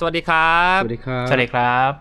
[0.00, 1.92] สวัสดีครับ สวัสดีครับ สวัสดีครับ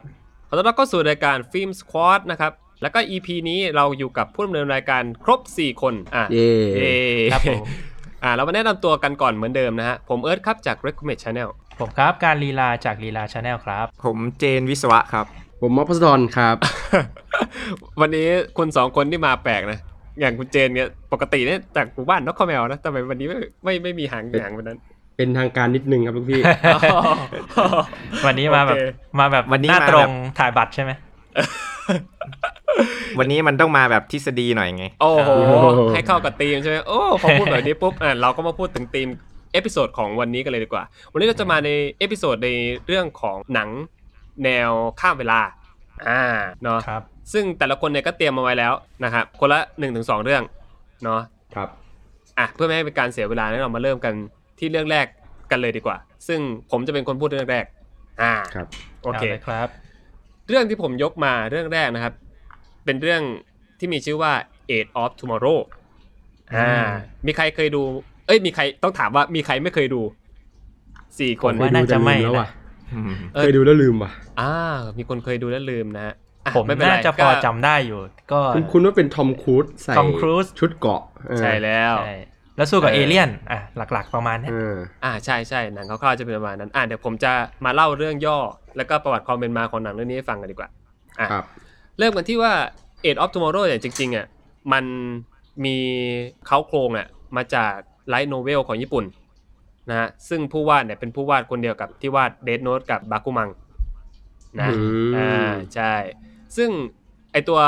[0.48, 2.52] ขอต้อนรับเข้าสู่รายการ Film Squad นะครับ
[2.82, 6.96] แล้วก็ EP นี้เราอยู่กับผู้ดำเนินรายการครบ 4 คนอะเย่เย้
[7.34, 7.64] ครับผม
[8.24, 11.50] อ่าเรามาแนะนำตัวกันก่อนเหมือนเดิมนะฮะ ผมเอิร์ธครับจาก Recommend Channel
[11.80, 15.25] ผมครับการลีลาจากลีลา Channel ครับ ผมเจนวิศวะครับ
[15.61, 16.56] ผมมอพสดอนครับ
[18.02, 19.79] วันนี้คุณสองคนที่มาแปลกนะ
[20.20, 24.79] อย่างคุณเจนเนี่ยปกติเนี่ยจากหมู่บ้านนกข้าวแมวนะทำไมวันนี้ไม่ไม่ไม่มีหางหางวันนั้น
[25.18, 26.42] เป็นทางการนิดนึงครับลูกพี่
[28.25, 28.84] วันนี้มาแบบโอเค
[29.20, 30.92] มาแบบวันนี้หน้ามาตรงแบบถ่ายบัตรใช่ไหม
[33.20, 39.09] วันนี้มันต้องมาแบบทฤษฎีหน่อยไงโอ้โหโอ้โห ให้เข้ากับธีมใช่ไหมโอ้พอพูดแบบนี้ปุ๊บอะเราก็มาพูดถึง theme
[39.53, 42.50] episode ของวันนี้กันเลยดีกว่า วันนี้เราจะมาใน episode ใน
[42.88, 43.70] เรื่องของหนัง
[44.44, 45.39] แนวข้ามเวลา
[46.08, 46.22] อ่า
[46.64, 47.02] เนาะครับ
[47.34, 50.44] ซึ่งแต่ละคนเนี่ยก็เตรียมมาไว้แล้วนะครับ คนละ1นถึงสเรื่อง
[51.03, 51.22] เนาะ
[51.56, 51.69] ครับ
[52.39, 54.13] อะ เพื่อไม่ให้เป็นการเสียเวลาเนี่ยเรามาเริ่มกัน
[54.59, 55.06] ที่เรื่องแรก
[55.52, 56.40] กันเลยดีกว่า ซึ่ง
[56.72, 57.66] ผมจะเป็นคนพูดเรื่องแรก
[58.22, 58.67] อ่าครับ
[59.03, 59.67] โอเคาลยครับ
[60.50, 62.14] เรื่องที่ผมยกมาเรื่องแรกนะครับ
[62.86, 63.22] เป็นเรื่อง
[63.80, 64.34] ที่มีชื่อว่า
[64.72, 65.59] Eight of Tomorrow
[66.56, 66.88] อ่าอืม
[67.25, 67.81] มีใครเคยดู
[68.28, 70.02] เอ้ยมีใครต้องถามว่ามีใครไม่เคยดู
[71.20, 72.50] สี่คนผมว่าน่าจะไม่เคยดูแต่ลืแล้วนะว่ะ
[73.36, 74.53] เออเคยดูแล้วลืมว่ะอ่า
[74.98, 78.00] มีคนเคยดูแล้วลืมนะฮะอะผมไเป็ไรน่าจะพอก็จำได้อยู่
[78.31, 82.16] ก็คุณคุณว่าเป็นทอมครูซใส่ทอมครูซชุดเกราะเออใช่แล้วใช่
[82.58, 87.31] แล้วสู้กับเอเออเลี่ยนอะหลักๆประมาณเนี้ยเอออ่าใช่ใช่หนังคร่าวๆจะเป็นประมาณนั้นอ่าเดี๋ยวผมจะ
[87.66, 88.38] มาเล่าเรื่องย่อ
[88.77, 90.69] แล้วก็ประวัติความเป็นมาของหนังเรื่องนี้ให้ฟังกันดีกว่า
[91.19, 91.45] อะครับ
[91.97, 92.53] เริ่มกันที่ว่า
[93.05, 94.25] Eight of Tomorrow เนี่ยจริงๆอะ
[94.73, 94.85] มัน
[95.66, 95.78] มี
[96.45, 97.73] เขาโครงอะมาจาก
[98.09, 99.05] ไลท์โนเวลของญี่ปุ่น
[99.89, 103.50] นะฮะซึ่งผู้วาดเนี่ยเป็นผู้วาดคนเดียวกับที่วาด Death Note กับบาคุมัง
[104.59, 104.75] นะอื
[105.09, 105.94] มอ่าใช่
[106.58, 106.69] ซึ่ง
[107.31, 107.59] ไอตัว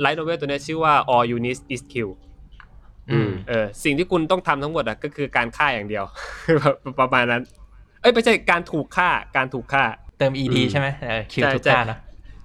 [0.00, 2.25] ไลท์โนเวลตัวเนี้ยชื่อว่า All You Need Is Kill อืม
[3.48, 6.04] เออสิ่งที่คุณต้องทำทั้งหมดอะก็คือการฆ่าอย่างเดียว
[7.00, 7.42] ประมาณนั้น
[8.00, 9.84] เอ้ยไม่ใช่การถูกฆ่าการถูกฆ่า
[10.18, 11.98] เติม ed อืมใช่ไหมเออคิวใช่ทุกใช่ท่านะ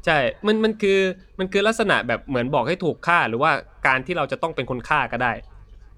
[0.05, 0.99] ใช่ มันมันคือ
[1.39, 3.51] มันคือลักษณะแบบเหมือนบอกให้ถูกฆ่า หรือว่า
[3.87, 5.33] การที่เราจะต้องเป็นคนฆ่าก็ได้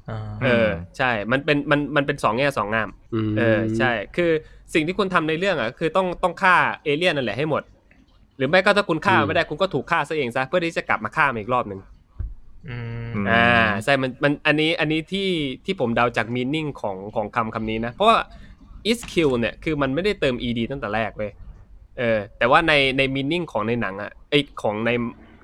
[0.09, 4.31] อ่าเออใช่ มันเป็นมันมันเป็นสองแง่สองงามอืมเออใช่ คือ
[4.73, 7.63] สิ่งที่คุณทำในเรื่องอะคือต้องต้องฆ่าเอเลี่ยนนั่นแหละให้หมด
[8.37, 11.79] หรือไม่ก็ถ้าคุณฆ่าไม่ได้คุณก็ถูกฆ่าซะเองซะเพื่อที่จะกลับมาฆ่ามันอีกรอบหนึ่ง
[12.69, 13.47] อืมอืมอ่า
[13.83, 15.29] ใช่มันมันอันนี้อันนี้ที่
[15.65, 18.17] ที่ผมเดาจากมีนิ่งของของคำคำนี้นะ เพราะว่า
[18.89, 21.31] is kill เนี่ยคือมันไม่ได้เติม ed ตั้งแต่แรกเว้ย
[21.97, 24.91] เออแต่ว่าในในมีนิ่งของในหนังอะไอยของใน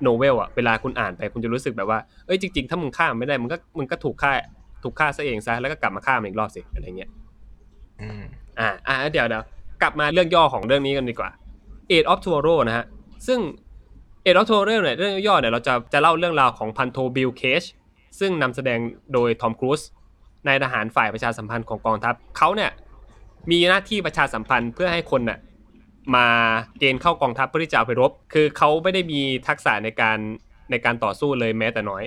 [0.02, 4.32] novel อะเวลาคุณอ่านไปคุณจะรู้สึกแบบว่าเอ้ยจริง ๆ ถ้ามึงฆ่ามันไม่ได้มึงก็มึงก็ถูกฆ่า
[4.82, 7.10] ถูกฆ่าซะเองซะแล้วก็กลับมาฆ่ามันอีกรอบสิอะไรเงี้ย
[8.00, 8.22] อืม
[8.58, 9.42] อ่าอ่าเดี๋ยวเดี๋ยว
[9.82, 11.30] กลับมาเรื่องย่อของเรื่องนี้กันดีกว่า
[11.90, 12.86] Edge of Tomorrow นะฮะ
[13.26, 13.38] ซึ่ง
[14.30, 17.62] Edge of Tomorrow เนี่ยเรื่องย่อเนี่ยเราจะจะเล่าเรื่องราวของพันโทบิลเคช
[18.20, 18.78] ซึ่งนำแสดง
[19.12, 19.80] โดยทอมครูซ
[20.46, 22.70] นายทหารฝ่ายประชาสัมพันธ์ของกองทัพเขาเนี่ย
[23.50, 25.38] มีหน้าที่ประชาสัมพันธ์เพื่อให้คนน่ะ
[26.14, 26.26] มา
[26.78, 30.18] เกณฑ์เข้ากองทัพเพื่อที่จะเอาไปรบ คือเขาไม่ได้มีทักษะในการ
[30.70, 32.02] ในการต่อสู้เลยแม้แต่น้อย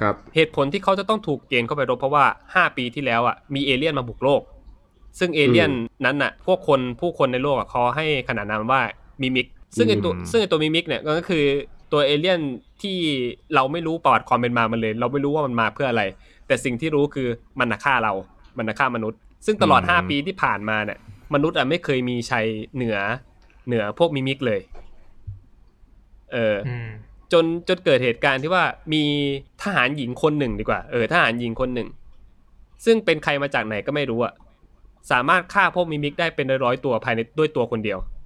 [0.00, 4.42] ครับเหตุผลที่เขาจะต้องถูกเกณฑ์เข้าไปรบเพราะว่า 5 ปีที่แล้วอะมีเอเลี่ยนมาบุกโลก
[5.18, 5.70] ซึ่งเอเลี่ยน
[6.04, 8.82] นั้นน่ะพวกคนผู้คนในโลกอะเขาให้ขนานนามว่า
[9.22, 9.46] Mimic
[9.76, 11.44] ซึ่งไอตัวอืมซึ่งไอตัว Mimic เนี่ยก็คือ
[11.92, 12.40] ตัวเอเลี่ยน
[12.82, 12.96] ที่
[13.54, 16.02] เราไม่รู้ประวัติความเป็นมามันเลย เราไม่รู้ว่ามันมาเพื่ออะไร
[16.46, 18.12] แต่สิ่งที่รู้คือมันน่ะฆ่าเรา
[18.56, 20.98] มันน่ะฆ่ามนุษย์ ซึ่งตลอด 5 ปีที่ผ่านมาเนี่ย
[21.34, 22.98] มนุษย์อะไม่เคยมีชัยเหนือ
[23.66, 24.60] เหนือพวก Mimic เลย
[26.32, 26.88] เออออืม
[27.32, 29.04] จนจนเกิดเหตุการณ์ที่ว่ามี
[29.62, 31.88] ทหารหญิงคนหนึ่งดีกว่า เออทหารหญิงคนหนึ่ง
[32.84, 34.32] ซึ่งเป็นใครมาจากไหนก็ไม่รู้อะ
[35.10, 38.19] สามารถฆ่าพวก Mimic ได้เป็นร้อยๆตัวภายในด้วยตัวคนเดียวอืม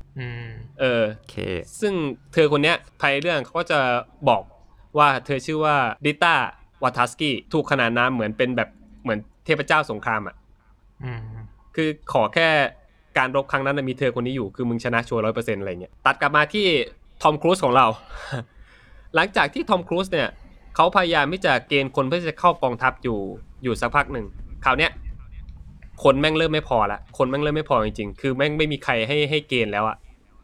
[0.80, 1.36] เออโอเค
[1.80, 1.92] ซึ่ง
[2.32, 3.80] เธอคนเนี้ยภายในเรื่องเขาก็จะ
[4.28, 4.42] บอก
[4.98, 6.34] ว่าเธอชื่อว่าดิต้า
[6.82, 8.68] วาทัสกี้ถูกขนานนามเหมือนเป็นแบบ
[9.02, 10.36] เหมือนเทพเจ้าสงครามอะ
[11.04, 11.22] อืม
[11.74, 12.48] คือขอแค่
[13.18, 16.66] การรบครั้งนั้นนะมีเธอคนนี้อยู่คือมึงชนะชัวร์ร้อยเปอร์เซ็นต์อะไรเงี้ยตัดกลับมาที่
[17.22, 17.86] ทอมครูซของเรา
[19.14, 20.28] หลังจากที่ทอมครูซเนี่ย
[20.74, 23.18] เขาพยายามที่จะเกณฑ์คนเพื่อจะเข้ากองทัพอยู่
[23.64, 24.26] อยู่สักพักหนึ่ง
[24.64, 24.92] คราวเนี้ย
[26.04, 29.96] คนแม่งเริ่มไม่พอละ คนแม่งเริ่มไม่พอจริงๆ คือแม่งไม่มีใครให้ให้เกณฑ์แล้วอะ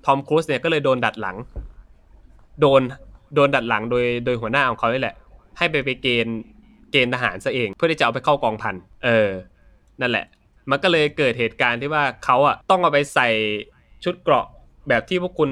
[0.06, 1.36] ทอมครูซเนี่ยก็เลยโดนดัดหลัง
[2.60, 2.82] โดน
[3.34, 5.14] โดนดัดหลังโดยโดยหัวหน้าของเขานี่แหละ
[5.58, 6.38] ให้ไปไปเกณฑ์
[6.92, 8.74] เกณฑ์ทหารซะเอง เพื่อที่จะเอาไปเข้ากองพัน
[9.04, 9.28] เออ
[10.00, 10.26] นั่นแหละ
[10.70, 13.28] มันก็เลยเกิดเหตุการณ์ที่ว่าเขาอะต้องเอาไปใส่
[14.04, 14.46] ชุดเกราะ
[14.88, 15.50] แบบที่พวกคุณ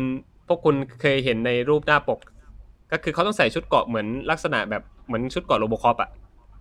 [0.49, 2.19] พวกคุณเคยเห็นในรูปหน้าปก
[2.93, 6.11] ก็คือเขาต้องใส่ชุดเกราะเหมือนลักษณะแบบเหมือนชุดเกราะ RoboCop อะ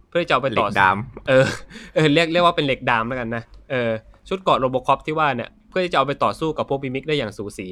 [0.09, 0.97] เพื่อจะเอาไปเหล็ต่อกดาม
[1.27, 1.45] เออ
[1.95, 3.89] เออเรียกเรียกว่าเป็นเหล็กดามแล้วกันนะเออ
[4.29, 7.67] ชุดเกราะ RoboCop ที่ว่าเนี่ย เพื่อที่จะเอาไปต่อสู้กับพวก Mimic ได้อย่างสูสี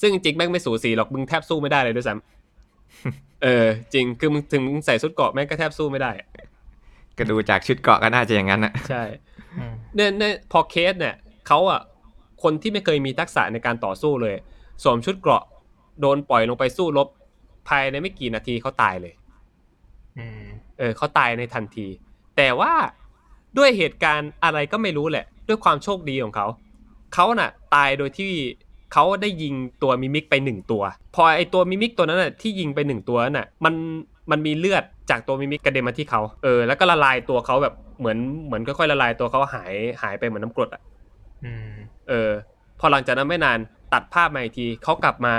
[0.00, 6.28] ซึ่งจริงๆแม่งไม่สูสีหรอกมึงแทบสู้ไม่ได้เลยด้วยซ้ำเออ จริงคือมึงถึงมึงใส่ชุดเกราะแม่งก็แทบสู้ไม่ได้อะ
[7.16, 9.02] ก็ดูจากชุดเกราะก็น่าจะอย่างนั้นนะใช่
[9.58, 11.14] อืมเนี่ยเนี่ยพอเคสเนี่ย
[11.46, 11.80] เขาอะ
[12.42, 14.34] คนที่ไม่เคยมีทักษะในการต่อสู้เลย
[14.82, 15.42] สวมชุดเกราะ
[16.00, 17.08] โดนปล่อยลงไปสู้รบ
[17.68, 19.12] ภายในไม่กี่นาทีเขาตายเลย
[20.18, 20.44] อืม
[20.78, 21.86] เออเขาตายในทันที
[22.36, 22.72] แต่ว่า
[23.58, 26.46] ด้วยเหตุการณ์อะไรก็ไม่รู้แหละ ด้วยความโชคดีของเขา
[27.14, 28.32] เขาน่ะตายโดยที่
[28.92, 30.82] เขาได้ยิงตัว Mimic ไปหนึ่งตัว
[31.14, 33.74] พอไอตัว Mimic ตัวนั้นน่ะที่ยิงไปหนึ่งตัวน่ะมัน
[34.30, 39.72] มันมีเลือดจากตัว Mimic กระเด็นมาที่เขาเออแล้วก็ละลายตัวเขาแบบเหมือนเหมือนค่อยๆละลายตัวเขาหาย
[40.02, 40.82] หายไปเหมือนน้ำกรดอะ
[41.44, 41.70] อืม
[42.08, 42.30] เออ
[42.80, 43.58] พอหลังจากนั้นไม่นาน
[43.92, 45.34] ตัดภาพมาอีกทีเขากลับมา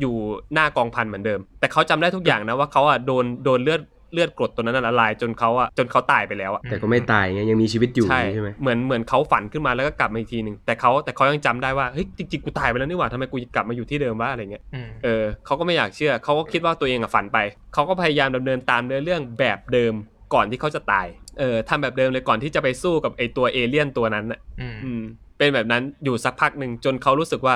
[0.00, 0.14] อยู่
[0.54, 3.80] หน้ากองพันเหมือนเดิม แต่เขาจำได้ทุกอย่างนะว่าเขาอะโดนโดนเลือด
[4.12, 17.38] เลือดกรดตัวนั้นนะละลายจนเขาอะจนเขาตายไปแล้วอะแต่ก็ไม่ตายไงยังมีชีวิตอยู่ใช่ใช่ไหมเหมือนเหมือนเขาฝันขึ้นมาแล้วก็กลับมาอีกทีหนึ่งแต่เขาแต่เขายังจำได้ว่าเฮ้ยจริงๆกูตายไปแล้วนี่หว่าทำไมกูกลับมาอยู่ที่เดิมวะอะไรเงี้ยอืมเออเขาก็ไม่อยากเชื่อเขาก็คิดว่าตัวเองอะฝันไป
[17.74, 19.94] เขาก็พยายามดำเนินตามเนื้อเรื่องแบบเดิม
[20.34, 21.06] ก่อนที่เขาจะตาย
[21.38, 25.02] เออทำแบบเดิมเลยก่อนที่จะไปสู้กับไอตัวเอเลี่ยนตัวนั้นน่ะอืมอืม
[25.38, 27.54] เป็นแบบนั้นอยู่สักพักหนึ่งจนเขารู้สึกว่า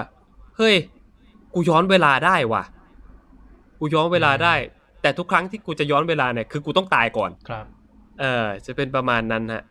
[0.57, 0.75] เฮ้ย
[1.55, 2.63] กูย้อนเวลาได้ว่ะ
[3.81, 4.55] กูย้อนเวลาได้
[5.07, 7.67] แต่ทุกครั้งที่กูจะย้อนเวลาเนี่ยคือกูต้องตายก่อนครับ
[8.21, 9.63] เออจะเป็นประมาณนั้นฮะ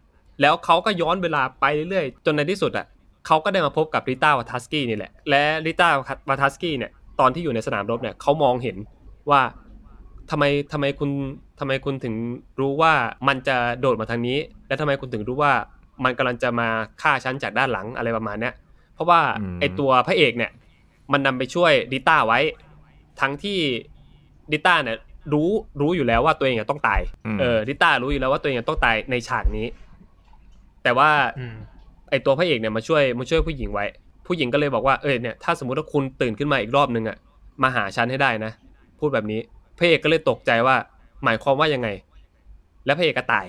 [0.41, 2.85] แล้วเขาก็ย้อนเวลาไปเรื่อยๆจนในที่สุดอะ
[3.27, 5.89] เขาก็ได้มาพบกับริต้าวาทัสกี้นี่แหละ และริต้า
[6.29, 8.77] วาทัสกี้เนี่ยตอนที่อยู่ในสนามรบเนี่ยเขามองเห็น
[9.29, 9.41] ว่า
[10.31, 11.09] ทำไมทำไมคุณ
[11.59, 12.15] ทำไมคุณถึง
[12.59, 12.93] รู้ว่า
[13.27, 15.53] มันจะโดดมาทางนี้ และทำไมคุณถึงรู้ว่า
[16.03, 16.67] มันกำลังจะมา
[17.01, 18.53] ฆ่าฉันจากด้านหลังอะไรประมาณเนี้ย
[18.93, 20.51] เพราะว่าอืมไอตัวพระเอกเนี่ย
[21.11, 22.39] มันนำไปช่วยดิต้าไว้
[23.21, 23.59] ทั้งที่
[24.51, 24.97] ดิต้าเนี่ย
[25.33, 25.49] รู้
[25.81, 27.01] รู้อยู่แล้วว่าตัวเองอะต้องตาย
[27.35, 29.67] มเออดิต้ารู้อยู่แล้วว่าตัวเองต้องตายในฉากนี้
[30.83, 31.55] แต่ว่าอืม
[32.09, 33.85] ไอตัวพระเอกเนี่ยมาช่วยมาช่วยผู้หญิงไว้
[34.27, 37.17] ผู้หญิงก็เลยบอกว่าเออเนี่ยถ้าสมมติว่าคุณตื่นขึ้นมาอีกรอบนึงอะ
[37.63, 38.51] มาหาฉันให้ได้นะ
[38.99, 39.39] พูดแบบนี้
[39.77, 40.75] พระเอกก็เลยตกใจว่า
[41.23, 41.87] หมายความว่ายังไง
[42.85, 43.45] แล้วพระเอกก็ตาย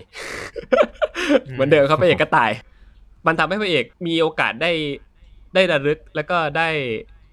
[1.47, 2.51] อืมเหมือนเดิมครับพระเอกก็ตาย
[3.27, 4.73] มันทำให้พระเอกมีโอกาสได้
[5.55, 6.69] ได้ระลึกแล้วก็ได้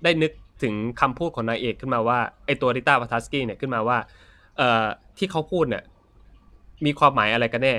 [0.04, 0.32] ได้นึก
[0.64, 3.98] ถึงคำพูดของนางเอกขึ้นมาว่าไอตัวริต้าวัทัสกี้เนี่ยขึ้นมาว่า
[4.58, 4.86] เอ่อ
[5.18, 5.84] ที่เขาพูดเนี่ย
[6.86, 7.76] มีความหมายอะไรกันแน่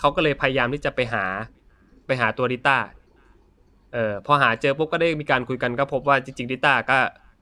[0.00, 1.24] เขาก็เลยพยายามที่จะไปหา
[2.06, 2.78] ไปหาตัวริต้า
[3.92, 6.98] เอ่อพอหาเจอปุ๊บก็ได้มีการคุยกันก็พบว่าจริงๆริต้าก็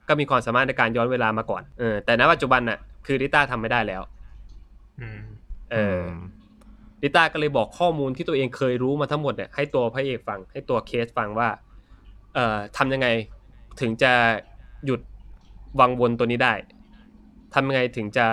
[0.07, 4.01] ก็มีความสามารถในการย้อนเวลามาก่อนเออแต่ณปัจจุบันน่ะคือริต้าทำไม่ได้แล้ว
[4.99, 5.21] อืม
[5.71, 6.03] เออ
[7.01, 11.49] อริต้าก็เลยบอกข้อมูลที่ตัวเองเคยรู้มาทั้งหมดเนี่ยให้ตัวพระเอกฟัง ให้ตัวเคชฟังว่า
[12.33, 13.07] เอ่อทำยังไง
[13.81, 14.13] ถึงจะ
[14.85, 15.01] หยุด
[15.79, 16.53] วังวนตัวนี้ได้
[17.53, 18.25] ทำยังไงถึงจะ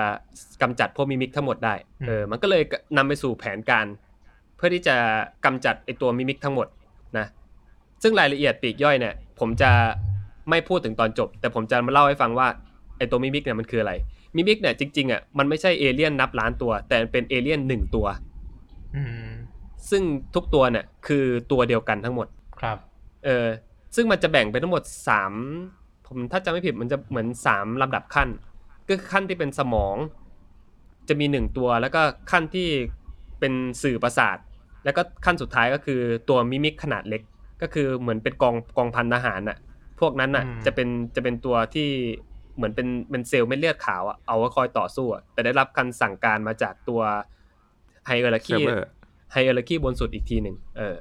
[0.63, 1.75] กำจัดพวก Mimic ทั้งหมดได้
[2.07, 2.63] เออมันก็เลย
[2.97, 3.87] นำไปสู่แผนการ
[4.57, 4.97] เพื่อที่จะ
[5.45, 6.67] กำจัดไอตัว Mimic ทั้งหมด
[7.19, 7.27] นะ
[8.03, 9.71] ซึ่งรายละเอียดปลีกย่อยเนี่ย ผมจะ
[10.51, 12.49] ไม่พูดถึงตอนจบ แต่ผมจะมาเล่าให้ฟังว่า
[12.99, 13.93] ไอตัว Mimic เนี่ยมันคืออะไร
[14.37, 18.07] Mimic เนี่ยจริงๆอะมันไม่ใช่เอเลี่ยนนับล้านตัว แต่เป็นเอเลี่ยนหนึ่งตัว
[18.97, 19.29] อืม
[19.91, 20.03] ซึ่ง
[20.35, 22.27] ทุกตัวเนี่ยคือตัวเดียวกันทั้งหมด
[22.61, 22.79] ครับ
[23.25, 23.47] เออ
[23.97, 25.33] ซึ่งมันจะแบ่งเป็นทั้งหมดสาม
[26.07, 28.29] ผมถ้าจำไม่ผิดมันจะเหมือนสามลำดับขั้น
[28.89, 29.97] ก็คือขั้นที่เป็นสมอง
[31.09, 32.69] จะมีหนึ่งตัว แล้วก็ขั้นที่
[33.41, 33.53] เป็น
[33.83, 34.39] สื่อประสาท
[34.85, 37.23] แล้วก็ขั้นสุดท้ายก็คือตัว Mimic ขนาดเล็ก
[37.63, 39.59] ก็คือเหมือนเป็นกองกองพันทหารน่ะ
[40.01, 41.89] พวกนั้นน่ะอืมจะเป็นจะเป็นตัวที่
[42.57, 47.01] เหมือนเป็นเป็นเซลล์เม็ดเลือดขาวอะเอาไว้คอยต่อสู้อะแต่ได้รับการสั่งการมาจากตัว
[48.07, 48.89] hierarchy เซิร์ฟเวอร์
[49.33, 50.99] hierarchy บนสุดอีกทีหนึ่งเออ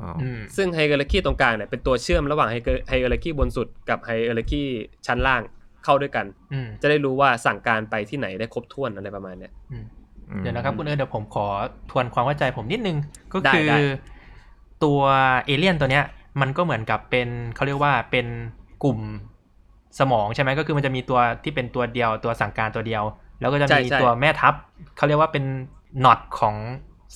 [0.00, 4.62] อ๋ออืมซึ่ง hierarchy ตรงกลางเนี่ยเป็นตัวเชื่อมระหว่าง hierarchy บนสุดกับ hierarchy
[5.06, 5.42] ชั้นล่าง
[5.84, 9.84] เข้าด้วยกันอืมจะได้รู้ว่าสั่งการไปที่ไหนได้ครบถ้วนอะไรประมาณเนี้ยอืม
[10.30, 11.46] อืมเดี๋ยวนะครับคุณเอิร์ธเดี๋ยวผมขอ
[11.90, 12.96] ทวนความเข้าใจผมนิดนึง
[13.32, 13.78] ก็ได้คือได้
[14.84, 15.00] ตัว
[15.46, 16.04] เอเลี่ยนตัวเนี้ย
[16.40, 18.26] มันก็เหมือนกับเป็นเขาเรียกว่าเป็น
[18.84, 18.98] กลุ่ม
[19.98, 23.02] สมองใช่ไหมก็คือมันจะมีตัวที่เป็นตัวเดียวตัวสั่งการตัวเดียว
[23.40, 24.54] แล้วก็จะมีตัวแม่ทัพ
[24.96, 25.44] เขาเรียกว่าเป็น
[26.04, 26.54] น็อตของ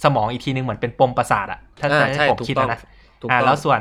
[0.03, 2.81] สมองอีกทีนึงเหมือนเป็นปมประสาทอะถ้าอ่าจะใช่ให้ผมถูกคิดต้องนะ
[3.21, 3.81] ถูกอ่าต้องแล้วส่วน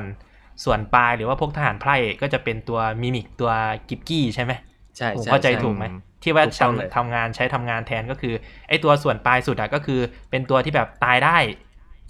[0.64, 3.52] ส่วนปลายหรือว่าพวกทหารไพร่ก็จะเป็นตัวมิมิกตัว
[3.90, 4.52] กิบกี้ใช่ไหม
[4.98, 5.86] ใช่ผมช่เข้าใจช่ถูกไหม
[6.24, 8.34] ที่ว่าถูกต้องเลยทำทำงานใช้ทำงานแทนก็คือ
[8.68, 11.38] ไอ้ตัวส่วนปลายสุดอะก็คือ เป็นตัวที่แบบตายได้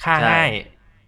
[0.04, 0.50] ฆ่าง่าย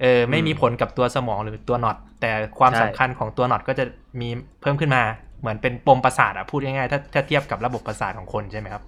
[0.01, 3.85] เออไม่มีผลกับตัวสมองหรือตัวน็อตแต่ความสำคัญของตัวน็อตก็จะ
[4.21, 4.29] มี
[4.61, 5.03] เพิ่มขึ้นมา
[5.39, 8.83] เหมือนเป็นปมประสาทอะพูดง่ายๆถ้าถ้าเทียบกับระบบประสาทของคนใช่ไหมครับ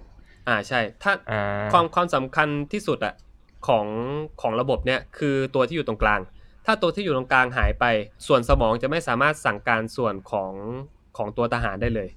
[0.47, 1.41] อ่าใช่ ถ้าอ่า
[1.73, 3.13] ความความสำคัญที่สุดอะ
[3.67, 3.85] ของ
[4.41, 6.19] ของระบบเนี่ยคือตัวที่อยู่ตรงกลาง
[6.65, 7.85] ถ้าตัวที่อยู่ตรงกลางหายไป
[8.27, 10.53] ส่วนสมองจะไม่สามารถสั่งการส่วนของ
[11.17, 12.09] ของตัวทหารได้เลย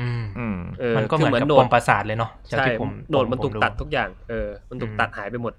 [0.00, 5.54] อืมอืมเออมันก็เหมือนกับโหนปดมประสาทเลยเนาะจากใช่ที่ผมโหนดมันผถูกดูตัดทุกอย่าง เออ มันถูกอืมตัดหายไปหมด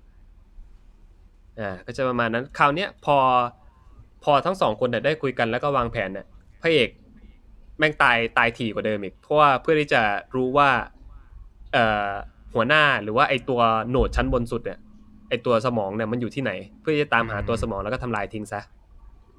[1.59, 3.17] อ่า ก็จะประมาณนั้น คราวเนี้ยพอ
[4.23, 6.25] พอทั้งสองคนเนี่ยได้คุยกันแล้วก็วางแผนเนี่ย
[6.61, 6.89] พระเอก
[7.77, 10.01] แม่งตายตายถี่กว่าเดิมอีก เพราะว่าเพื่อที่จะ
[10.35, 10.69] รู้ว่า
[11.73, 12.11] เอ่อ
[12.53, 14.79] หัวหน้าหรือว่าไอตัวโหนดชั้นบนสุดเนี่ย
[15.29, 18.61] ไอตัวสมองเนี่ยมันอยู่ที่ไหน เพื่อจะตามหาตัวสมองแล้วก็ทำลายทิ้งซะ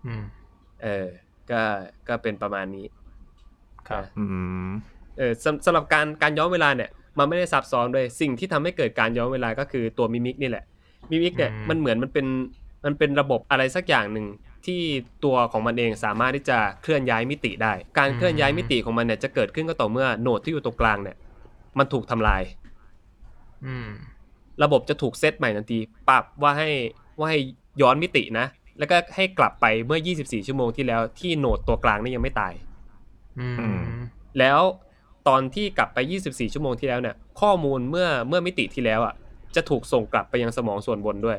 [0.06, 0.24] อืม
[0.82, 1.06] เออ
[1.50, 1.62] ก็
[2.08, 2.86] ก็เป็นประมาณนี้
[3.88, 4.24] ครับอื
[4.68, 4.70] ม
[5.18, 10.64] เออสำสำหรับการการย้อนเวลาเนี่ยมันไม่ได้ซับซ้อนด้วยสิ่งที่ทำให้เกิดการย้อนเวลาก็คือตัว Mimic นี่แหละ
[11.10, 12.26] Mimic เนี่ยอืมมันเหมือนมันเป็น
[12.84, 14.26] มันเป็นระบบอะไรสักอย่างหนึ่ง
[14.66, 14.80] ที่
[15.24, 21.16] ตัวของมันเองสามารถที่จะเคลื่อนย้ายมิติได้ การเคลื่อนย้ายมิติของมันเนี่ยจะเกิดขึ้นก็ต่อเมื่อ node ที่อยู่ตรงกลางเนี่ย
[21.78, 22.42] มันถูกทำลาย
[23.66, 23.88] อืม
[24.62, 26.70] ระบบจะถูกเซตใหม่ทันที ปรับว่าให้
[27.18, 27.38] ว่าให้
[27.80, 28.46] ย้อนมิตินะ
[28.78, 32.71] แล้วก็ให้กลับไปเมื่อ 24 ชั่วโมงที่แล้วที่ node ตัวกลางนี่ยังไม่ตายอืมอืม
[34.38, 34.60] แล้ว
[35.28, 39.14] ตอนที่กลับไป 24 ชั่วโมงที่แล้วเนี่ย ข้อมูลเมื่อเมื่อมิติที่แล้วอะ
[39.56, 41.38] จะถูกส่งกลับไปยังสมองส่วนบนด้วย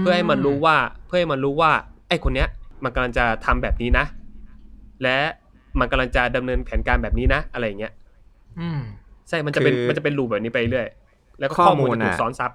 [0.00, 0.76] เพื่อให้มันรู้ว่า
[1.06, 1.70] เพื่อให้มันรู้ว่า
[2.08, 2.48] ไอ้คนเนี้ย
[2.84, 4.04] มันกำลังจะทำแบบนี้นะ
[5.02, 5.18] และ
[5.78, 7.92] มันกำลังจะดำเนินแผนการแบบนี้นะ อะไรอย่างเงี้ย
[8.60, 8.80] อืม
[9.28, 10.88] ใช่ มันจะเป็นคือมันจะเป็น loop แบบนี้ไปเรื่อย
[11.38, 12.50] แล้วก็ข้ออมูมูลลจะถูกอะซ้อนซับ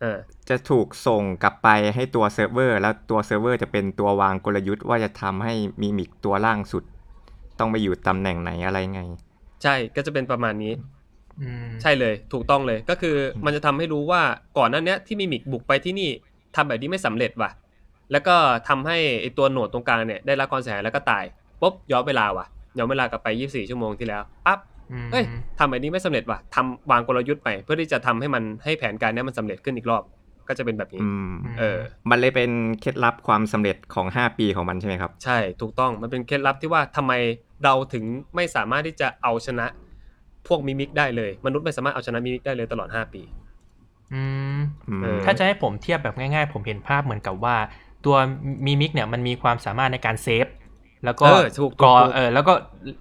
[0.00, 0.18] เออ
[0.48, 6.84] จะถูกส่งกลับไปให้ตัวเซิร์ฟเวอร์ แล้วตัวเซิร์ฟเวอร์จะเป็นตัววางกลยุทธ์ว่าจะทำให้มีมิกตัวล่างสุด
[7.60, 9.00] ต้องไปอยู่ตำแหน่งไหนอะไรไง
[9.62, 10.72] ใช่ก็จะเป็นประมาณนี้
[11.42, 14.22] อืมใช่เลยถูกต้องเลยก็คือมันจะทำให้รู้ว่า
[14.58, 16.10] ก่อนหน้าเนี้ยที่มิมิกบุกไปที่นี่
[16.56, 17.50] ทำแบบนี้ไม่สำเร็จว่ะ
[18.12, 18.36] แล้วก็
[18.68, 21.24] ทำให้ไอตัวโหนดตรงกลางเนี่ยได้รับความเสียหายแล้วก็ตาย
[21.60, 22.46] ปุ๊บย้อนเวลาว่ะ
[22.78, 24.58] ย้อนเวลากลับไป 24 ชั่วโมงที่แล้วปั๊บ
[25.12, 25.24] เฮ้ย
[25.58, 30.02] ทำแบบนี้ไม่สำเร็จว่ะทำวางกลยุทธ์ไปเพื่อที่จะทำให้มันให้แผนการเนี้ยมันสำเร็จขึ้นอีกรอบ
[30.48, 31.78] ก็จะเป็นแบบนี้อืมเออ
[32.10, 32.50] มันเลยเป็น
[32.80, 37.12] เคล็ดลับความสำเร็จของ 5 ปีของมันใช่ไหมครับ ใช่ถูกต้องมันเป็นเคล็ดลับที่ว่าทำไม
[37.64, 38.04] เราถึง
[38.36, 39.66] ไม่สามารถที่จะเอาชนะ
[40.48, 43.22] พวก Mimic ได้เลย มนุษย์ไม่สามารถเอาชนะ Mimic ได้เลยตลอด 5 ปี
[44.14, 44.22] อื
[44.56, 47.56] มอืมเออถ้าจะให้ผมเทียบแบบง่ายๆ ผมเห็นภาพเหมือนกับว่า
[48.06, 48.16] ตัว
[48.66, 50.46] Mimic เนี่ยมันมีความสามารถในการ save
[51.04, 52.52] แล้วก็เออถูกกรอถูกเออแล้วก็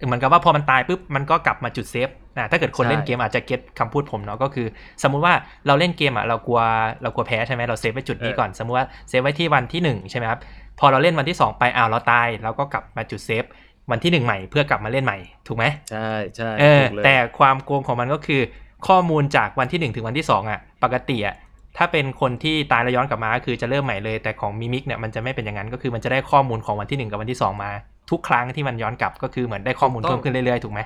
[0.06, 4.68] เหมือนกับว่าพอมันตายปุ๊บมันก็กลับมาจุด save นะถ้าเกิดคนใช่เล่นเกมอาจจะ get คำพูดผมเนาะก็คือ
[5.04, 5.34] สมมุติว่า
[5.68, 6.62] เราเล่นเกมอะเรากลัว
[7.02, 10.40] เรากลัวแพ้ใช่ไหมเรา save ไว้จุดนี้ก่อน สมมุติว่า save ไว้ที่วันที่หนึ่งใช่ไหมครับ
[10.80, 13.44] พอเราเล่นวันที่สองไปอ้าวเราตายเราก็กลับมาจุด save
[13.92, 18.42] วันที่หนึ่งใหม่เพื่อกลับมาเล่นใหม่ถูกไหมใช่ใช่เออถูกเลยแต่ความโกงของมันก็คือ
[18.88, 21.36] ข้อมูลจากวันที่หนึ่งถึงวันที่สองอะ ปกติอะ
[21.78, 27.72] ถ้าเป็นคนที่ตายแล้วย้อนกลับมาก็คือจะเริ่มใหม่เลย แต่ของ Mimic เนี่ยมันจะไม่เป็นอย่างนั้นก็คือมันจะได้ข้อมูลของวันที่หนึ่งกับวันที่สองมา
[28.12, 30.80] ทุกครั้งที่มันย้อนกลับก็คือเหมือนได้ข้อมูลเพิ่มขึ้นเรื่อยๆถูกไหม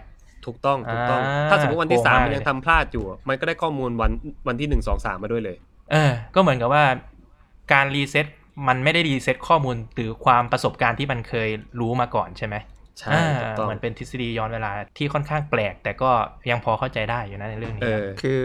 [0.45, 4.11] ถูกต้องถูกต้องอ่าถ้าสมมติวันที่โกงสามมากมันยังทำพลาดอยู่ มันก็ได้ข้อมูลวัน
[4.47, 5.57] วันที่หนึ่งสองสามมาด้วยเลย
[5.91, 6.83] เออ ก็เหมือนกับว่า
[7.73, 8.27] การ reset
[8.67, 12.55] มันไม่ได้ reset ข้อมูลหรือความประสบการณ์ที่มันเคยรู้มาก่อนใช่ไหม
[13.01, 16.11] ใช่อ่าถูกต้องเหมือนเป็นทฤษฎีย้อนเวลาที่ค่อนข้างแปลก แต่ก็
[16.51, 18.43] ยังพอเข้าใจได้อยู่นะในเรื่องนี้เอนะอคือ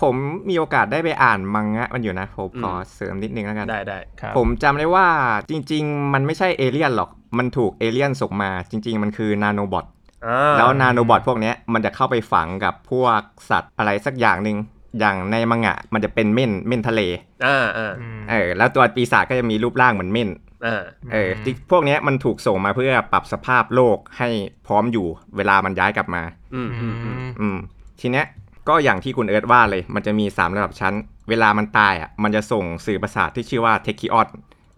[0.00, 0.14] ผม
[0.48, 5.06] มีโอกาสได้ไปอ่านมังงะมันอยู่นะผมอืมขอเสริมนิดนึงแล้วกันได้ได้ครับผมจำได้ว่า
[5.50, 9.86] จริง ๆ มันไม่ใช่เอเลี่ยนหรอก มันถูกเอเลี่ยนส่งมาจริง ๆ มันคือนาโนบอท
[10.26, 14.56] อ่าแล้วนาโนบอทพวกเนี้ยมันจะเข้าไปฝังกับพวกสัตว์อะไรสักอย่างหนึ่ง
[14.98, 17.00] อย่างในมังงะมันจะเป็นเม่นเม่นทะเล
[17.46, 24.28] อ่าอ่าอืมเออแล้วตัวปีศาจก็จะมีรูปร่างเหมือนเม่นอ่า เออที่พวกเนี้ยมันถูกส่งมาเพื่อปรับสภาพโลกให้
[24.66, 26.22] พร้อมอยู่เวลามันย้ายกลับมา
[26.54, 27.56] อืมอือืมอืมมอืม
[28.00, 28.26] ทีเนี้ย
[28.68, 30.94] ก็อย่างที่คุณเอิร์ธว่าเลย มันจะมี 3 ระดับชั้น
[31.28, 34.22] เวลามันตายอะ มันจะส่งสื่อประสาทที่ชื่อว่าเทคิออ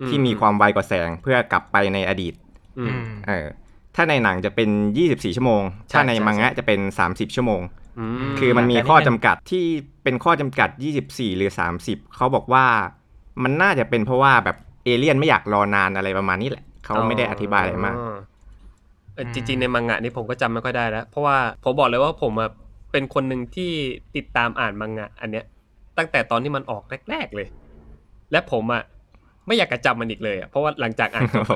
[0.01, 2.35] อืมที่มีความไวกว่าแสงเพื่อกลับไปในอดีต
[2.79, 3.47] อือืมมเออ
[3.97, 4.69] ถ้าในหนังจะเป็น
[5.05, 7.63] 24 ชั่วโมงใช่ถ้าในใช่มังงะใช่จะเป็น 30 ชั่วโมง
[7.99, 9.65] อืมคือมันมีแต่นี่ข้อมันจำกัดที่
[10.05, 10.69] เป็นข้อจำกัด
[11.05, 11.51] 24 หรือ
[11.83, 12.67] 30 เขาบอกว่า
[13.43, 17.97] มันน่าจะเป็นเพราะว่าแบบ เอเลี่ยนไม่อยากรอนานอะไรประมาณนี้แหละ เขาไม่ได้อธิบายอะไรมาก
[19.15, 22.51] เออจริงๆในมังงะนี่ผมก็จำไม่ค่อยได้แล้ว เพราะว่าผมบอกเลยว่าผมอะ
[22.93, 23.71] เป็นคนหนึ่งที่
[24.17, 25.45] ติดตามอ่านมังงะ อันเนี้ย
[25.99, 27.49] ตั้งแต่ตอนที่มันออกแรก ๆเลย
[28.33, 28.83] และผมอะ
[29.47, 31.47] ไม่อยากจะจำมันอีกเลยอะเพราะว่าหลังจากอ่านจบ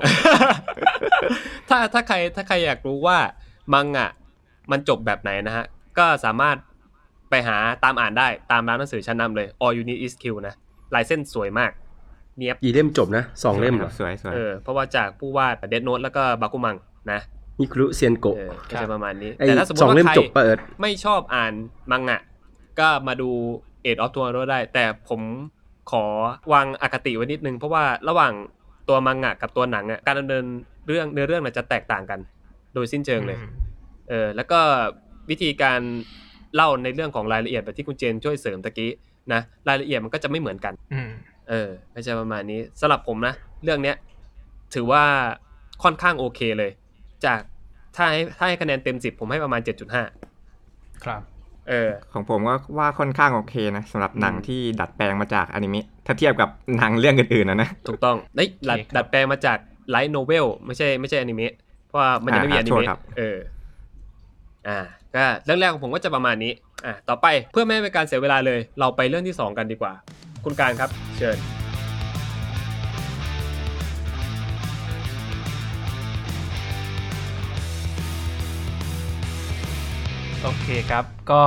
[1.69, 3.19] ถ้าถ้าใครถ้าใครอยากรู้ว่า
[3.73, 4.09] มังงะ
[4.71, 5.65] มันจบแบบไหนนะฮะ
[5.99, 6.57] ก็สามารถ
[7.31, 10.55] ไปหาตามอ่านได้ตามร้านหนังสือชั้นนำเลย All You Need Is Q นะ
[10.95, 11.71] ลายเส้นสวยมาก
[12.39, 16.77] เนียบกี่เล่มจบนะสองเล่มเหรอสวยสวยเออเพราะว่าจากผู้วาดเดดโน e แล้วก็บาคุมัง
[17.13, 17.21] นะ
[17.61, 21.53] มิคุรุเซียนโกะเออก็จะประมาณนี้ไอ้แต่ถ้าสมมสติองว่าเล่มใครจบปะเอิร์ธไม่ชอบอ่าน
[21.91, 22.21] มังงะ
[22.81, 23.31] ก็มาดู
[23.83, 25.21] เอ็ดออฟทัวร์ได้ แต่ผม
[25.91, 26.05] ขอ
[26.53, 28.33] วางอคติไว้นิดนึง เพราะว่าระหว่าง
[28.89, 30.45] ตัวมังงะกับตัวหนังอะการดำเนิน
[30.89, 32.21] เรื่องเนื้อเรื่องน่ะจะแตกต่างกัน
[32.75, 33.39] โดยสิ้นเชิงเลย
[34.09, 34.61] เออแล้วก็
[35.31, 35.81] วิธีการ
[36.55, 38.91] เล่าในเรื่องของรายละเอียดแบบที่คุณเจนช่วยเสริมตะกี้
[39.33, 41.11] นะรายละเอียดมันก็จะไม่เหมือนกันอืม
[41.49, 43.35] เออก็จะประมาณนี้สำหรับผมนะ
[43.65, 43.97] เรื่องเนี้ย
[44.75, 45.03] ถือว่า
[45.83, 46.71] ค่อนข้างโอเคเลย
[47.25, 47.41] จาก
[47.97, 50.03] ถ้าให้ถ้าให้คะแนนเต็มสิบผมให้ประมาณเจ็ดจุดห้า
[51.05, 51.23] ครับ
[51.69, 59.59] เออ ของผมก็ว่าค่อนข้างโอเคนะสำหรับหนังอืมที่ดัดแปลงมาจากอนิเมะถ้าเทียบกับหนังเรื่องอื่นๆนะนะถูกต้องเอ้ยดัดโอเคครับดัดแปลงมาจาก
[59.91, 61.53] ไลท์โนเวลไม่ใช่ไม่ใช่อนิเมะ
[61.87, 63.39] เพราะว่ามันยังไม่มีออ่านิโทษเมะครับเออ
[64.69, 64.79] อ่า
[65.15, 66.53] ก็เรื่องแรกของผมก็จะประมาณนี้
[66.87, 69.93] อะต่อไปเพื่อไม่ให้เป็นการเสียเวลาเลย เราไปเรื่องที่ 2 กันดีกว่า
[70.45, 71.39] คุณการครับ เชิญ
[80.43, 81.43] โอเคครับก็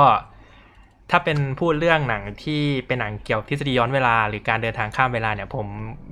[1.11, 5.67] ถ้าเป็นพูดเรื่องหนังที่เป็นหนังเกี่ยวทฤษฎีย้อนเวลา หรือการเดินทางข้ามเวลาเนี่ยผม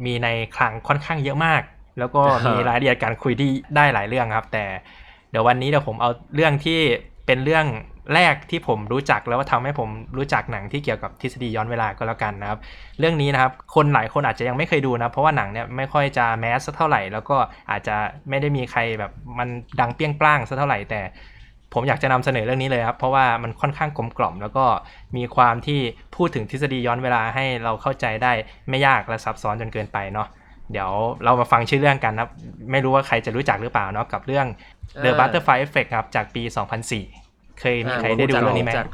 [0.05, 1.61] มีในคลังค่อนข้างเยอะมาก
[1.99, 4.65] แล้วก็มีรายละเอียดการคุยที่ได้หลายเรื่องครับ แต่
[5.31, 6.79] เดี๋ยววันนี้เดี๋ยวผมเอาเรื่องที่
[7.25, 7.65] เป็นเรื่อง
[8.13, 12.59] แรกที่ผมรู้จักแล้วว่าทำให้ผมรู้จักหนังที่เกี่ยวกับทฤษฎีย้อนเวลาก็แล้วกันนะครับ
[12.99, 17.37] เรื่องนี้นะครับคนหลายคนอาจจะยังไม่เคยดูนะเพราะว่าหนังเนี่ยไม่ค่อยจะแมสสักเท่าไหร่ แล้วก็
[17.71, 17.95] อาจจะ
[18.29, 19.47] ไม่ได้มีใครแบบมัน
[19.79, 21.01] ดังเปี้ยงปร้างสักเท่าไหร่แต่
[21.73, 24.65] ผมอยากจะนำเสนอเรื่องนี้เลยครับ เพราะว่ามันค่อนข้างกลมกล่อม แล้วก็
[25.17, 25.79] มีความที่
[26.15, 28.31] พูดถึงทฤษฎีย้อนเวลาให้เราเข้าใจได้
[28.69, 30.27] ไม่ยากและซับซ้อนจนเกินไปเนาะ
[30.71, 30.91] เดี๋ยว
[31.23, 32.29] เรามาฟังชื่อเรื่องกันนะ
[32.71, 34.47] ไม่รู้ว่าใครจะรู้จักหรือเปล่าเนาะกับเรื่อง
[35.03, 36.43] The Butterfly Effect ครับจากปี
[36.89, 37.24] 2004
[37.59, 38.87] เคยมีใครได้ดูอ่าเรื่องนี้ไหมรู้จัก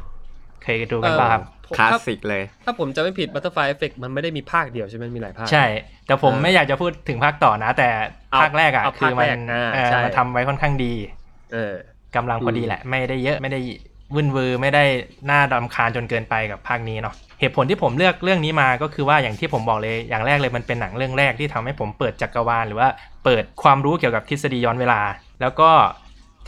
[0.62, 1.42] เคยดูกันป่ะครับ
[1.76, 5.64] คลาสสิกเลย ถ้าผมจะไม่ผิด Butterfly Effect มันไม่ได้มีภาคเดียวใช่ไหมมีหลายภาค ใช่
[6.06, 7.88] แต่ผมเออไม่อยากจะพูดถึงภาคต่อนะ แต่
[8.30, 10.92] เอาภาคแรกอะเอาคือมันภาคแรกอ่าเออใช่มันทำไว้ค่อนข้างดี
[11.52, 11.74] เออ
[12.16, 13.60] กำลังพอดีแหละ ไม่ได้เยอะไม่ได้
[14.14, 14.84] วุ่นวือไม่ได้
[15.30, 22.88] น่าดำคาญจนเกินไปกับภาคนี้เนาะเหตุผลที่ผมเลือกเรื่องนี้มาก็คือว่าอย่างที่ผมบอกเลยอย่างแรกเลยมันเป็นหนังเรื่องแรกที่ทำให้ผมเปิดจักรวาลหรือว่า
[23.24, 25.00] เปิดความรู้เกี่ยวกับทฤษฎีย้อนเวลา
[25.40, 25.70] แล้วก็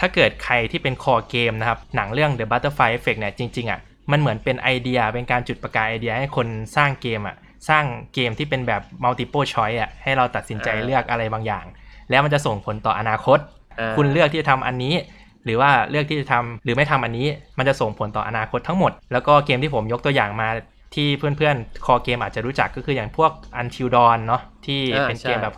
[0.01, 6.47] ถ้าเกิดใครที่เป็นคอเกมนะครับ หนังเรื่อง The Butterfly Effect เนี่ยจริงๆอะมันเหมือนเป็นไอเดียเป็นการจุดประกายไอเดียให้คน
[6.77, 7.37] สร้างเกมอะ
[7.69, 7.85] สร้าง
[8.15, 11.65] เกมที่เป็นแบบ multiple choice อะให้เราตัดสินใจอ่าเลือกอะไรบางอย่าง
[12.11, 13.39] แล้วมันจะส่งผลต่ออนาคต
[13.81, 14.95] อ่าคุณเลือกที่จะทำอันนี้
[15.45, 17.27] หรือว่าเลือกที่จะทำหรือไม่ทำอันนี้
[17.59, 20.49] มันจะส่งผลต่ออนาคตทั้งหมด แล้วก็เกมที่ผมยกตัวอย่างมา
[20.95, 25.55] ที่เพื่อนๆ คอเกมอาจจะรู้จักก็คืออย่างพวก Until Dawn เนาะที่อ่าเป็นเกมใช่แบบ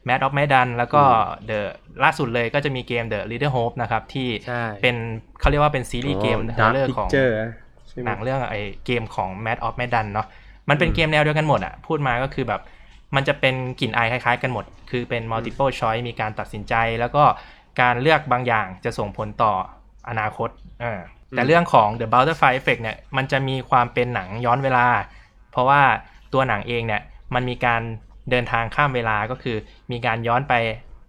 [0.00, 1.02] Horror Mad of Medan แล้วก็
[1.48, 1.60] The
[2.04, 4.96] ล่าสุดเลยก็จะมีเกม The Leader Hope นะครับ ที่ใช่เป็น
[5.40, 7.34] เขาเรียกว่าเป็นซีรีส์เกมดาร์ Horror ของพิเจอร์
[7.88, 10.26] ใช่ไหมหนังเรื่องไอ้เกมของ Mad of Medan เนาะ
[10.68, 12.60] มันเป็นเกมแนวเดียวกันหมดอะพูดมาก็คือแบบ
[13.16, 17.24] มันจะเป็นกลิ่นอายคล้ายๆกันหมด คือเป็น multiple choice มีการตัดสินใจ แล้วก็
[17.80, 19.52] การเลือกบางอย่างจะส่งผลต่อ
[20.08, 20.48] อนาคต
[20.80, 24.86] เออแต่เรื่องของ The Butterfly Effect เนี่ยมันจะมีความเป็นหนังย้อนเวลา
[25.52, 25.80] เพราะว่า
[26.32, 27.02] ตัวหนังเองเนี่ย
[27.34, 27.82] มันมีการ
[28.32, 29.56] เดินทางข้ามเวลาก็คือ
[29.90, 30.54] มีการย้อนไป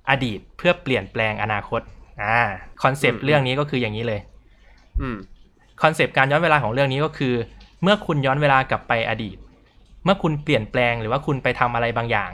[0.10, 1.81] อดีตเพื่อเปลี่ยนแปลงอนาคต
[2.23, 2.39] อ่า
[2.84, 4.21] concept เรื่องนี้ก็คืออย่างนี้เลย
[5.01, 5.17] อืม
[5.82, 7.34] concept การย้อนเวลาของเรื่องนี้ก็คือ
[7.84, 9.38] เมื่อคุณย้อนเวลากลับไปอดีต
[10.03, 12.31] เมื่อคุณเปลี่ยนแปลงหรือว่าคุณไปทำอะไรบางอย่าง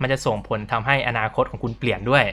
[0.00, 2.24] มันจะส่งผลทำให้อนาคตของคุณเปลี่ยนด้วย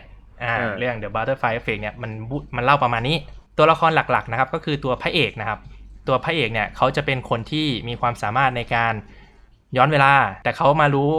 [0.43, 3.17] อ่าเออเรื่อง The Butterfly Effect เนี่ยมันบุมันเล่าประมาณนี้
[3.57, 5.59] ตัวละครหลักๆนะครับ ก็คือตัวพระเอกนะครับ
[6.07, 8.93] ตัวพระเอกเนี่ยเขาจะเป็นคนที่มีความสามารถในการ
[9.77, 10.13] ย้อนเวลา
[10.43, 11.11] แต่เขามารู้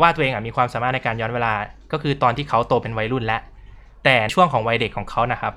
[0.00, 1.52] ว่าตัวเองอะมีความสามารถในการย้อนเวลา
[1.92, 3.40] ก็คือตอนที่เขาโตเป็นวัยรุ่นแล้ว
[4.04, 5.54] แต่ช่วงของวัยเด็กของเขานะครับ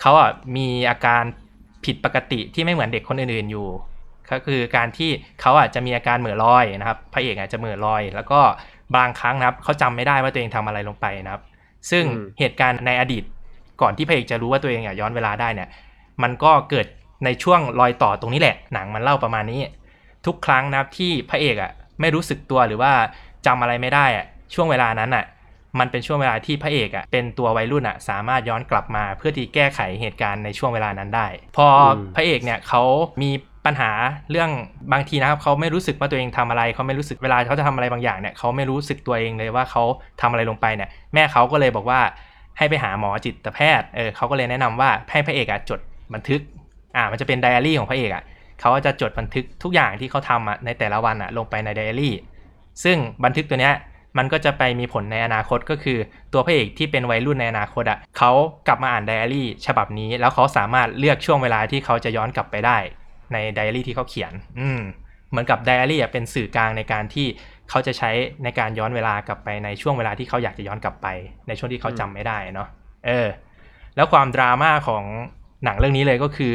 [0.00, 1.22] เขาอะมีอาการ
[1.84, 3.68] ผิดปกติที่ไม่เหมือนเด็กคนอื่น ๆอยู่
[4.30, 8.40] ก็คือการที่เขาอะจะมีอาการเหม่อลอยนะครับ พระเอกอาจจะเหม่อลอย แล้วก็
[8.96, 11.42] บางครั้งนะครับ เขาจำไม่ได้ว่าตัวเองทำอะไรลงไปนะครับ
[11.90, 13.24] ซึ่งอืมเหตุการณ์ในอดีต
[13.80, 15.68] ก่อนที่พระเอกจะรู้ว่าตัวเองอะย้อนเวลาได้เนี่ย
[16.22, 16.86] มันก็เกิด
[17.24, 19.60] ในช่วงรอยต่อตรงนี้แหละ หนังมันเล่าประมาณนี้
[20.26, 22.92] ทุกครั้งนะครับที่พระเอกอะไม่รู้สึกตัวหรือว่า
[23.46, 25.24] จำอะไรไม่ได้อะช่วงเวลานั้นอะ
[25.78, 31.26] มันเป็นช่วงเวลาที่พระเอกอะเป็นตัววัยรุ่นอะสามารถย้อนกลับมาเพื่อที่แก้ไขเหตุการณ์ในช่วงเวลานั้นได้
[31.56, 31.82] พออ
[32.14, 32.82] พระเอกเนี่ยเขา
[33.22, 33.30] มี
[33.66, 33.90] ปัญหา
[34.30, 34.50] เรื่อง
[34.92, 39.82] บางทีนะครับเขาไม่รู้สึกว่าตัวเองทำอะไรเขาไม่รู้สึกเวลาเขาจะทำอะไรบางอย่างเนี่ยเขาไม่รู้สึกตัวเองเลยว่าเขา
[40.20, 42.00] ทำอะไรลงไปเนี่ยแม่เขาก็เลยบอกว่า
[42.58, 45.80] ให้ไปหาหมอจิตแพทย์เออเขาก็เลยแนะนำว่าให้พระเอกอะจด
[46.14, 46.40] บันทึก
[46.96, 48.22] อ่ามันจะเป็นไดอารี่ของพระเอกอะ
[48.60, 52.14] เขาจะจดบันทึกทุกอย่างที่เขาทำอะในแต่ละวันอะลงไปในไดอารี่
[52.84, 53.74] ซึ่งบันทึกตัวเนี้ย
[54.18, 55.98] มันก็จะไปมีผลในอนาคตก็คือ
[56.32, 58.32] ตัวพระเอกที่เป็นวัยรุ่นในอนาคตอะเขา
[58.66, 62.78] กลับมาอ่านไดอารี่ฉบับนี้ แล้วเขาสามารถเลือกช่วงเวลาที่เขาจะย้อนกลับไปได้
[63.32, 64.80] ในไดอารี่ที่เขาเขียน อืม
[65.30, 67.26] เหมือนกับไดอารี่อะเป็นสื่อกลางในการที่
[67.70, 68.10] เขาจะใช้
[68.44, 71.06] ในการย้อนเวลากลับไปในช่วงเวลาที่เขาอยากจะย้อนกลับไป
[71.48, 72.68] ในช่วงที่เขาจำไม่ได้เนาะ
[73.06, 73.28] เออ
[73.96, 75.04] แล้วความดราม่าของ
[75.64, 76.52] หนังเรื่องนี้เลยก็คือ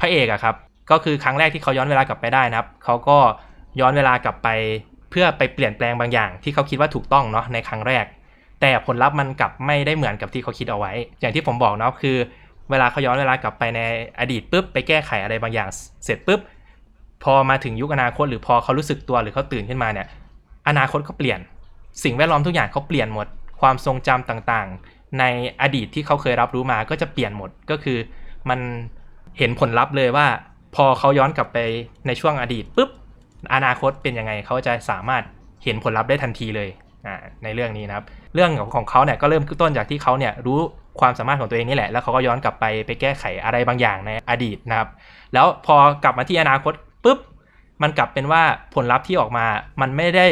[0.00, 0.54] พระเอกอะครับ
[0.90, 3.18] ก็คือครั้งแรกที่เขาย้อนเวลากลับไปได้นะครับเขาก็
[3.80, 4.48] ย้อนเวลากลับไป
[5.10, 8.04] เพื่อไปเปลี่ยนแปลงบางอย่าง ที่เขาคิดว่าถูกต้องเนาะในครั้งแรก
[8.60, 12.16] แต่ผลลัพธ์มันกลับไม่ได้เหมือนกับที่เขาคิดเอาไว้ อย่างที่ผมบอกเนาะคือ
[12.70, 13.80] เวลาเขาย้อนเวลากลับไปใน
[14.20, 15.68] อดีตปุ๊บไปแก้ไขอะไรบางอย่าง
[16.04, 16.40] เสร็จปุ๊บ
[17.24, 20.06] พอมาถึงยุคอนาคต หรือพอเขารู้สึกตัวหรือเขาตื่นขึ้นมาเนี่ย
[20.68, 21.40] อนาคตก็เปลี่ยน
[22.04, 23.26] สิ่งแวดล้อมทุกอย่างเขาเปลี่ยนหมด
[23.60, 25.24] ความทรงจำต่างๆ ใน
[25.62, 27.98] อดีตที่เขาเคยรับรู้มาก็จะเปลี่ยนหมดก็คือ
[28.50, 28.60] มัน
[29.38, 30.26] เห็นผลลัพธ์เลยว่า
[30.76, 31.58] พอเขาย้อนกลับไป
[32.06, 32.90] ในช่วงอดีตปุ๊บ
[33.54, 35.22] อนาคตเป็นยังไงเขาจะสามารถ
[35.64, 36.68] เห็นผลลัพธ์ได้ทันทีเลย
[37.44, 40.58] ในเรื่องนี้นะครับ เรื่องของของเขาเนี่ยก็เริ่มต้นจากที่เขาเนี่ยรู้
[41.00, 44.88] ความสามารถของตัวเองนี่แหละ แล้วเขาก็ย้อนกลับไปไปแก้ไขอะไรบางอย่างในอดีตนะครับ
[45.34, 46.72] แล้วพอกลับมาที่อนาคต
[47.04, 47.18] ปุ๊บ
[47.82, 48.42] มันกลับเป็นว่า
[48.74, 49.46] ผลลัพธ์ที่ออกมา
[49.80, 50.26] มันไม่ได้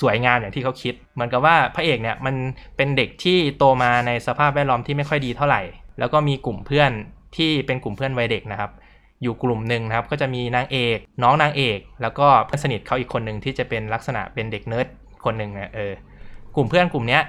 [0.00, 2.34] สวยงามอย่างที่เขาคิด เหมือนกับว่าพระเอกเนี่ยมัน
[2.76, 5.62] เป็นเด็กที่โตมาในสภาพแวดล้อมที่ไม่ค่อยดีเท่าไหร่
[5.98, 6.90] แล้วก็มีกลุ่มเพื่อน
[7.36, 8.70] ที่เป็นกลุ่มเพื่อนวัยเด็กนะครับ
[9.22, 14.86] อยู่กลุ่มหนึ่งนะครับ ก็จะมีนางเอก น้องนางเอก แล้วก็เพื่อนสนิทเขาอีกคนหนึ่งที่จะเป็นลักษณะเป็นเด็กเนิร์ด
[15.24, 15.92] คนหนึ่งอะเออ
[16.56, 17.22] กลุ่มเพื่อนกลุ่มเนี้ย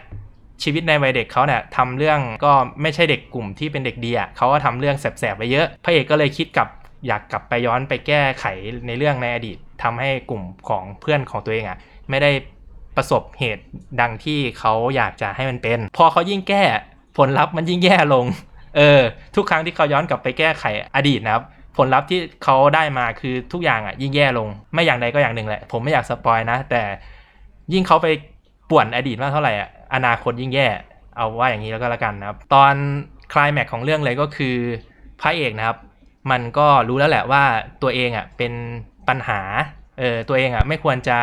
[0.63, 2.51] ชีวิตในวัยเด็กเขาเนี่ยทำเรื่องก็
[2.81, 6.67] ไม่ใช่เด็กกลุ่มที่เป็นเด็กดีอะเขาก็ทำเรื่องแสบๆไปเยอะพระเอกก็เลยคิดกับ
[7.07, 8.45] อยากกลับไปย้อนไปแก้ไข
[8.87, 11.77] ในเรื่องในอดีตทำให้กลุ่มของเพื่อนของตัวเองอะ
[12.09, 12.31] ไม่ได้
[12.95, 13.63] ประสบเหตุ
[14.01, 16.63] ดังที่เขาอยากจะให้มันเป็น พอเขายิ่งแก้
[17.17, 18.25] ผลลัพธ์มันยิ่งแย่ลง
[18.77, 19.01] เออ
[19.35, 20.63] ทุกครั้งที่เขาย้อนกลับไปแก้ไข
[20.95, 21.43] อดีตนะครับ
[21.77, 26.81] ผลลัพธ์ที่เขาได้มาคือทุกอย่างอะยิ่งแย่ลง ไม่อย่างใดก็อย่างหนึ่งแหละ ผมไม่อยากสปอยนะ แต่
[27.73, 28.07] ยิ่งเขาไป
[28.69, 30.67] ป่วนอดีตมากเท่าไหร่อะอนาคตยิ่งแย่
[31.15, 32.73] เอาว่าอย่างนี้แล้วก็แล้วกันนะครับ ตอน
[33.33, 34.55] คลายแม็กของเรื่องเลยก็คือ
[35.21, 35.77] พระเอกนะครับ
[36.31, 37.43] มันก็รู้แล้วแหละว่า
[37.81, 38.53] ตัวเองอะเป็น
[39.07, 39.39] ปัญหา
[39.99, 41.17] เออตัวเองอะไม่ควรจะ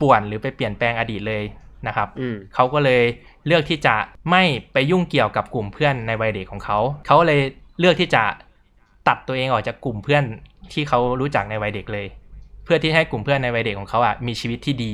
[0.00, 1.42] ป่วนหรือไปเปลี่ยนแปลงอดีตเลย
[1.86, 3.02] นะครับอืมเขาก็เลย
[3.46, 3.94] เลือกที่จะ
[4.30, 7.40] ไม่ไปยุ่งเกี่ยวกับกลุ่มเพื่อนในวัยเด็กของเขา เขาเลย
[7.80, 8.22] เลือกที่จะ
[9.08, 10.24] ตัดตัวเองออกจากกลุ่มเพื่อน
[10.72, 12.06] ที่เขารู้จักในวัยเด็กเลย
[12.64, 14.92] เพื่อที่ให้กลุ่มเพื่อนในวัยเด็กของเขาอะมีชีวิตที่ดี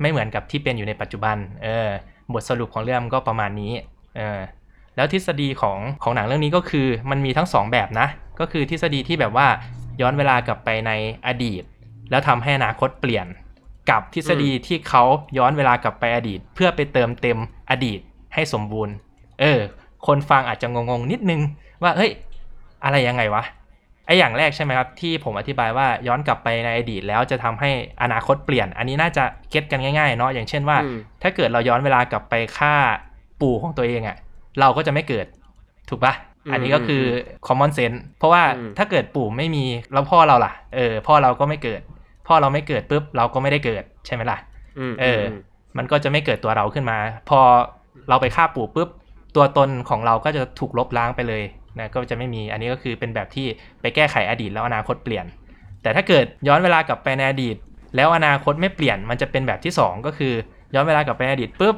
[0.00, 1.88] ไม่เหมือนกับที่เป็นอยู่ในปัจจุบัน เออ
[2.32, 3.72] บทสรุปของเรื่องก็ประมาณนี้
[4.16, 4.40] เออ
[4.96, 8.08] แล้วทฤษฎีของของหนังเรื่องนี้ก็คือมันมีทั้งสองแบบนะ
[8.40, 9.46] ก็คือทฤษฎีที่แบบว่า
[10.00, 10.92] ย้อนเวลากลับไปใน
[11.26, 11.62] อดีต
[12.10, 13.26] แล้วทำให้อนาคตเปลี่ยน
[13.90, 15.02] กับทฤษฎีที่เขา
[15.38, 17.38] ย้อนเวลากลับไปอดีต เพื่อไปเติมเต็ม
[17.70, 18.00] อดีต
[18.34, 18.94] ให้สมบูรณ์
[19.40, 19.60] เออ
[20.06, 21.40] คนฟังอาจจะงงๆนิดนึง
[21.82, 22.12] ว่าเฮ้ย
[22.84, 23.44] อะไรยังไงวะ
[24.06, 27.70] ไออย่างแรกใช่ไหมครับ ที่ผมอธิบายว่าย้อนกลับไปในอดีตแล้วจะทำให้
[28.02, 32.74] อนาคตเปลี่ยน อันนี้น่าจะเก็ตกันง่ายๆเนาะอย่างเช่นว่าอืมถ้าเกิดเราย้อนเวลากลับไปฆ่า
[33.40, 34.16] ปู่ของตัวเองอะ่ะ
[34.60, 35.26] เราก็จะไม่เกิด
[35.88, 36.14] ถูกปะ
[36.46, 37.02] อืมอันนี้ก็คือ
[37.46, 41.80] common sense เพราะว่าอืมถ้าเกิดปู่ไม่มีแล้วพ่อเราล่ะเออพ่อเราก็ไม่เกิด
[42.26, 44.38] พ่อเราไม่เกิดปุ๊บเราก็ไม่ได้เกิดใช่ไหมล่ะ
[44.78, 45.22] อืมเออ
[45.76, 46.96] มันก็จะไม่เกิดตัวเราขึ้นมา
[47.28, 47.40] พอ
[48.08, 48.88] เราไปฆ่าปู่ปุ๊บ
[49.36, 51.42] ตัวตนของเราก็จะถูกลบล้างไปเลย
[51.80, 53.46] นะก็จะไม่มีอันนี้ก็คือเป็นแบบที่
[53.80, 55.26] ไปแก้ไขอดีตแล้วอนาคตเปลี่ยน
[55.82, 57.56] แต่ถ้าเกิดย้อนเวลากลับไปในอดีต
[57.96, 60.34] แล้วอนาคตไม่เปลี่ยนมันจะเป็นแบบที่สองก็คือ
[60.74, 61.76] ย้อนเวลากลับไปในอดีตปุ๊บ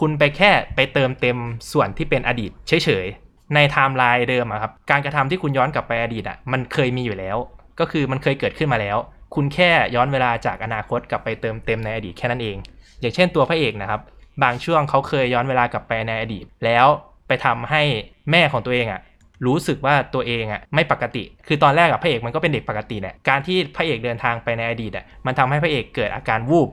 [0.00, 1.38] คุณไปแค่ไปเติมเต็ม
[1.72, 7.36] ส่วนที่เป็นอดีตเฉยๆในไทม์ไลน์เดิมอะครับการกระทำที่คุณย้อนกลับไปอดีตอะมันเคยมีอยู่แล้ว
[7.80, 8.96] ก็คือมันเคยเกิดขึ้นมาแล้ว
[9.34, 12.56] คุณแค่ย้อนเวลาจากอนาคตกลับไปเติมเต็มในอดีตแค่นั้นเอง
[13.00, 14.00] อย่างเช่นตัวพระเอกนะครับ
[14.42, 16.86] บางช่วงเขาเคยย้อนเวลากลับไปในอดีต แล้ว
[17.28, 17.82] ไปทำให้
[18.30, 19.00] แม่ของตัวเองอะ
[19.46, 26.68] รู้สึกว่าตัวเองอะไม่ปกติ คือตอนแรกอะพระเอกมันก็เป็นเด็กปกติแหละการที่พระเอกเดินทางไปในอดีตอะมันทำให้พระเอกเกิดอาการวูบ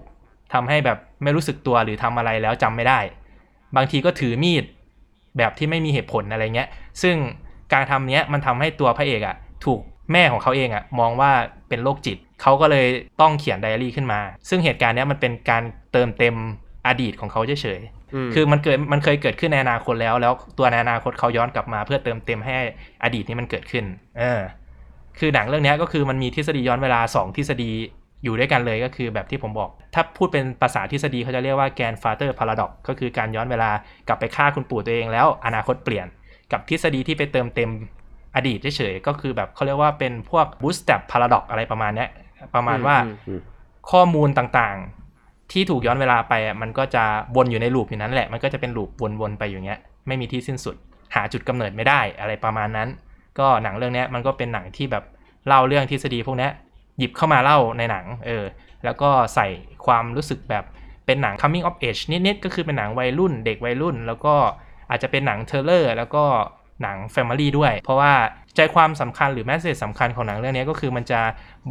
[0.54, 2.99] ทำให้แบบไม่รู้สึกตัวหรือทำอะไรแล้วจำไม่ได้
[3.76, 4.63] บางทีก็ถือมีด
[5.38, 6.69] แบบที่ไม่มีเหตุผลอะไรเงี้ย
[7.02, 7.15] ซึ่ง
[7.73, 9.80] การทำเนี้ยมันทำให้ตัวพระเอกอะถูก
[10.12, 11.32] แม่ของเขาเองอะมองว่า
[11.69, 12.88] เป็นโรคจิต เขาก็เลย
[13.21, 16.36] ต้องเขียนไดอารี่ขึ้นมา ซึ่งเหตุการณ์เนี้ยมันเป็นการเติมเต็ม
[16.88, 17.80] อดีตของเขาเฉย
[18.34, 22.54] คือมันเกิดมันเคยเกิดขึ้นในอนาคตแล้ว แล้วตัวในอนาคตเขาย้อนกลับมา เพื่อเติมเต็มให้
[23.04, 23.86] อดีตนี้มันเกิดขึ้น
[24.19, 24.41] เออ
[25.19, 27.71] คือหนังเรื่องเนี้ยก็คือมันมีทฤษฎีย้อนเวลา 2 ทฤษฎี
[28.23, 33.69] อยู่ด้วยกันเลยก็คือแบบที่ผมบอก ถ้าพูดเป็นภาษาทฤษฎีเขาจะเรียกว่าแกนฟาเตอร์พาราดอกก็คือการย้อนเวลา
[34.08, 36.08] กลับไปฆ่าคุณปู่ตัวเองแล้วอนาคตเปลี่ยน
[36.52, 37.69] กับทฤษฎีที่ไปเติมเต็ม
[38.36, 42.10] อดีตเฉยๆก็คือแบบเขาเรียกว่าเป็นพวก bootstrap paradox อะไรประมาณเนี้ย
[42.56, 42.95] ประมาณว่า
[43.28, 43.41] อืม
[43.91, 45.03] ข้อมูลต่างๆ
[45.54, 47.04] ที่ถูกย้อนเวลาไปอะมันก็จะ
[47.36, 48.89] วนอยู่ในลูปอยู่นั้นแหละ มันก็จะเป็นลูป
[49.22, 50.76] วนๆไปอย่างเงี้ย ไม่มีที่สิ้นสุด
[51.16, 52.89] หาจุดกำเนิดไม่ได้อะไรประมาณนั้น
[53.39, 55.04] ก็หนังเรื่องนี้มันก็เป็นหนังที่แบบ
[55.48, 56.50] เล่าเรื่องทฤษฎีพวกนี้
[56.98, 58.44] หยิบเข้ามาเล่าในหนัง เออ
[58.84, 59.48] แล้วก็ใส่
[59.86, 60.63] ความรู้สึกแบบ
[61.06, 64.36] เป็นหนัง coming of age นิดๆ ก็คือเป็นหนังวัยรุ่น เด็กวัยรุ่น แล้วก็
[64.89, 66.24] อาจจะเป็นหนังเทเลอร์ แล้วก็
[66.82, 68.14] หนัง Family ด้วย เพราะว่า
[68.56, 71.22] ใจความสำคัญหรือแมสเซจสำคัญของหนังเรื่องนี้ก็คือมันจะ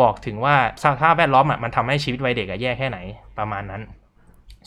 [0.01, 2.99] บอกถึงว่าสภาพแวดล้อมอะมันทำให้ชีวิตวัยเด็กอะแย่แค่ไหน
[3.38, 3.83] ประมาณนั้น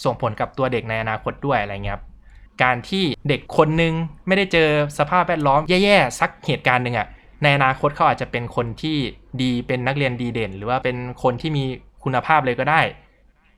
[0.04, 2.04] ส่งผลกับตัวเด็กในอนาคตด้วยอะไรเงี้ยครับ
[2.63, 3.93] การที่เด็กคนนึง
[4.28, 4.69] ไม่ได้เจอ
[5.00, 7.08] สภาพแวดล้อมแย่ๆสักเหตุการณ์หนึ่งอะ
[7.43, 8.98] ในอนาคตเขาอาจจะเป็นคนที่
[9.41, 11.63] ดีเป็นนักเรียนดีเด่น หรือว่าเป็นคนที่มี
[12.04, 12.82] คุณภาพเลยก็ได้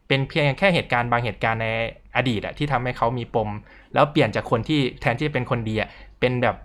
[0.07, 1.67] เป็นเพียงแค่เหตุการณ์บางเหตุการณ์ใน
[2.15, 3.49] อดีตอะที่ทำให้เขามีปม
[3.93, 6.55] แล้วเปลี่ยนจากคนที่แทนที่จะเป็นคนดีอะเป็นแบบ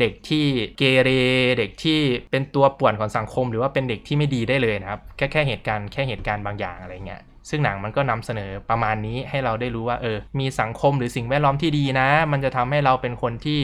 [0.00, 0.46] เด็กที่
[0.78, 1.10] เกเร
[1.58, 13.60] เด็กที่เป็นตัวป่วนของสังคม หรือว่าเป็นเด็กที่ไม่ดีได้เลยนะครับ แค่แค่เหตุการณ์แค่เหตุการณ์บางอย่างอะไรเงี้ยซึ่งหนังมันก็นำเสนอประมาณนี้ให้เราได้รู้ว่าเออ มีสังคมหรือสิ่งแวดล้อมที่ดีนะ มันจะทำให้เราเป็นคนที่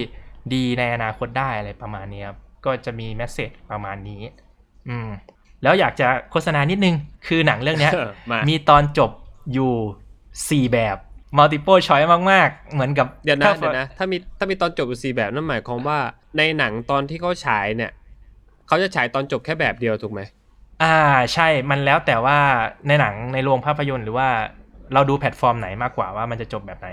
[0.54, 4.22] ดีในอนาคตได้อะไรประมาณนี้ครับก็จะมี message ประมาณนี้
[4.88, 5.08] อืม
[5.62, 6.94] แล้วอยากจะโฆษณานิดนึง
[7.26, 7.92] คือหนังเรื่องเนี้ย
[8.30, 9.10] มามีตอนจบ
[9.52, 10.96] อยู่ 4 แบบ
[11.38, 15.98] multiple choice มากๆ เหมือนกับเดี๋ยวนะถ้าเดี๋ยวนะถ้ามีถ้ามีตอนจบอยู่สี่แบบนั่นหมายความว่า
[16.36, 17.90] ในหนังตอนที่เขาฉายเนี่ย
[18.66, 20.20] เขาจะฉายตอนจบแค่แบบเดียวถูกไหม
[20.82, 20.96] อ่า
[21.32, 22.38] ใช่มันแล้วแต่ว่า
[22.88, 24.28] ในหนังในโรงภาพยนตร์หรือว่า
[24.94, 26.88] เราดูแพลตฟอร์มไหนมากกว่าว่ามันจะจบแบบไหน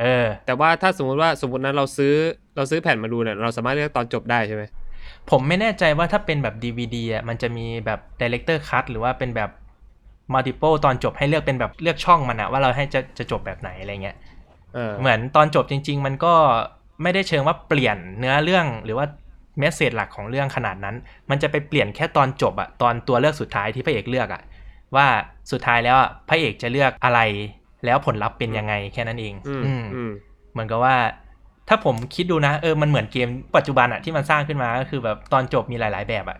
[0.00, 2.14] เออ แต่ว่าถ้าสมมุติว่าสมมตินั้นเราซื้อ
[2.56, 4.62] เราซื้อแผ่นมาดูเนี่ยเราสามารถเลือกตอนจบได้ใช่ไหม
[5.30, 9.50] ผมไม่แน่ใจว่าถ้าเป็นแบบ DVD อะมันจะมีแบบ Director Cut หรือว่าเป็นแบบ
[10.34, 14.16] multiple ตอนจบให้เลือกเป็นแบบเลือกช่องมันอะว่าเราให้จะจะจบแบบไหนอะไรเงี้ย
[14.74, 16.34] เออเหมือนตอนจบจริง ๆ มันก็
[17.02, 19.06] ไม่ได้เชิงว่าเปลี่ยนเนื้อเรื่องหรือว่า
[19.58, 20.96] เมสเซจหลักของเรื่องขนาดนั้น
[21.30, 24.42] มันจะไปเปลี่ยนแค่ตอนจบอะตอนตัวเลือกสุดท้ายที่พระเอกเลือกอะ
[24.96, 25.06] ว่า
[25.52, 27.20] สุดท้ายแล้วอะพระเอกจะเลือกอะไร
[27.84, 30.12] แล้วผลลัพธ์เป็นยังไงแค่นั้นเอง อืมอืมอืม
[30.52, 30.96] เหมือนกับว่า
[31.68, 36.38] ถ้าผมคิดดูนะเออมันเหมือนเกมปัจจุบันอะที่มันสร้างขึ้นมาก็คือแบบตอนจบมีหลาย ๆ แบบอะ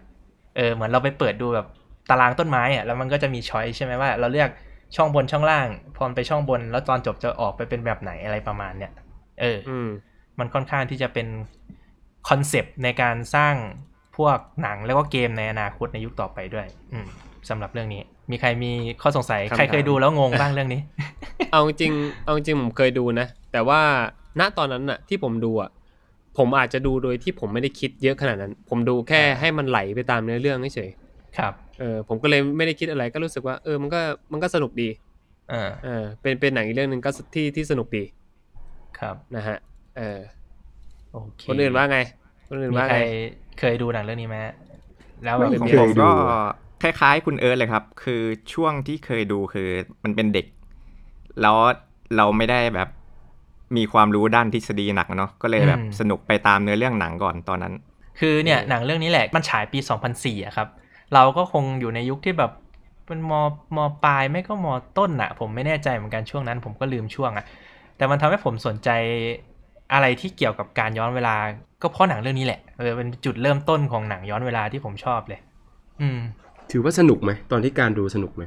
[0.57, 1.67] เออเหมือนเราไปเปิดดูแบบ
[2.11, 4.51] ตารางต้นไม้อะแล้วมันก็จะมีช้อยใช่ไหมว่า เราเลือก
[4.97, 8.93] ช่องบนช่องล่าง พอมันไปช่องบน แล้วตอนจบจะออกไปเป็นแบบไหนอะไรประมาณเนี้ย
[9.41, 9.89] เอออืม
[10.39, 11.27] มันค่อนข้างที่จะเป็น
[12.29, 13.55] คอนเซปต์ในการสร้าง
[14.17, 17.07] พวกหนังแล้วก็เกมในอนาคตในยุคต่อไปด้วย อืม
[17.49, 20.81] สำหรับเรื่องนี้ มีใครมีข้อสงสัยคำถามใครเคยดูแล้วงงบ้างเรื่องนี้
[21.53, 23.81] เอาจริงๆเอาจริงๆผมเคยดูนะ แต่ว่า
[24.41, 25.71] ณตอนนั้นน่ะ ที่ผมดูอะ
[26.39, 30.91] ผมอาจจะดูโดยที่ผมไม่ได้คิดเยอะขนาดนั้น ผมดูแค่ให้มันไหลไปตามเนื้อเรื่องเฉย
[31.39, 34.01] ครับๆ เออผมก็เลยไม่ได้คิดอะไรก็รู้สึกว่า เออมันก็
[34.33, 34.89] มันก็สนุกดี
[35.51, 38.05] เออเออเป็นเป็นหนังอีกเรื่องหนึ่งก็ที่ที่สนุกดี
[38.99, 39.57] ครับนะฮะ
[39.97, 40.21] เออ
[41.13, 41.99] โอเคคนอื่นว่าไง
[42.49, 43.01] คนอื่นมีว่าใครไง
[43.59, 44.37] เคยดูหนังเรื่องนี้ไหม
[45.25, 46.11] แล้วแบบไม่ของเคยผมดูก็
[46.83, 49.69] คล้ายๆ คุณเอิร์ธเลยครับ คือช่วงที่เคยดูคือ
[50.05, 50.47] มันเป็นเด็ก
[51.43, 51.57] แล้ว
[52.17, 52.89] เราไม่ได้แบบ
[53.77, 57.75] มีความรู้ด้านทฤษฎีหนักเนาะก็เลยแบบสนุกไปตามเนื้อเรื่องหนังก่อนตอนนั้น
[58.21, 59.79] คือเนี่ยเออหนังเรื่องนี้แหละมันฉายปี
[60.13, 60.69] 2004อะครับ
[61.15, 62.53] เราก็คงอยู่ในยุคที่แบบ
[63.07, 63.33] เป็นม
[63.77, 64.67] มปลายไม่ก็ม
[64.99, 67.45] ต้นอะผมไม่แน่ใจเหมือนกันช่วงนั้น ผมก็ลืมช่วงอะ
[67.97, 68.91] แต่มันทำให้ผมสนใจ
[69.93, 71.35] อะไรที่เกี่ยวกับการย้อนเวลา
[71.83, 75.41] ก็เพราะหนังเรื่องนี้แหละเออเป็นจุดเริ่มต้นของหนังย้อนเวลาที่ผมชอบเลย
[76.01, 76.21] อืม
[76.71, 78.43] ถือว่าสนุกไหมตอนที่การดูสนุกไหม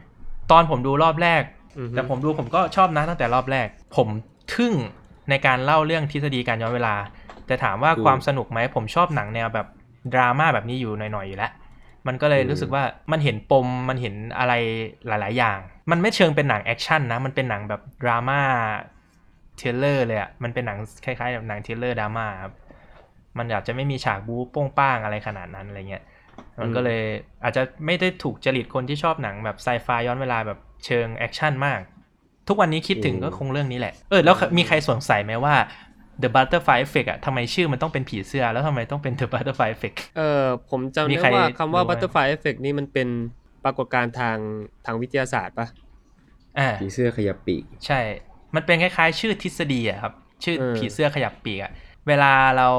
[0.51, 1.43] ตอนผมดูรอบแรก
[1.77, 4.07] อือฮึแต่ผมดูผมก็ชอบนะตั้งแต่รอบแรก ผม
[4.53, 4.73] ทึ่ง
[5.29, 6.95] ในการเล่าเรื่องทฤษฎีการย้อนเวลา
[7.47, 9.67] แต่ถามว่าความสนุกไหมผมชอบหนังแนวแบบ
[10.13, 11.51] ดราม่าแบบนี้อยู่หน่อยๆอยู่แล้ว
[12.07, 14.53] มันก็เลยรู้สึกว่ามันเห็นปมมันเห็นอะไร
[15.07, 15.59] หลาย ๆ อย่าง
[15.91, 18.41] มันไม่เชิงเป็นหนังแอคชั่นนะ มันเป็นหนังแบบดราม่า
[19.57, 22.53] thriller เลยอะมันเป็นหนังคล้ายๆแบบหนัง thriller ดราม่าครับ
[23.37, 26.03] มันอาจจะไม่มีฉากบู๊โป้งป้างอะไรขนาดนั้นอะไรเงี้ย
[26.61, 27.01] มันก็เลย
[27.43, 31.79] อาจจะไม่ได้ถูกจริตคนที่ชอบหนังแบบไซไฟย้อนเวลาแบบเชิงแอคชั่นมาก
[32.47, 35.55] ทุกวันนี้คิดถึงก็คงเรื่องนี้แหละ เออแล้วมีใครสงสัยไหมว่า
[36.21, 43.07] The Butterfly Effect อะทำไมชื่อมันต้องเป็นผีเสื้อ แล้วทำไมต้องเป็น The Butterfly Effect เออผมจำมีได้ใครว่าคำว่ารู้ไหม butterfly effect นี่มันเป็น
[43.63, 44.37] ปรากฏการณ์ทาง
[44.85, 45.67] ทางวิทยาศาสตร์ปะ
[46.59, 47.99] อ่าผีเสื้อขยับปีก ใช่
[48.55, 51.71] มันเป็นคล้ายๆ ชื่อทฤษฎีอะครับ ชื่อเออผีเสื้อขยับปีกอะ
[52.07, 52.69] เวลาเรา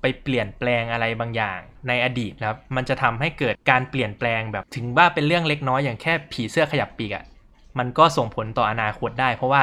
[0.00, 7.24] ไปเปลี่ยนแปลงอะไรบางอย่างในอดีตนะครับ มันจะทำให้เกิดการเปลี่ยนแปลงแบบถึงว่าเป็นเรื่องเล็กน้อยอย่างแค่ผีเสื้อขยับปีกอะ
[7.78, 9.62] มันก็ส่งผลต่ออนาคตได้ เพราะว่า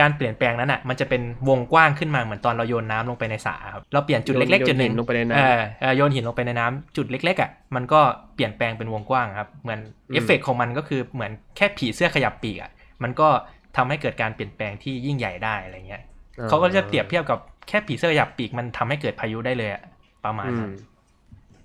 [0.00, 8.00] การเปลี่ยนแปลงนั้นอะมันจะเป็นวงกว้างขึ้นมาเหมือนตอนเราโยนน้ำลงไปในสระครับเราเปลี่ยนจุดเล็กๆจุดหนึ่งโยนหินลงไปในน้ำเออเออโยนหินลงไปในน้ำจุดเล็กๆอะมันก็
[8.34, 12.70] เปลี่ยนแปลงเป็นวงกว้างครับเหมือนอืมเอฟเฟกต์ของมันก็คือเหมือนแค่ผีเสื้อขยับปีกอะ
[13.02, 13.28] มันก็
[13.76, 16.02] ทำให้เกิดการเปลี่ยนแปลงที่ยิ่งใหญ่ได้อะไรเงี้ย
[16.48, 19.82] เขาก็จะเปรียบเทียบกับแค่ผีเสื้อขยับปีกมันทำให้เกิดพายุได้เลยอะ
[20.24, 20.72] ประมาณนั้นม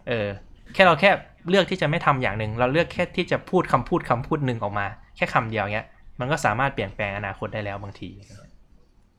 [0.08, 0.28] เออ
[0.74, 1.12] แค่เราแค่
[1.50, 4.86] เลือกที่จะไม่ทำอย่างหนึ่งเราเลือกแค่ที่จะพูดคำพูดคำพูดหนึ่งออกมา
[5.18, 5.88] แค่คำเดียวเงี้ย
[6.22, 8.10] มันก็สามารถเปลี่ยนแปลงอนาคตได้แล้วบางที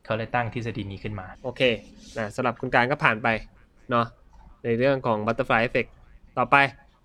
[0.04, 1.62] เขาเลยตั้งทฤษฎีนี้ขึ้นมา โอเค
[2.18, 3.28] นะสำหรับคุณการก็ผ่านไป
[3.90, 4.06] เนาะ
[4.64, 5.90] ในเรื่องของ butterfly effect
[6.38, 6.56] ต่อไป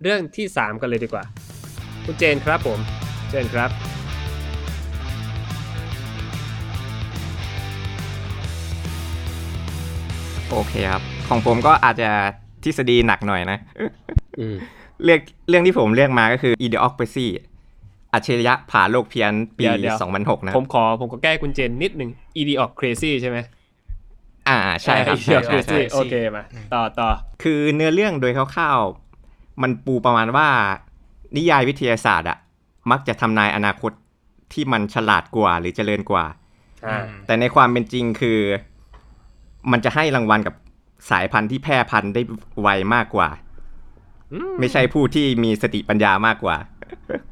[0.02, 1.24] เรื่องที่ 3 กันเลยดีกว่า
[2.06, 2.80] คุณเจนครับผม
[3.30, 3.70] เจนครับ
[10.52, 12.10] โอเคครับ ของผมก็อาจจะ
[12.64, 13.58] ทฤษฎีหนักหน่อยนะ
[14.40, 14.56] อืม
[15.04, 17.28] เรื่องเรื่องที่ผมเลือกมาก็คือ Idiocracy
[18.16, 23.38] อัจฉริยะผ่าโลกเพี้ยนปีเดี๋ยวเดี๋ยว2006 นะ ผมขอผมก็แก้คุณเจนนิดหนึ่ง idiot crazy ใช่ไหม
[24.50, 27.10] อ่าใช่ครับ idiot ใช่ใช่ crazy ใช่โอเคมาต่อต่อ
[27.44, 30.48] คือเนื้อเรื่องโดยคร่าวๆ มันปูประมาณว่า
[31.38, 32.38] นิยายวิทยาศาสตร์อะ
[32.92, 33.92] มักจะทำนายอนาคต
[34.54, 36.26] ที่มันฉลาดกว่าหรือเจริญกว่า
[36.86, 38.40] อ่าแต่ในความเป็นจริงคือ
[39.72, 40.56] มันจะให้รางวัลกับ
[41.10, 42.22] สายพันธุ์ที่แพร่พันธุ์ได้
[42.62, 43.30] ไวมากกว่า
[44.34, 46.56] อืมไม่ใช่ผู้ที่มีสติปัญญามากกว่า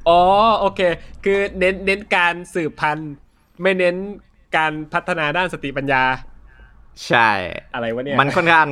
[0.09, 0.21] อ๋อ
[0.59, 0.81] โอเค
[1.23, 3.13] คือเน้นเน้นการสืบพันธุ์
[3.61, 3.95] ไม่เน้น
[4.55, 6.03] การพัฒนาด้านสติปัญญา
[7.07, 7.29] ใช่
[7.75, 8.67] อะไรวะเนี่ยมันค่อนข้าง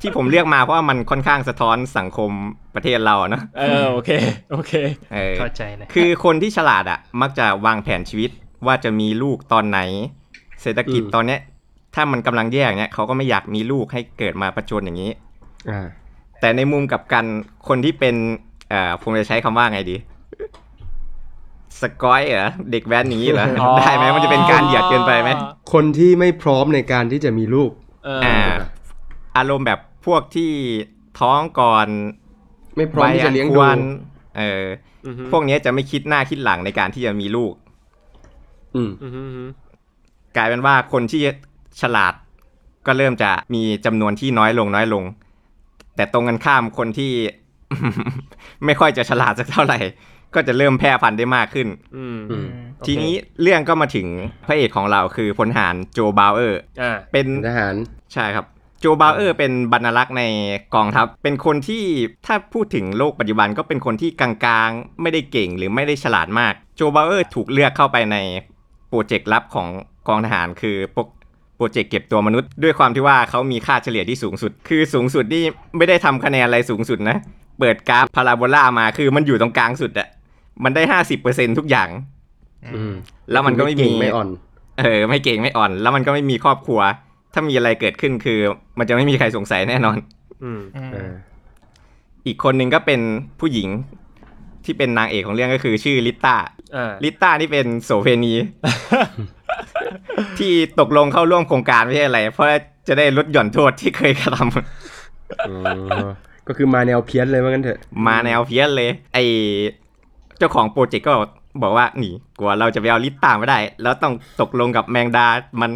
[0.00, 2.30] ที่ผมเลือกมาเพราะว่ามันค่อนข้างสะท้อนสังคม
[2.74, 4.10] ประเทศเราอะเนาะเออโอเค
[4.52, 4.72] โอเค
[5.12, 8.30] เออเข้าใจเลยคือคนที่ฉลาดอะมักจะวางแผนชีวิต
[8.66, 9.80] ว่าจะมีลูกตอนไหน
[10.62, 11.40] เศรษฐกิจอืมตอนเนี้ย
[11.94, 15.12] ถ้ามันกำลังแย่อย่างเนี้ยเขาก็ไม่อยากมีลูกให้เกิดมาประจนอย่างนี้
[15.70, 15.86] อ่า
[16.40, 17.24] แต่ในมุมกลับกัน
[17.68, 18.16] คนที่เป็น
[18.70, 19.96] เอ่อผมจะใช้คำว่าไงดี
[21.80, 25.30] สกอยเหรอเด็กแว้นอย่างนี้เหรออ๋อ ได้ไหมมันจะเป็นการเหยียดเกินไปไหม
[25.72, 27.70] คนที่ไม่พร้อมในการที่จะมีลูก
[28.04, 28.36] เอออ่า
[29.36, 30.52] อารมณ์แบบพวกที่
[31.20, 31.86] ท้องก่อน
[32.76, 33.78] ไม่พร้อมที่จะเลี้ยงวัดูควร
[34.38, 34.64] เออ
[35.06, 37.52] อือฮึพวกเนี้ยจะไม่คิดหน้าคิดหลังในการที่จะมีลูก
[38.74, 39.44] อืม อือฮึอือฮึ
[40.36, 41.22] กลายเป็นว่าคนที่
[41.80, 42.14] ฉลาด
[42.86, 45.04] ก็เริ่มจะมีจำนวนที่น้อยลงน้อยลง
[45.96, 47.12] แต่ตรงกันข้ามคนที่
[48.64, 49.78] ไม่ค่อยจะฉลาดสักเท่าไหร่
[50.34, 54.06] ก็จะเริ่มแพร่พันธุ์ได้มากขึ้นอืมอืมโอเคทีนี้เรื่องก็มาถึง
[54.46, 57.74] พระเอกของเราคือพลทหารโจบาวเออร์อ่าเป็นทหาร
[58.14, 58.46] ใช่ครับ
[58.80, 60.22] โจบาวเออร์เป็นบรรลักษ์ใน
[60.74, 61.84] กองทัพ เป็นคนที่
[62.26, 68.16] ถ้าพูดถึงโลกปัจจุบันก็เป็นคนที่กลางๆ ไม่ได้เก่งหรือไม่ได้ฉลาดมาก โจบาวเออร์ถูกเลือกเข้าไปใน
[68.88, 69.68] โปรเจกต์ลับของ
[70.08, 71.02] กองทหารคือโปร
[71.56, 75.44] โปรเจกต์เก็บตัวมนุษย์ ด้วยความที่ว่าเขามีค่าเฉลี่ยที่สูงสุด คือสูงสุดนี่
[75.76, 77.16] ไม่ได้ทำคะแนนอะไรสูงสุดนะ
[77.58, 80.08] เปิดกราฟพาราโบลามาคือมันอยู่ตรงกลางสุดอะ
[80.64, 81.88] มันได้ห้าสิบเปอร์เซ็นทุกอย่าง
[82.74, 82.92] อืม
[83.30, 84.28] แล้วมันก็ไม่มีเก่งไม่อ่อน
[84.80, 86.80] เออ ไม่เก่งไม่อ่อน แล้วมันก็ไม่มีครอบครัว
[87.32, 88.38] ถ้ามีอะไรเกิดขึ้นคือ
[88.78, 89.96] มันจะไม่มีใครสงสัยแน่นอน
[90.44, 91.12] อืมอืมเออ
[92.26, 93.00] อีกคนหนึ่งก็เป็น
[93.40, 93.68] ผู้หญิง
[94.64, 96.36] ที่เป็นนางเอกของเรื่องก็คือชื่อลิต้า
[96.76, 98.32] อ่าลิต้านี่เป็นโสเพณี
[100.38, 102.46] ที่ตกลงเข้าร่วมโครงการไม่ใช่อะไร เพราะ
[102.88, 104.38] จะได้ลดหย่อนโทษที่เคยกระท
[105.48, 105.54] อ๋
[106.06, 106.08] อ
[106.48, 109.18] ก็คือมาแนวเพี้ยนเลยว่างั้นเถอะำมาแนวเพี้ยนเลย ไอ
[110.38, 111.12] เจ้าของโปรเจกต์ก็
[111.62, 115.26] บอกว่านี่กลัวเราจะไปเอาลิต้าไม่ได้ แล้วต้องตกลงกับแมงดา
[115.60, 115.70] มัน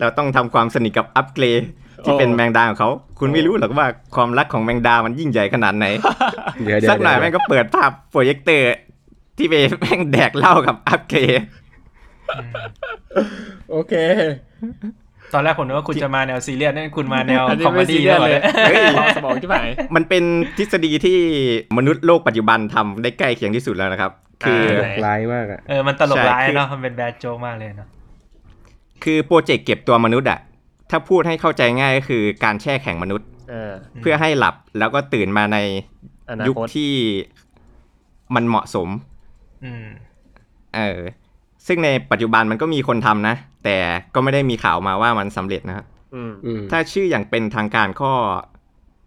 [0.00, 1.62] เราต้องทำความสนิทกับอัปเกรด
[2.04, 5.86] ที่เป็นแมงดาของเขา คุณไม่รู้หรอกว่าความรักของแมงดามันยิ่งใหญ่ขนาดไหน
[6.64, 8.72] เดี๋ยวเดี๋ยวสักหน่อยเดี๋แม่วงก็เปิดภาพโปรเจคเตอร์
[9.36, 11.40] ที่ไปแม่งแดกเหล้ากับอัปเกรด
[13.70, 13.94] โอเค
[15.34, 18.84] ตอนแรกผมนึกว่าคุณจะมาแนวซีเรียสนี่คุณมาแนวอันนี้คอมเมไม่ซีดี้เรียสเลเลยยเฮ้ย
[19.16, 19.60] สมองที่ไหน
[19.94, 20.24] มันเป็น
[20.58, 21.18] ทฤษฎีที่
[21.78, 24.10] มนุษย์โลกปัจจุบันทำได้ใกล้เคียงที่สุดแล้วนะครับ
[24.46, 27.88] คืออ่าตลกร้ายมากอะเออมันตลกใช่ร้ายคือเนาะมันเป็นแบดโจกมากเลยเนาะ
[29.04, 30.38] คือโปรเจกต์เก็บตัวมนุษย์อะ
[30.90, 35.58] ถ้าพูดให้เข้าใจง่ายก็คือการแช่แข็งมนุษย์เออเพื่อให้หลับแล้วก็ตื่นมาใน
[36.28, 36.92] อนายุคคตที่
[38.34, 38.88] มันเหมาะสม
[39.64, 39.86] อืม
[40.76, 41.00] เออ
[41.66, 43.76] ซึ่งในปัจจุบันมันก็มีคนทำนะ แต่
[44.14, 48.12] ก็ไม่ได้มีข่าวมาว่ามันสำเร็จนะครับอืมอืมถ้าชื่ออย่างเป็นทางการข้อ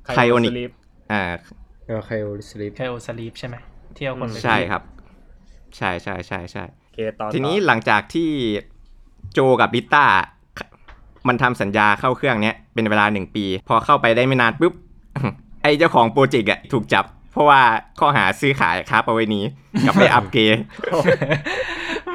[0.07, 0.71] ไคโอนิกสลิป
[1.11, 1.21] อ่า
[1.85, 3.55] เอาไคโอสลิปแค่โอสลีปใช่ไหม
[3.95, 4.81] เที่ยวคนไปใช่ครับ
[5.77, 8.29] ใช่ใช่ใช่ใช่โอเคตอนทีนี้ต่อหลังจากที่
[9.33, 10.05] โจกับลิต้า
[11.27, 14.73] มันทำสัญญาเข้าเครื่องเนี้ยเป็นเวลาหนึ่งปี พอเข้าไปได้ไม่นานปุ๊บ
[15.63, 17.61] ไอเจ้าของโปรเจกต์อะถูกจับ เพราะว่า
[17.99, 19.41] ข้อหาซื้อขายค้าประเวณี
[19.87, 20.57] กับไม่อัปเกรด
[22.09, 22.14] อื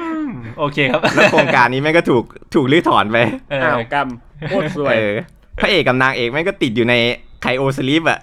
[0.59, 2.23] โอเคครับ แล้วโครงการนี้แม่งก็ถูก
[2.55, 3.17] ถูกรื้อถอนไป
[3.51, 4.07] เอออ้าวกรรม
[4.47, 5.13] โคตรสวยเออ
[5.59, 6.95] พระเอกกับนางเอกแม่งก็ติดอยู่ใน
[7.41, 8.19] ไคโอสลิปอะ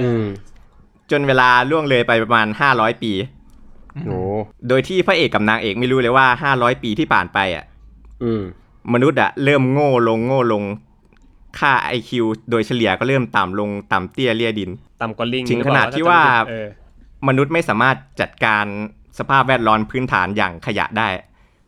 [0.00, 0.22] อืม
[1.10, 3.12] จนเวลาล่วงเลยไปประมาณ500ปี
[4.04, 4.10] โห
[4.68, 7.64] โดยที่พระเอกกับนางเอกไม่รู้เลยว่า500ปีที่ผ่านไปอะ
[8.22, 8.42] อืม
[8.94, 10.64] มนุษย์อะเริ่มโง่ลงโง่ลง
[11.58, 12.10] ค่า IQ
[12.50, 14.70] โดยเฉลี่ยก็เริ่มต่ำลงต่ำเตี้ยเลี่ยดิน
[15.02, 16.66] ต่ำกว่าลิงถึงหรือเปล่ขนาดที่ว่าเออ
[17.28, 18.64] มนุษย์ไม่สามารถจัดการ
[19.18, 21.08] สภาพแวดล้อมพื้นฐานอย่างขยะได้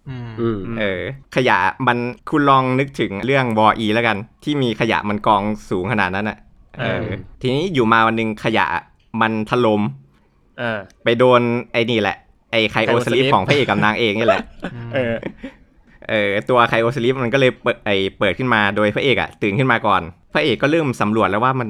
[0.08, 1.02] อืมอืมมเออ
[1.36, 1.98] ขยะมัน
[2.30, 6.38] คุณลองนึกถึงเรื่องวออีแล้วกัน ที่มีขยะมันกองสูงขนาดนั้นอะ
[6.80, 8.66] เอออืมทีนี้อยู่มาวันหนึงขยะ
[9.20, 9.82] มันถลม่ม
[10.60, 11.40] อ่าไปโดน
[11.72, 12.16] ไอ้นี่แหละ
[12.50, 14.42] ไอ้ไคโอสลิปไคโอสลิปของพระเอกกับนางเอกนี่แหละ
[14.94, 15.14] เออ
[16.10, 20.02] เออตัวไคโอสลิปมันก็เลยเปิดไอเปิดขึ้นมาโดยพระเอกอะตื่นขึ้นมาก่อน
[20.34, 21.68] พระเอกก็เริ่มสำรวจแล้วว่ามัน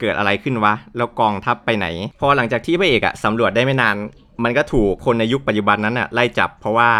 [0.00, 1.86] เกิดอะไรขึ้นวะ แล้วกองทัพไปไหน
[2.20, 3.96] พอหลังจากที่พระเอกอะสำรวจได้ไม่นาน
[4.44, 6.90] มันก็ถูกคนในยุคปัจจุบันนั้นอะไล่จับเพราะว่า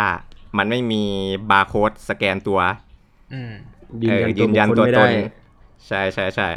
[0.58, 1.02] มันไม่มี
[1.50, 2.60] บาร์โค้ดสแกนตัว
[3.32, 3.52] อืม
[4.02, 5.12] ยืนยันเออตัยืวนบุคยันคลตัวไม่ตได้น
[5.86, 6.48] ใช่ใช่ใช่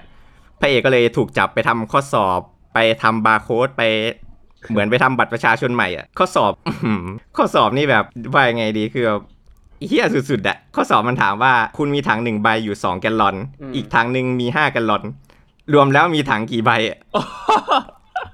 [0.59, 2.39] พระเอกก็เลยถูกจับไปทำข้อสอบ
[2.73, 3.83] ไปทำบาร์โค้ดไป
[4.69, 6.53] เหมือนไปทำบัตรประชาชนใหม่อะข้อสอบ
[7.37, 9.21] ข้อสอบนี่แบบว่ายังไงดีคือแบบ
[9.87, 15.03] เฮี้ยสุดๆอะข้อสอบมันถามว่าคุณมีถังหนึ่งใบอยู่สองแกลลอนอืมอีกถังหนึ่งมีห้าแกลลอน
[15.73, 16.97] รวมแล้วมีถังกี่ใบอะ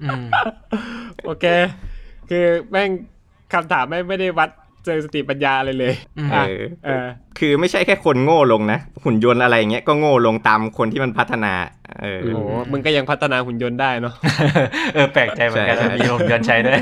[0.04, 0.26] อืม
[1.24, 1.46] โอเค
[2.30, 2.90] คือแม่ง
[3.54, 4.50] คำถามไม่งไม่ได้วัด
[4.86, 7.06] เจอสติปัญญาอะไรเลยอืมเออะอเออ
[7.40, 11.54] คือไม่ใช่แค่คนโง่ลงนะ หุ่นยนต์อะไรเงี้ยก็โง่ลงตามคนที่มันพัฒนา
[12.02, 14.14] เอออืโอ้โหมึงก็ยังพัฒนาหุ่นยนต์ได้เนาะ
[14.94, 16.80] เออแปลกใจเหมือนกันใช่ว่ามีลมยนต์ใช้ด้วย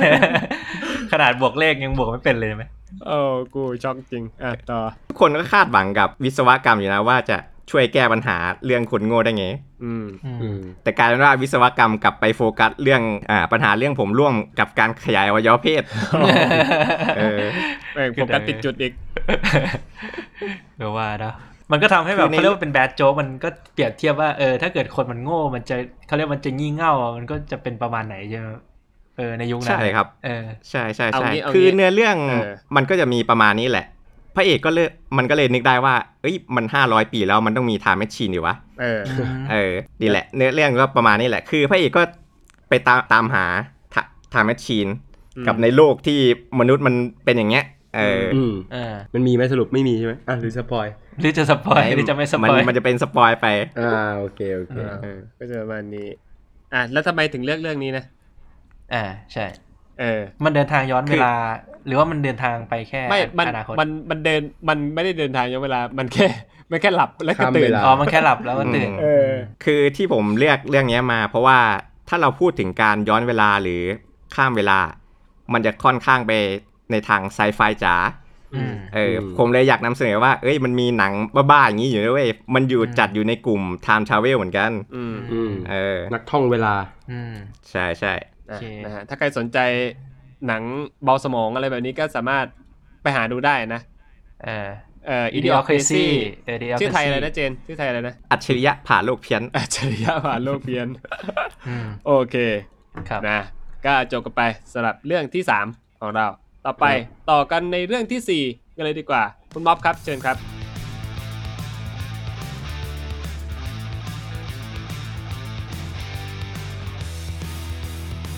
[1.11, 2.65] ขนาดบวกเลขยังบวกไม่เป็นเลยไหม
[3.05, 3.17] โอ้
[3.55, 4.79] กูช็อกจริงอะต่อ
[5.09, 7.37] ทุกคนก็คาดหวังกับวิศวกรรมอยู่นะว่าจะ
[7.69, 9.45] ช่วยแก้ปัญหาเรื่องคนโง่ได้ไง
[9.83, 10.05] อืม
[10.41, 13.01] อืมแต่กลายเป็นว่าวิศวกรรมกลับไปโฟกัสเรื่อง
[13.31, 15.83] อ่าปัญหาเรื่องผมร่วงกับการขยายอวัยวะเพศ
[17.17, 17.39] เออ
[17.93, 18.93] แม่งโฟกัสติดจุดอีก
[20.77, 21.33] เออว่าเนอะ
[21.71, 25.75] มันก็ทำให้แบบคือในเขาเรียกว่าเป็นแบดโจ๊กมันก็เปรียบเทียบว่าเออถ้าเกิดคนมันโง่ มันจะ
[26.07, 28.47] เขาเรียกมันจะงี่เง่าอะมันก็จะเป็นประมาณไหนใช่ไหม
[29.17, 33.85] เออในยุคนั้นใช่ครับ เออใช่ใช่เอาใช่งี้เอางี้คือเนื้อเรื่องเออมันก็จะมีประมาณนี้แหละ
[34.35, 39.01] พระเอกก็เลยมันก็เลยนึกได้ว่า เอ้ยมันห้าร้อยปีแล้วมันต้องมี time machine อยู่วะ เออ
[39.51, 42.01] เออดีแหละ เนื้อเรื่องก็ประมาณนี้แหละ คือพระเอกก็
[42.69, 43.45] ไปตามตามหา
[44.31, 44.87] time machine
[45.37, 46.19] อืมกับในโลกที่
[46.59, 47.65] มนุษย์มันเป็นอย่างเงี้ย
[47.95, 50.87] เออออืมเออมันมีไหมสรุปไม่มีใช่ไหมอะหรือ spoil
[51.21, 53.47] หรือจะ spoil หรือจะไม่ spoil มันจะเป็น spoil ไป
[53.79, 56.07] อ่าโอเคโอเคอ่าเออก็จะประมาณนี้
[56.73, 58.03] อะแล้วทำไมถึงเลือกเรื่องนี้นะ
[58.93, 59.03] อ่า
[59.33, 59.45] ใช่
[59.99, 61.33] เออ มันเดินทางย้อนคือเวลา
[61.87, 66.27] หรือว่ามันเดินทางไปแค่ไม่มันอนาคตมันมันเดินมันไม่ได้เดินทางย้อนเวลา มันแค่
[66.71, 69.29] มันแค่หลับแล้วก็ข้ามตื่เวนลาอ๋อมันแค่หลับแล้วก็ตื่นอืมเออ
[69.63, 71.59] คือที่ผมเลือกเรื่องเนี้ยมา เพราะว่า
[72.09, 73.83] ถ้าเราพูดถึงการย้อนเวลาหรือ
[74.35, 74.79] ข้ามเวลา
[75.53, 76.31] มันจะค่อนข้างไป
[76.91, 77.95] ในทางไซไฟจ๋า
[78.55, 81.13] อืมเอออมผมเลยอยากนำเสนอว่า เอ้ยมันมีหนัง
[81.51, 86.73] บ้าๆอย่างนี้อยู่ด้วยเวยมันอยู่อืมจัดอยู่ในกลุ่ม Time Travel เหมือนกันอืมอืมเออนักท่องเวลา
[87.11, 87.33] อืม
[87.71, 88.13] ใช่ใช่
[88.49, 89.57] นะโอเคนะฮะถ้าใครสนใจ
[90.47, 90.63] หนัง
[91.03, 92.45] เบาสมองอะไรแบบนี้ก็สามารถ
[93.01, 93.81] ไปหาดูได้นะ
[94.43, 94.69] เออ
[95.07, 96.05] เอ่อ Idiocracy Idiocracy
[96.45, 100.87] เออ Idiocracy ชื่อไทยอะไรนะเจน ชื่อไทยอะไรนะ อัจฉริยะผ่าโลกเพี้ยน อัจฉริยะผ่านโลกเพียน
[101.67, 102.35] อืมโอเค
[103.09, 103.39] ครับนะ
[103.85, 104.41] ก็จบกันไป
[104.73, 106.25] สำหรับเรื่องที่3ของเรา
[106.65, 106.85] ต่อไป
[107.31, 109.23] ต่อกันในเรื่องทีสี่4กันเลยดีกว่า
[109.53, 110.37] คุณม็อบครับ เชิญครับ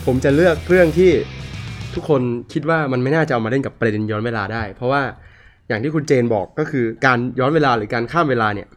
[0.06, 1.12] ผมจะเลือกเรื่องที่
[1.96, 2.22] ทุกคน
[2.52, 5.02] คิดว่ามันไม่น่าจะเอามาเล่นกับประเด็นย้อนเวลาได้ เพราะว่า
[5.68, 8.68] อย่างที่คุณเจนบอกก็คือการย้อนเวลาหรือการข้ามเวลาเนี่ย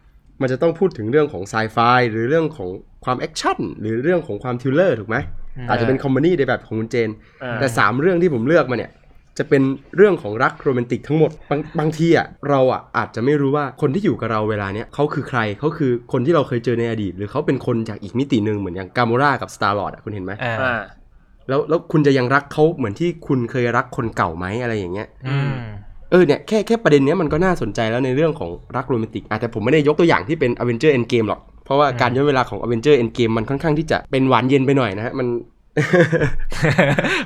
[0.42, 1.78] มันจะต้องพูดถึงเรื่องของไซไฟ
[2.12, 2.70] หรือเรื่องของ
[3.06, 5.18] ความ action หรือเรื่องของความ thriller ถูกไหม
[5.58, 7.10] อืมอาจจะเป็น comedy ในแบบของคุณเจน
[7.44, 8.92] อ่าแต่สามเรื่องที่ผมเลือกมาเนี่ย
[9.38, 9.64] จะเป็น
[9.98, 20.82] เรื่องของรักโรแมนติกทั้งหมดบางบางทีอะเราอะอาจจะไม่รู้ว่าคนที่อยู่กับเราเวลาเนี้ยเขาคือใครเขาคือคนที่เราเคยเจอในอดีต หรือเขาเป็นคนจากอีกมิติหนึ่งเหมือนอย่าง Gamora กับ Star-Lord อะคุณเห็นไหมอ่าอ่า
[21.50, 25.58] แล้วแล้วคุณจะยังรักเขาเหมือนที่คุณเคยรักคนเก่าไหมอะไรอย่างเงี้ยอืม
[26.12, 32.88] เออเนี่ยแค่แค่ประเด็นเนี้ยมันก็น่าสนใจแล้วในเรื่องของรักโรแมนติกอาจจะแต่ผมไม่ได้ยกตัวอย่างที่เป็น a v e n g e r Endgame หรอก เพราะว่าการย้อนเวลาของ a v e n g
[32.90, 35.28] e r Endgame มันค่อนข้างที่จะเป็นหวานเย็นไปหน่อยนะฮะมัน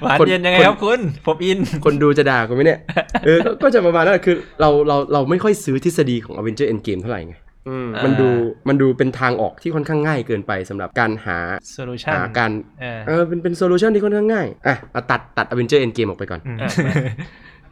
[0.01, 2.80] หวานคนเย็นยังไงคนครับคุณผมอิน คนดูจะด่ากูไหมเนี่ย
[3.26, 7.50] เออก็ก็จะประมาณนั้นแหละคือเราเราเราไม่ค่อยซื้อทฤษฎีของ a v e n g e r Endgame เท่าไหร่ไงอื
[7.86, 8.30] มอ่ามันดู
[8.68, 11.38] มันดูเป็นทางออกที่ค่อนข้างง่ายเกินไปสำหรับการหา
[11.78, 12.51] solution หาการ
[12.82, 16.57] เออเออเป็นเป็น solution ที่ค่อนข้างง่ายอะเอาตัดตัด a v e n g e r Endgame ออกไปก่อนอืม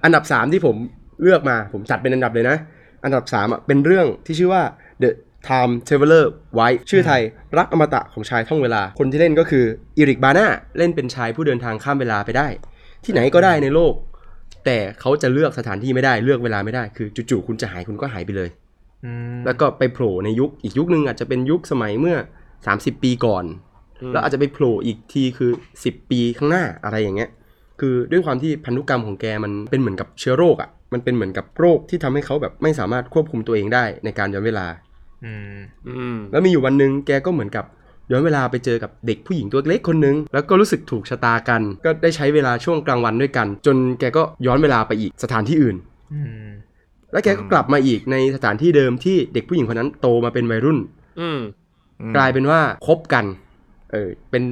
[0.04, 0.76] อันดับ 3 ที่ผม
[1.24, 2.58] เลือกมาผมจัดเป็นอันดับเลยนะ
[3.04, 4.64] อันดับ3อะเป็นเรื่องที่ชื่อว่า
[5.02, 5.10] The
[5.48, 6.26] Time Traveler
[6.58, 7.22] Wife ชื่อไทย
[7.58, 9.66] รักอมตะของชายท่องเวลา คนที่เล่นก็คือ
[9.98, 12.48] อีริกบาน่าเล่นเป็นชายผู้เดินทางข้ามเวลาไปได้
[13.06, 13.94] ที่ไหนก็ได้ในโลก
[14.66, 18.69] แต่เขาจะเลือกสถานที่ไม่ได้เลือกเวลาไม่ได้คือจู่ๆคุณจะหายคุณก็หายไปเลยอืม
[19.46, 22.18] แล้วก็ไปโผล่ในยุคอีกยุคนึงอาจจะเป็นยุคสมัยเมื่อ
[22.60, 23.44] 30 ปีก่อน
[24.12, 27.30] แล้วอาจจะไปโผล่อีกทีคือ 10 ปีข้างหน้าอะไรอย่างเงี้ย
[27.80, 34.68] คือด้วยความที่พันธุกรรมของแกมันเป็นเหมือนกับเชื้อโรคอะ่ะ มันเป็นเหมือนกับโรคที่ทำให้เขาแบบไม่สามารถควบคุมตัวเองได้ในการย้อนเวลา
[35.26, 37.66] อืมอืมแล้วมีอยู่วันหนึ่งแกก็เหมือนกับ
[38.12, 45.76] ย้อนเวลาไปเจอกับเด็กผู้หญิงตัวเล็กคนหนึง แล้วก็รู้สึกถูกชะตากัน ก็ได้ใช้เวลาช่วงกลางวันด้วยกัน จนแกก็ย้อนเวลาไปอีกสถานที่อื่น
[46.14, 46.50] อืม
[47.12, 50.78] แล้วแกก็กลับมาอีกในสถานที่เดิมที่เด็กผู้หญิงคนนั้นโตมาเป็นวัยรุ่น
[51.20, 51.40] อืม
[52.16, 53.26] กลายเป็นว่าคบกัน
[53.92, 54.44] เออ เป็น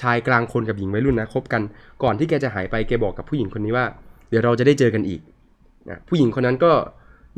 [0.00, 1.62] ชายกลางคนกับหญิงวัยรุ่นนะคบกัน
[2.02, 3.86] ก่อนที่แกจะหายไปแกบอกกับผู้หญิงคนนี้ว่า
[4.28, 5.20] เดี๋ยวเราจะได้เจอกันอีก
[5.88, 6.72] นะผู้หญิงคนนั้นก็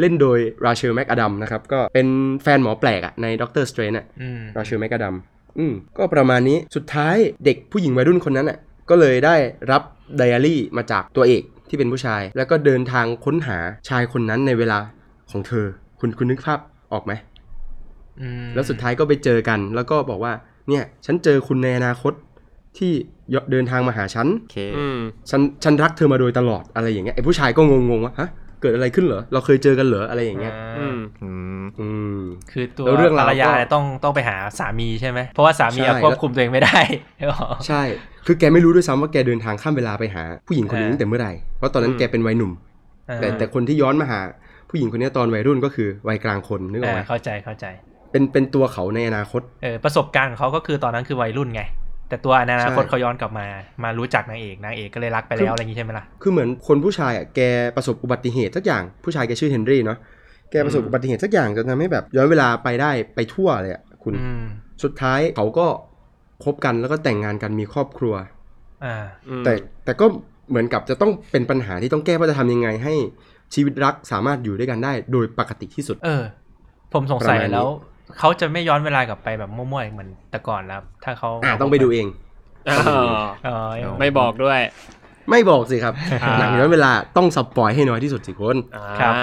[0.00, 2.06] เล่นโดยราเชลแมกอดัมนะครับ ก็เป็น
[2.42, 5.14] แฟนหมอแปลกอะใน Doctor Strange อะอืมราเชลแมกอดัม
[5.58, 8.58] อืมก็ประมาณนี้สุดท้ายเด็กผู้หญิงวัยรุ่นคนนั้นอะ
[8.90, 9.36] ก็เลยได้
[9.70, 9.82] รับ
[10.16, 13.58] ไดอารี่มาจากตัวเอก ที่เป็นผู้ชาย แล้วก็เดินทางค้นหา
[13.88, 14.78] ชายคนนั้นในเวลา
[15.30, 15.66] ของเธอ
[16.00, 16.58] คุณคุณนึกภาพ
[16.92, 17.12] ออกไหม
[18.20, 20.32] อืมแล้วสุดท้ายก็ไปเจอกัน แล้วก็บอกว่า
[20.68, 22.12] เนี่ย ฉันเจอคุณในอนาคต
[22.78, 22.92] ที่
[23.50, 24.98] เดินทางมาหาฉันโอเคอืม
[25.30, 28.28] ฉัน ฉันรักเธอมาโดยตลอดอะไรอย่างเงี้ยไอ้ผู้ชายก็งงๆว่าฮะ
[28.62, 31.30] เกิดอะไรขึ้นเหรอ เราเคยเจอกันเหรออะไรอย่างเงี้ยอืมอื
[31.62, 31.88] มอื
[32.18, 32.20] ม
[32.52, 36.78] คือตัวแล้วเรื่องราวภรรยาก็เนี่ยต้องต้องไปหาสามีใช่ไหม เพราะว่าสามีอะใช่ควบคุมตัวเองไม่ได้
[37.68, 37.82] ใช่
[38.26, 42.52] คือแกไม่รู้ด้วยซ้ำว่าแกเดินทางข้ามเวลาไปหาผู้หญิงคนนี้เออตั้งแต่เมื่อไหร่เพราะตอนนั้นอืมแกเป็นวัยหนุ่ม
[43.08, 44.20] เออแต่แต่คนที่ย้อนมาหา
[44.70, 47.66] ผู้หญิงคนนี้ตอนวัยรุ่นก็คือวัยกลางคนนึกอเออกอไหมเข้าใจเข้าใจ
[48.10, 51.62] เป็นเป็นตัวเขาในอนาคตเออประสบการณ์ของเขาก็คือตอนนั้นคือวัยรุ่นไง
[52.08, 53.46] แต่ตัวในอนาคตใช่เขาย้อนกลับมา
[53.84, 57.40] มารู้จักนางเอกนางเอกก็เลยรักไปแล้วอะไรอย่างงี้ใช่ไหมล่ะ คือเหมือนคนผู้ชายอะแก
[57.76, 59.98] ประสบอุบัติเหตุสักอย่างผู้ชายแกชื่อเฮนรี่เนาะ
[60.50, 64.44] แกประสบอืมอุบัติเหตุสักอย่างจนทำให้แบบย้อนเวลาไปได้ไปทั่วเลยอะคุณอืม
[64.84, 65.66] สุดท้ายเขาก็
[66.44, 68.14] คบกันแล้วก็แต่งงานกันมีครอบครัว
[68.84, 68.96] อ่า
[69.28, 69.52] อืมแต่
[69.84, 70.06] แต่ก็
[70.50, 72.94] เหมือนกับจะต้องเป็นปัญหาที่ต้องแก้ว่าจะทำยังไงให้
[73.54, 76.22] ชีวิตรักสามารถอยู่ด้วยกันได้ โดยปกติที่สุด เออ
[76.92, 77.68] ผมสงสัยประมาณนี้แล้ว
[78.18, 82.06] เขาจะไม่ย้อนเวลากลับไปแบบมั่วๆเหมือนแต่ก่อนแล้ว ถ้าเขาอ่าต้องไปดูเอง
[82.68, 82.78] อ๋อ
[83.44, 84.60] เออไม่บอกด้วย
[85.30, 89.14] ไม่บอกสิครับอ่าหนังย้อนเวลาต้องสปอยให้น้อยที่สุดสิคุณอ่าครับ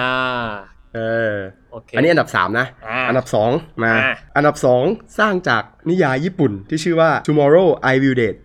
[0.95, 0.99] เอ
[1.33, 1.35] อ
[1.71, 8.39] โอเคอันนี้อันดับ 3 นะอ่าอันดับ 2มาอ่าอันดับ 2 สร้างจากนิยายญี่ปุ่นที่ชื่อว่า Tomorrow I Will Date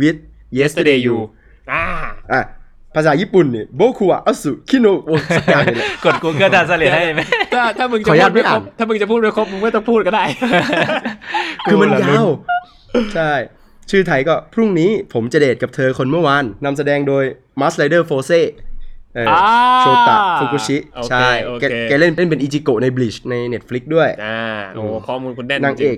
[0.00, 0.18] with
[0.58, 1.16] Yesterday You
[1.72, 1.82] อ่า
[2.32, 2.42] อะ
[2.96, 7.22] ภาษาญี่ปุ่นเนี่ยโบคุวะอสุคิโนะโอสักอย่างนี่แหละกด Google Translate ให้ไหม
[7.54, 10.24] ถ้าถ้ามึงจะขออนุญาตพูดไม่ครบไม่อ่านถ้ามึงจะพูดไม่ครบมึงไม่ต้องพูดก็ได้
[11.64, 12.28] คือมันกูละยาว
[13.14, 13.32] ใช่
[13.90, 17.24] ชื่อไทยก็พรุ่งนี้ผมจะเดทกับเธอคนเมื่อวานนำแสดงโดย
[17.60, 18.71] มัสไ r เดอร์โฟเซเอออ่า
[19.80, 24.38] โชตะฟุกุชิโอเคใช่โอแกเคแกเล่นเล่นเป็นอิจิโกะใน Bleach ใน Netflix ด้วยอ่า
[24.74, 25.96] โอ้ข้อมูลคุณแน่นนางเอก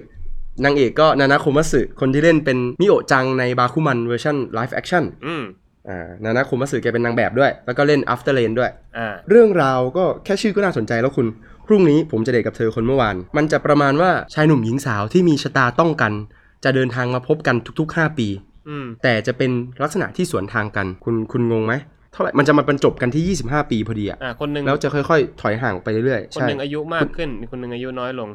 [0.64, 5.42] นางเอกก็นานาโคมัสึคนที่เล่นเป็นมิโอะจังในบาคุมันเวอร์ชันไลฟ์แอคชั่นอืม
[5.88, 11.26] อ่านานาโคมัสึแกเป็นนางแบบด้วย แล้วก็เล่น After Lane ด้วยอ่าเรื่องราวก็แค่ชื่อก็น่าสนใจแล้วคุณ
[11.66, 16.12] พรุ่งนี้ผมจะเดทกับเธอคนเมื่อวาน มันจะประมาณว่าชายหนุ่มหญิงสาวที่มีชะตาต้องกัน
[16.64, 18.28] จะเดินทางมาพบกันทุกๆ 5 ปี
[18.68, 19.50] อืมแต่จะเป็น
[19.82, 21.74] ลักษณะที่สวนทางกัน คุณคุณงงไหม
[22.14, 28.28] เท่าไหร่มันจะมาบรรจบกันที่ 25 ปีพอดีอะอ่าคนหนึ่งแล้วจะค่อยๆ ถอยห่างไปเรื่อยๆคนใช่หนึ่งอายุมากขึ้นอีกคนหนึ่งอายุน้อยลง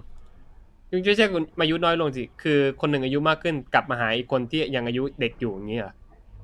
[0.91, 5.93] ยังไม่ใช่คนอายุน้อยลงสิคือคนหนึ่งอายุมากขึ้นกลับมาหาอีกคนที่ยังอายุเด็กอยู่อย่างนี้เหรอ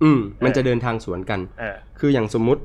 [0.04, 2.62] อืมมันจะเดินทางสวนกันเออคืออย่างสมมุติ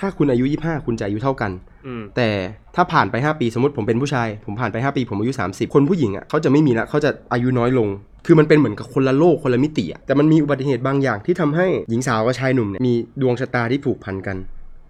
[0.00, 1.50] ถ้าคุณอายุ25คุณจะอายุเท่ากัน
[1.86, 2.28] อืมแต่
[2.76, 7.88] ถ้าผ่านไป 5 ปีสมมติผมเป็นผู้ชาย ผมผ่านไป 5 ปีผมอายุ 30 คนผู้หญิงอะเขาจะไม่มีละเขาจะอายุน้อยลง
[8.26, 14.36] คือมันเป็นเหมือนกับคนละโลกคนละมิติอะแต่มันมีอุบัติเหตุบางอย่างที่ทำให้หญิงสาวกับชายหนุ่มเนี่ยมีดวงชะตาที่ผูกพันกัน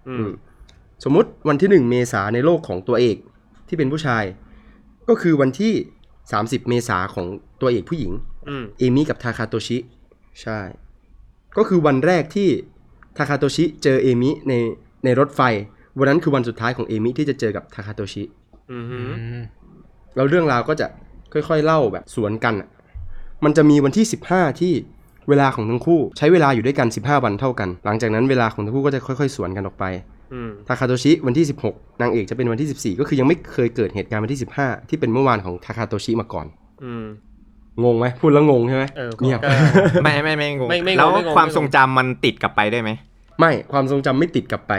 [0.08, 0.32] อือืมม
[1.04, 3.16] สมมุติวันที่ 1 เมษาในโลกของตัวเอก
[3.68, 4.24] ที่เป็นผู้ชาย
[5.08, 5.72] ก็คือวันที่
[6.20, 7.26] 30 เมษาของ
[7.60, 8.12] ตัวเอกผู้หญิง
[8.48, 9.78] อืมเอมิกับทาคาโตชิ
[10.42, 10.58] ใช่
[11.56, 12.48] ก็คือวันแรกที่
[13.16, 14.52] ทาคาโตชิเจอเอมิใน
[15.04, 15.40] ในรถไฟ
[15.98, 18.22] วันนั้นคือวันสุดท้ายของเอมิที่จะเจอกับทาคาโตชิ
[18.70, 18.98] อืมอื
[19.38, 19.40] ม
[20.16, 20.86] แล้วเรื่องราวก็จะ
[21.32, 22.68] ค่อยๆเล่าแบบสวนกันอะ
[23.44, 24.72] มันจะมีวันที่ 15 ที่
[25.28, 29.84] เวลาของทั้งคู่ใช้เวลาอยู่ด้วยกัน 15 วันเท่ากัน หลังจากนั้นเวลาของทั้งคู่ก็จะค่อยๆ สวนกันออกไป
[30.34, 36.46] อืมทาคาโตชิวันที่ 16 นางเอกจะเป็นวันที่ 14 ก็คือยังไม่เคยเกิดเหตุการณ์วันที่ 15 ที่เป็นเมื่อวานของทาคาโตชิมาก่อน
[36.84, 37.06] อืม
[37.84, 39.54] งงไหมพูดแล้วงงใช่ไหมเออเงียบก็
[40.04, 42.90] ไม่ไม่ไม่งงไม่ไม่งงแล้วไม่งงความไม่งงทรงจำมันติดกลับไปได้ไหม
[43.40, 44.72] ไม่ความทรงจำไม่ติดกลับไป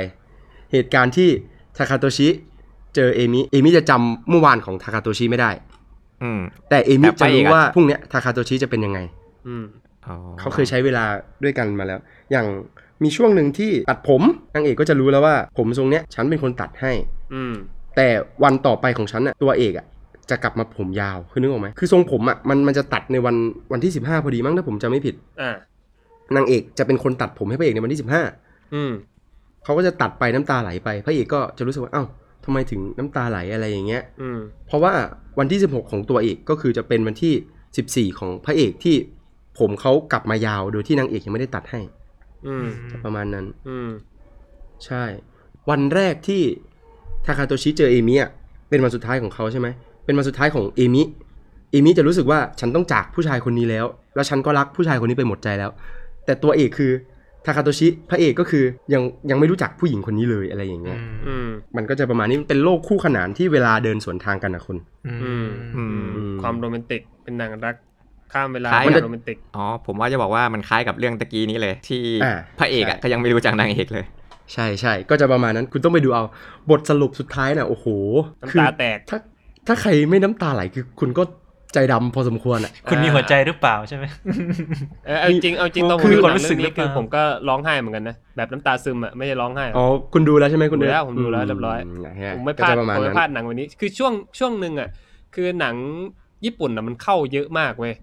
[0.72, 1.30] เหตุการณ์ที่
[1.78, 2.28] ทาคาโตชิ
[2.96, 5.52] เจอเอมิเอมิจะจำเมื่อวานของทาคาโตชิไม่ได้
[6.24, 6.40] อืม
[6.70, 9.00] แต่เอมิแต่ไปจะอีรู้กอะว่าพรุ่งเนี้ยทาคาโตชิจะเป็นยังไง
[9.48, 9.66] อืม
[10.06, 11.04] อ๋อเขาเคยใช้เวลา
[11.44, 12.00] ด้วยกันมาแล้ว
[12.32, 12.46] อย่าง
[13.04, 14.22] มีช่วงหนึ่งที่ตัดผม
[14.56, 16.92] นางเอกก็จะรู้แล้วว่า ผมทรงเนี้ยฉันเป็นคนตัดให้
[17.34, 17.54] อืม
[17.96, 18.08] แต่
[18.44, 19.86] วันต่อไปของฉันน่ะตัวเอกอะ
[20.30, 23.36] จะกลับมาผมยาวคือนึกออกไหมคือทรงผมอะมันมันจะตัดในวัน
[23.72, 25.56] วันที่15พอดีมั้งถ้าผมจำไม่ผิดอ่า
[26.36, 28.92] นางเอกจะเป็นคนตัดผมให้พระเอกในวันที่15 อืม
[29.64, 32.04] เขาก็จะตัดไปน้ำตาไหลไปพระเอกก็จะรู้สึกว่าเอ้า
[32.46, 34.94] ทำไมถึงน้ำตาไหลอะไรอย่างเงี้ยอืมเพราะว่า
[35.40, 38.96] วันที่ 16 ของตัวเอกก็คือจะเป็นวันที่ 14 ของพระเอกที่
[39.60, 41.80] ผมเขากลับมายาวโดยที่นางเอกยังไม่ได้ตัดให้
[42.48, 42.68] อืม
[43.06, 43.90] ประมาณนั้น อืม
[44.86, 45.04] ใช่
[45.70, 46.42] วันแรกที่
[47.26, 48.32] ทาคาโตชิเจอเอมิอะ
[48.70, 49.68] เป็นวันสุดท้ายของเขาใช่ไหม
[50.06, 51.04] เป็นวันสุดท้ายของเอมิ
[51.72, 55.72] เอมิจะรู้สึกว่าฉันต้องจากผู้ชายคนนี้แล้ว แล้วฉันก็รักผู้ชายคนนี้ไปหมดใจแล้ว
[56.26, 56.92] แต่ตัวเอกคือ
[57.46, 58.64] ทาคาโตชิพระเอกก็คือ
[58.94, 64.78] ยังยังไม่รู้จักผู้หญิงคนนี้เลยอะไรอย่างเงี้ยอืมมันก็จะประมาณนี้มันเป็นโลกคู่ขนานที่เวลาเดินสวนทางกันนะคุณ
[65.08, 65.14] อื
[65.46, 67.76] มอืมอืมความโรแมนติกเป็นหนังรัก
[68.34, 74.06] ข้ามเวลาคล้ายมันกับโรแมนติกอ๋อผมว่าจะบอกว่ามันคล้ายกับเรื่องตะกี้นี้เลย ที่อ่าพระเอกอะใช่ก็ยังไม่รู้จักนางเอกเลย
[74.54, 76.24] ใช่ใช่ก็จะประมาณนั้นคุณต้องไปดูเอา
[76.70, 77.86] บทสรุปสุดท้ายน่ะโอ้โห
[78.42, 79.18] น้ำคือตาแตกถ้า
[79.68, 81.24] ถ้าใครไม่น้ำตาไหลคือคุณก็
[81.74, 84.06] ใจดำพอสมควรอะคุณมีหัวใจหรือเปล่าใช่ไหม
[85.06, 94.90] เออเอาจริงเอาจริงตอนผมคือดูความหนังรู้สึเรื่กองนี้คือหรือเปล่าผมก็ร้องไห้เหมือนกันนะแบบน้ำตาซึมอะไม่ใช่ร้องไห้อะอ๋อคุณดูแล้วใช่ไหมคุณดูเอิร์ธแล้วผมดูแล้วเรียบร้อยมนะฮะผมไม่พก็ลาดจะประมาณผมนั้ไม่นพลาดหนังวันนี้ คือช่วงช่วงหนึ่งอะ
[95.36, 95.76] คือหนัง
[96.46, 97.94] ญี่ปุ่นอะมันเข้าเยอะมากเว้ย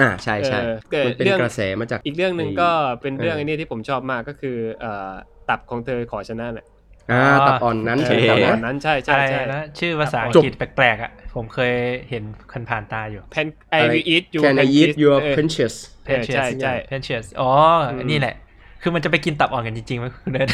[0.00, 2.70] อ่าใช่ใช่เออเกิดมันเป็นเรื่องกระแสมาจากอีกเรื่องหนึ่งก็
[3.02, 5.12] เป็นเรื่องเออไอ้นี่ที่ผมชอบมากก็คือเอ่อ
[5.48, 6.66] ตับของเธอขอชนะแหละ
[7.12, 11.72] อ่าตับอ่อนนั้นเอใช่อไหมตับนะอ่อนนั้นใช่ใช่อะไรใช่นะชื่อภาษาอังจบกฤษแปลกๆอะผมเคย
[12.08, 15.74] เห็นคันผ่านตาอยู่แพนไอวีอีทยู Can I eat your princess
[16.06, 17.50] เออใช่ใช่เพนเชียสอ๋อ
[17.90, 18.34] อมนี่แหละ
[18.82, 20.48] คือมันจะไปกินตับอ่อนกันจริงๆไหมคุณเดิน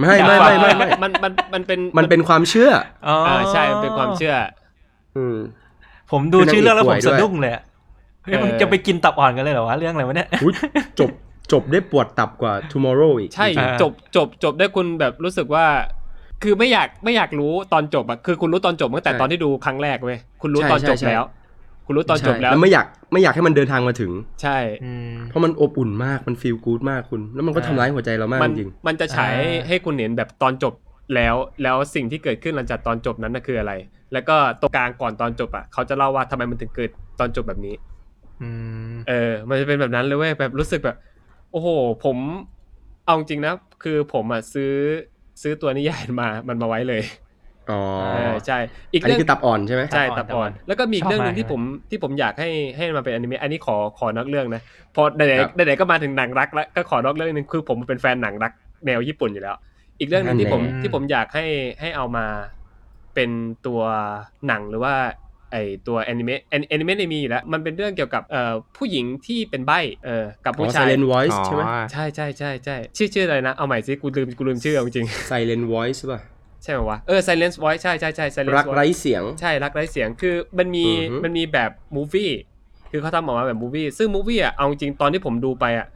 [0.00, 2.70] ไม่ไม่ไม่ไม่ไม่มันมันมันเป็นมันเป็นความเชื่อ
[3.06, 4.34] อ๋ออ่าใช่มันเป็นความเชื่อ
[5.16, 5.36] อืม
[6.10, 7.62] ผมดูชื่อเรื่องแล้วผมคือนางเอกป่วยด้วยสะดุ้งเลยอะ
[8.22, 10.54] เฮ้ยเออมันจะไปกินตับอ่อนกันเลยเหรอวะเรื่องอะไรวะเนี่ยอุ๊ย
[11.00, 11.10] จบ
[11.52, 15.66] จบได้ปวดตับกว่า tomorrow อีก ใช่อ่าจบจบจบได้คุณแบบรู้สึกว่า
[16.42, 21.22] คือไม่อยากไม่อยากรู้ตอนจบอะคือคุณรู้ตอนจบตั้งแต่ตอนที่ดูครั้งแรกเว้ยคุณรู้ตอนจบแล้ว
[21.86, 24.12] คุณรู้ตอนจบแล้วใช่แล้วไม่อยากไม่อยากให้มันเดินทางมาถึง
[24.42, 30.74] ใช่อืมเพราะมันอบอุ่นมากมันฟีลกู๊ดมากคุณ แล้วมันก็ทำร้ายหัวใจเรามากมันจริงมันจะฉายอ่าให้คุณเห็นแบบตอนจบ
[31.14, 33.72] แล้วแล้วสิ่งที่เกิดขึ้นหลังจากตอนจบนั้นน่ะคืออะไร
[34.12, 37.74] แล้วก็ตรงกลางก่อนตอนจบอะเขาจะเล่าว่าทำไมมันถึงเกิดตอนจบแบบนี้
[38.42, 38.50] อื
[38.92, 40.96] มเออ มันจะเป็นแบบนั้นเลยเว้ยแบบรู้สึกแบบ
[41.52, 41.68] โอ้โห
[42.04, 42.16] ผม
[43.04, 44.72] เอาจริงนะ คือผมอะซื้อ
[45.42, 47.02] ซื้อตัวนิยายมามันมาไว้เลย
[47.68, 48.54] อ๋อเออใช่
[48.92, 51.60] อีกอันเรื่นี้องคือตับอ่อนใช่ไหมใช่ตัตับบอ่อ่ออนนแล้วก็มีอีกเรื่องหนึ่งชอบมากที่ผม
[51.90, 54.60] ที่ผมอยากให้ให้มันเป็นอนิเมะอันนี้ขอขอนอกเรื่องนะ
[54.94, 58.52] พอไหนครับๆไหนๆก็มาถึงหนังรักแล้วก็ขอนอกเรื่องหนึงคือผมเป็นแฟนหนังรัก
[58.86, 59.56] แนวญี่ปุ่นอยู่แล้ว
[59.98, 61.44] อีกเรื่องหนึงที่ผมนั่นแหละที่ผมอยากให้
[61.80, 62.26] ให้เอามา
[63.14, 63.30] เป็น
[63.66, 63.80] ตัว
[64.46, 64.94] หนังหรือว่า
[65.52, 76.20] ไอตัวแอนิเมะแอนิเมะเนี่ยมีอยู่แล้ว มันเป็นเรื่องเกี่ยวกับเอ่อผู้หญิงที่เป็นใบ้เออกับอ๋อผู้ชาย silent voice ใช่ไหมใช่ใช่ใช่ใช่ชื่อชื่ออะไรนะ เอาใหม่สิกูลืมกูลืมชื่อเอาจริง silent voice ป่ะ
[76.62, 82.30] ใช่ไหมวะเออ silence voice ใช่ใช่ใช่ silence รัก voice ไร้เสียงใช่รักไร้เสียงคือมันมีอือฮึมันมีแบบมูฟวี่
[82.90, 85.86] คือเขาทำออกมาแบบมูฟวี่ซึ่งมูฟวี่อะเอาจริงๆตอนที่ผมดูไปอะ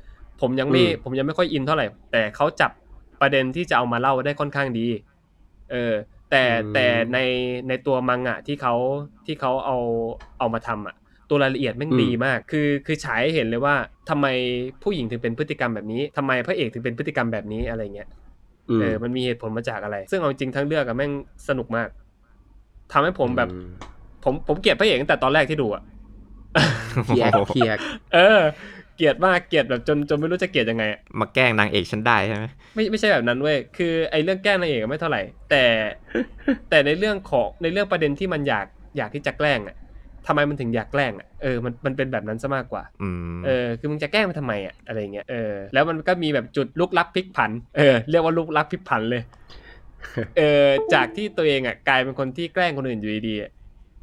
[0.41, 2.71] ผมยังไม่ผมยังไม่ค่อยอินเท่าไหร่ แต่เขาจับ
[3.21, 4.87] ประเด็นที่จะเอามาเล่าได้ค่อนข้างดี
[5.71, 5.93] เออ
[6.31, 7.19] แต่แต่ใน
[7.69, 8.75] ในตัวมังงะที่เขา
[9.27, 9.77] ที่เขาเอา
[10.39, 10.97] เอามาทำอะ
[11.29, 13.75] ตัวรายละเอียดแม่งดีมาก คือคือฉายให้เห็นเลยว่า
[14.11, 14.27] ทำไม
[14.83, 18.09] ผู้หญิงถึงเป็นพฤติกรรมแบบนี้ทำไมพระเอกถึงเป็นพฤติกรรมแบบนี้อะไรเงี้ย
[18.71, 21.13] อืมเออมันมีเหตุผลมาจากอะไร ซึ่งเอาจริงทั้งเรื่องอะแม่ง
[21.49, 21.89] สนุกมาก
[22.93, 23.69] ทำให้ผมแบบอืม
[24.25, 25.83] ผมผมเกลียดพระเอกตั้งแต่ตอนแรกที่ดูอะ
[27.07, 27.79] เคียกเคียก
[28.15, 28.41] เออ
[29.01, 32.45] เกลียดมากเกลียดแบบจนจนไม่รู้จะเกลียดยังไงอะมาแกล้งนางเอกฉันได้ใช่ไหม
[32.75, 35.65] ไม่ไม่ใช่แบบนั้นเว้ยคือไอ้เรื่องแกล้งนางเอกอะไม่เท่าไหร่ แต่
[36.71, 39.77] แต่ในเรื่องของในเรื่องประเด็นที่มันอยากอยากที่จะแกล้งอะ
[40.27, 49.23] ทำไมมันถึงอยากแกล้งอะเออมันมันเป็นแบบนั้นซะมากกว่า อืมเออคือมึงจะแกล้งมันทำไมอะอะไรเงี้ยเออแล้วมันก็มีแบบจุดลุกลักพลิกผันเออเรียกว่าลุกลักพลิกผันเลย
[50.39, 53.51] เออจากที่ตัวเองอะกลายเป็นคนที่แกล้งคนอื่นอยู่ดีๆอะ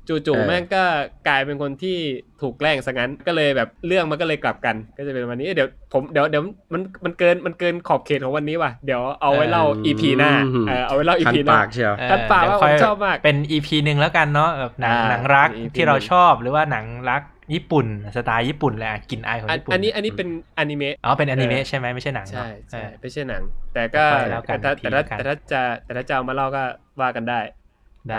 [0.10, 0.84] จู่เออๆแม่งก็
[1.28, 1.97] กลายเป็นคนที่
[2.41, 6.43] ถูกแกล้งซะงั้นก็เลยแบบเรื่องมันก็เลยกลับกัน ก็จะเป็นวันนี้เอ้ยเดี๋ยวผมเดี๋ยวเดี๋ยว
[6.74, 10.32] มันมันเกินมันเกินขอบเขตของวันนี้ว่ะเดี๋ยวเอาไว้เล่า EP หน้า
[10.68, 17.22] เออเอาไว้เล่าคัน EP หน้าปากเชียวเออคัดปากเดี๋ยวว่าค่ยผมชอบมากเป็น EP หนึ่งแล้วกันเนาะแบบหนังอ่าหนังรักเป็น EP ที่เราหนึ่งชอบหรือว่าหนังรัก
[17.53, 17.86] ญี่ปุ่น
[18.16, 23.41] สไตล์ญี่ปุ่นแหละกลิ่นอายของอันญี่ปุ่นอันนี้อันนี้เป็นอนิเมะอ๋อเป็นอนิเมะเออใช่ไหมไม่ใช่หนังใช่เนอะใช่เออไม่ไม่ใช่หนัง
[23.74, 26.64] แต่ก็ค่อยแล้วกันแต่ถ้าอีกทีแต่ถ้าแล้วกันแต่ถ้าจะแต่ถ้าจะเอามาเล่าก็
[27.01, 27.39] ว่ากันได้ได้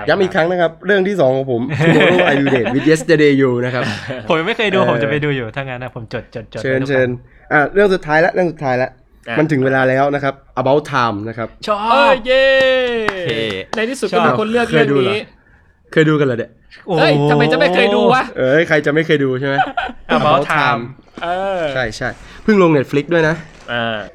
[0.08, 1.62] ย้ำอีกครั้งนะครับ เรื่องที่สองของผม
[1.94, 3.84] Tomorrow I Will Date with Yesterday You นะครับ
[4.28, 8.90] ผมยังไม่เคยดูเออผมจะไปดูอยู่ถ้างั้นนะผมจดจดจดเชิญไว้ทุกเชิญคอะเรื่องสุดท้ายแล้วเรื่องสุดท้ายแล้ว
[9.28, 12.44] อะมันถึงเวลาแล้วนะครับ About Time นะครับชอเอ้บยเย้
[13.24, 13.40] เท่
[13.76, 15.22] ในที่สุดชอบก็มีคนเลือกเคเรื่ยองดูเหรอนี้
[15.92, 16.50] เคยดูกันเหรอเนี่ย
[16.86, 19.54] โอ้เอ้ยทำไมจะไม่เคยดูวะเอ้ยใครจะไม่เคยดูใช่ไหม
[20.16, 20.80] About Time
[21.24, 21.28] เอ
[21.60, 22.08] อใช่ใช่
[22.42, 23.57] เพิ่งลง Netflix ด้วยนะอ่า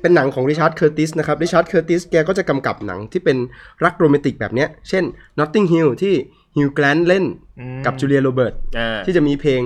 [0.02, 3.38] เป็นหนังของริชาร์ดเคอร์ติสนะครับริชาร์ดเคอร์ติสแกก็จะกำกับหนังที่เป็น
[3.84, 5.04] รักโรแมนติกแบบเนี้ย เช่น
[5.40, 6.14] Notting Hill ที่
[6.58, 7.26] ฮิวแกลนเล่น
[7.60, 9.62] อืมกับจูเลียโรเบิร์ตอ่าที่จะมีเพลง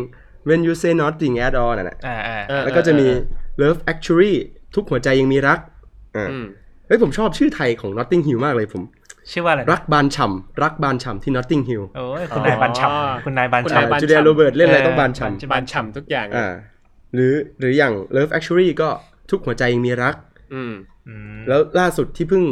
[0.48, 3.08] When You Say Nothing at All นั่นแหละอ่าอ่าเออแล้วก็จะมี
[3.62, 4.36] Love Actually
[4.76, 5.60] ทุกหัวใจยังมีรัก
[6.16, 6.46] อ่าอืม
[6.88, 8.84] เฮ้ยผมชอบชื่อไทยของ Notting Hill มากเลยผม
[9.32, 16.48] ชื่อว่าอะไรนะรักบานฉ่ำรักบานฉ่ำที่ Notting Hill โอ้ยคุณนายบันฉ่ำคุณนายบันคุณฉ่ำนายบัญจูเลียโรเบิร์ตเล่นอะไรต้องบานฉ่เออบานฉ่ำทุกอย่างำอ่า
[17.14, 18.90] หรือหรืออย่าง Love Actually ก็
[19.30, 20.16] ทุกหัวใจยังมีรัก
[20.54, 20.74] อืม
[21.08, 22.44] อืมแล้วล่าสุดที่เพิ่ง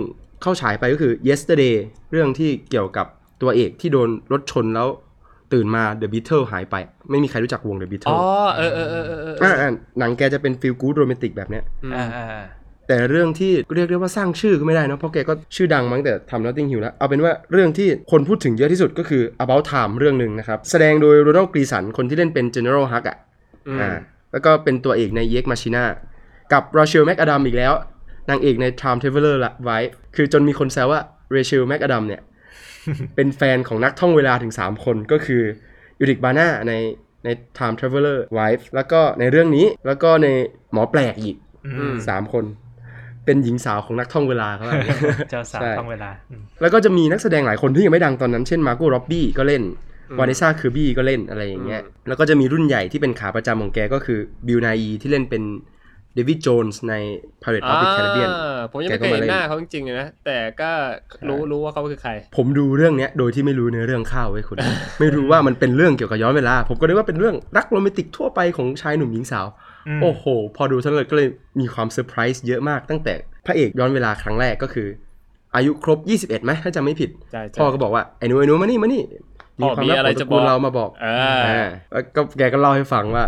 [0.41, 1.75] เข้าฉายไปก็คือ yesterday
[2.11, 3.07] เรื่องที่เกี่ยวกับ
[3.41, 4.87] ตัวเอกที่โดนรถชนแล้ว
[5.53, 6.75] ตื่นมา The Beatles หายไป
[7.09, 8.21] ไม่มีใครรู้จักวง The อ๋อ Beatles
[8.55, 9.69] เออเออเออเออเอออ่าอ่า
[9.99, 12.45] หนังแกจะเป็น feel good romantic แบบเนี้ยอืมอ่าอ่าอ่า
[12.87, 23.17] แต่เรื่องที่เรียกได้ว่าสร้างชื่อก็ไม่ได้เนอะเพราะแกก็ชื่อดังมั้งแต่ทำ Notting Hill แล้ว เอาเป็นว่าเรื่องที่คนพูดถึงเยอะที่สุดก็คือ About Time เรื่องหนึ่งนะครับ แสดงโดยโรนัลด์กรีสันคนที่เล่นเป็น General Hux อะ
[23.67, 23.89] อืมอ่า
[24.31, 25.83] แล้วก็เป็นตัวเอกใน e x Machina
[26.53, 27.73] กับ Rachel McAdam อีกแล้ว
[28.29, 29.77] นางเอกใน Time Traveler ละไว้
[30.15, 31.01] คือจนมีคนแซวว่า
[31.35, 32.21] Rachel McAdam เนี่ย
[33.15, 35.41] เป็นแฟนของนักท่องเวลาถึง 3 คนก็คือ
[35.99, 36.73] ยูริกบาน่าใน
[37.23, 37.27] ใน
[37.57, 40.27] Time Traveler Wife แล้วก็ในเรื่องนี้แล้วก็ใน
[40.71, 41.35] หมอแปลกอีก
[41.65, 42.45] อืมสามคน
[43.25, 49.63] เป็นหญิงสาวของนักท่องเวลาเขาว่าอย่างนั้นเจ้าสาวใช่ต้องเวลาอืมแล้วก็จะมีนักแสดงหลายคนที่ยังไม่ดังตอนนั้น เช่นมาร์โกร็อบบี้ก็เล่น
[50.09, 55.43] อืมวานิซ่าคือบี้ก็เล่นอะไรอย่างเงี้ยอืมแล้วก็จะมีรุ่นใหญ่ที่เป็นขาประจำของแกก็คือบิลนาอีที่เล่นเป็น
[56.15, 56.93] เดวิดโจนส์ใน
[57.43, 60.71] Pirate of the Caribbean อ่าผมยังไม่แกเคก็ยมาเห็นเล่นหน้าเขาจริงๆเลยนะ แต่ก็
[61.29, 64.57] รู้รู้ว่าเขาคือใคร ผมดูเรื่องเนี้ยโดยที่ไม่รู้เนื้อเรื่องข้าวไว้ยคุณ
[64.99, 69.45] ไม่รู้ว่ามันเป็นเรื่องเกี่ยวกับย้อนเวลา ผมก็นึกว่าเป็นเรื่องรักโรแมนติกทั่วไปของชายหนุ่มหญิงสาว
[69.97, 73.13] มโอ้โห พอดูทั้งเลยก็เลยมีความเซอร์ไพรส์เยอะมากตั้งแต่
[73.45, 74.87] พระเอกย้อนเวลาครั้งแรกก็คือ
[75.55, 79.03] อายุครบ 21ไหมถ้าจำไม่ผิดใช่ใช่พ่อก็บอกว่าไอ้หนูไอ้หนูมานี่มานี่
[79.61, 81.07] พ่อมีอะไรขงตจะระกูลบอกเรามาบอกเอ
[81.37, 83.23] ออ่าแล้วก็แกก็เล่าให้ฟังว่า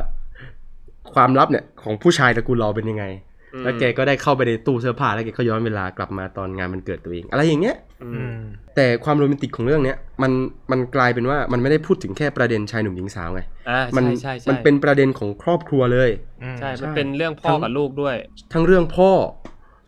[1.17, 3.05] ความลับเนี่ยของผู้ชายตระกูลเราเป็นยังไง
[3.53, 8.39] อืมแล้วแกก็ได้เข้าไปในตู้เสื้อผ้าแล้วแกก็ย้อนเวลากลับมาตอนงานมันเกิดตัวเอง อะไรอย่างเงี้ยอือืมม
[8.75, 10.31] แต่ความโรแมนติกของเรื่องเนี้ยมัน
[10.71, 16.09] มันกลายเป็นว่ามันไม่ได้พูดถึงแค่ประเด็นชายหนุ่มหญิงสาวไงอ่ามัใช่ใช่ใช่มันเป็นประเด็นของครอบครัวเลย
[16.43, 18.15] อืมใช่ใช่มันเป็นเรื่องพ่อทั้งกับลูกด้วย
[18.53, 19.11] ทั้งเรื่องพ่อ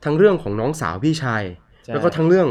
[0.05, 1.43] ทั้งเรื่องของน้องสาวพี่ชาย
[1.85, 2.47] ใช่แล้วก็ทั้งเรื่อง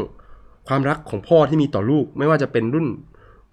[0.67, 2.87] ความรักของพ่อที่มีต่อลูก ไม่ว่าจะเป็นรุ่น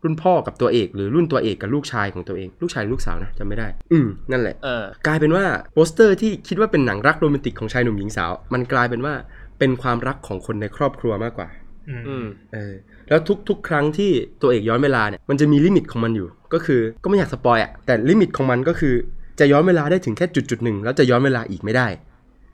[0.06, 9.14] รุ่นพ่อกับตัวเอก หรือรุ่นตัวเอกกับลูกชายของตัวเอง ลูกชายลูกสาวนะจำไม่ได้ อืมนั่นแหละเออกลายเป็นว่าโปสเตอร์ที่คิดว่าเป็นหนังรักโรแมนติกของชายหนุ่มหญิงสาว มันกลายเป็นว่า
[9.58, 11.48] เป็นความรักของคนในครอบครัวมากกว่า
[11.88, 12.74] อืมอืมเออ
[13.08, 14.10] แล้วทุกทุกครั้งที่
[14.42, 18.94] ตัวเอกย้อนเวลาเนี่ยมันจะมี limit ของมันอยู่ ก็คือก็ไม่อยากสปอยอะแต่ limit ของมันก็คือ
[19.38, 21.88] จะย้อนเวลาได้ถึงแค่จุดจุดๆหนึ่งแล้วจะย้อนเวลาอีกไม่ได้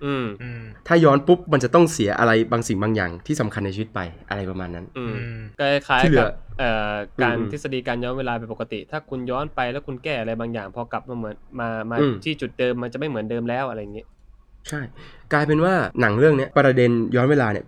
[0.05, 6.29] อืมอืมถ้าย้อนปุ๊บมันจะต้องเสียอะไรบางสิ่งบางอย่างที่สำคัญในชีวิตไปอะไรประมาณนั้น อืมอืมก็คล้ายที่เหลืกัอบ
[6.59, 14.07] เอ่อการอืมทฤษฎีการย้อนเวลาเป็นปกติ ถ้าคุณย้อนไปแล้วคุณแก้อะไรบางอย่าง พอกลับมาเหมือนมามาอืมที่จุดเดิมมันจะไม่เหมือนเดิมแล้วอะไรอย่างเงี้ย
[14.69, 14.81] ใช่
[15.33, 17.65] กลายเป็นว่าหนังเรื่องเนี้ยประเด็นย้อนเวลาเนี่ย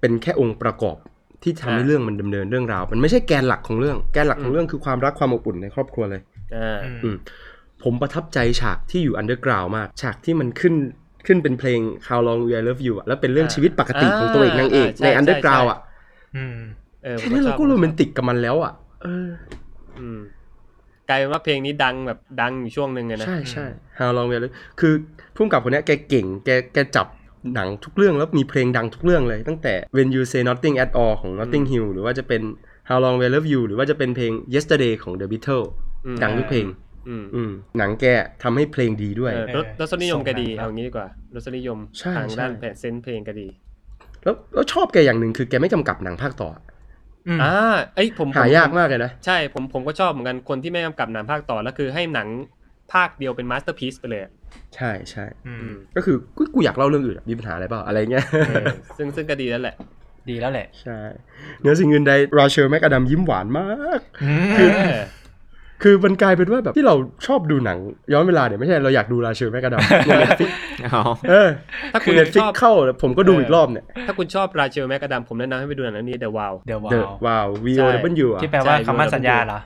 [0.00, 0.96] เป็นแค่องค์ประกอบ
[1.42, 6.22] ที่ทำให้อ่าเรื่องมันดำเนินเรื่องราว มันไม่ใช่แกนหลักของเรื่องแกนหลักขออืงมเรื่องคือความรักความอบอุ่นในครอบครัวเลย
[6.54, 7.16] อ่าอืมอืม
[7.82, 10.74] ผมประทับใจฉากที่อยู่ underground มาก ฉากที่มันขึ้น
[11.26, 15.78] ขึ้นเป็นเพลง How Long Will I Love You อะแล้วเป็นเรื่องอ่าชีวิตปกติของตัวเอกนางเอกอ่าใช่ใน underground ใช่อะ
[16.36, 16.58] อืม
[17.04, 18.72] เออแค่นี้เราก็โรแมนติกกับมันแล้วอะ
[19.02, 19.28] เออ
[19.98, 20.20] อืม
[21.08, 23.66] กลายเป็นว่าเพลงนี้ดังแบบดังอยู่ช่วงหนึ่งเลยนะ ใช่ใช่
[23.98, 24.92] How Long Will I Love You คือ
[25.34, 27.06] ผู้กำกับคนเนี้ยแกเก่งแกแกจับ
[27.54, 32.42] หนังทุกเรื่องแล้วมีเพลงดังทุกเรื่องเลย ตั้งแต่ When You Say Nothing at All ของ Notting Hill หรือว่าจะเป็น
[32.88, 35.66] How Long Will I Love You หรือว่าจะเป็นเพลง Yesterday ของ The Beatles
[36.06, 36.66] อืมดังทุกเพลง
[37.08, 38.06] อืมอืมหนังแก
[38.42, 43.48] ทำให้เพลงดีด้วยเออรสรสนิยมก็ดีส่งหนังเอางี้ดีกว่ารสนิยมใช่ทางด้านใช่แผ่น sense เพลงก็ดี
[44.24, 46.48] แล้วแล้วชอบแกอย่างหนึ่งคือแกไม่กำกับหนังภาคต่อ
[47.28, 52.28] อืมอ่าเอ้ยผมผมหายากมากเลยนะ ใช่ผมผมก็ชอบเหมือนกันคนที่ไม่กำกับหนังภาคต่อแล้วคือให้หนัง
[52.92, 54.32] ภาคเดียวเป็น masterpiece ไปเลยอะ
[54.76, 58.64] ใช่ใช่อืมอืมก็คือกูกูอยากเล่าเรื่องอื่นอะมีปัญหาอะไรเปล่าอะไรเงี้ยเออ
[58.96, 59.74] ซึ่งซึ่งก็ดีแล้วแหละ
[60.30, 60.98] ดีแล้วแหละ ใช่
[61.60, 64.96] เหนือสิ่งอื่นใดราเชลแมกอดัมยิ้มหวานมากอืมเออ
[65.82, 66.94] คือมันกลายเป็นว่าแบบที่เรา
[67.26, 67.78] ชอบดูหนัง
[68.12, 70.50] ย้อนเวลาเนี่ยไม่ใช่เราอยากดูราเชลแมกอดัมในเน็ตฟิก
[70.94, 71.48] อ๋อเออ
[71.92, 79.58] ถ้าคุคือณเน็ตชฟิกอบเข้าแล้วผมก็ดูอีกรอบเนี่ยถ้าคุณชอบราเชลแมกกาดัมผมแนะนำให้ไปดูหนังเรื่องนี้ The Wow เดี๋ยวว้าเดอะวว้าว V ใช่ O W อะที่แปลว่าใช่คำมั่นสัญญาเหรอ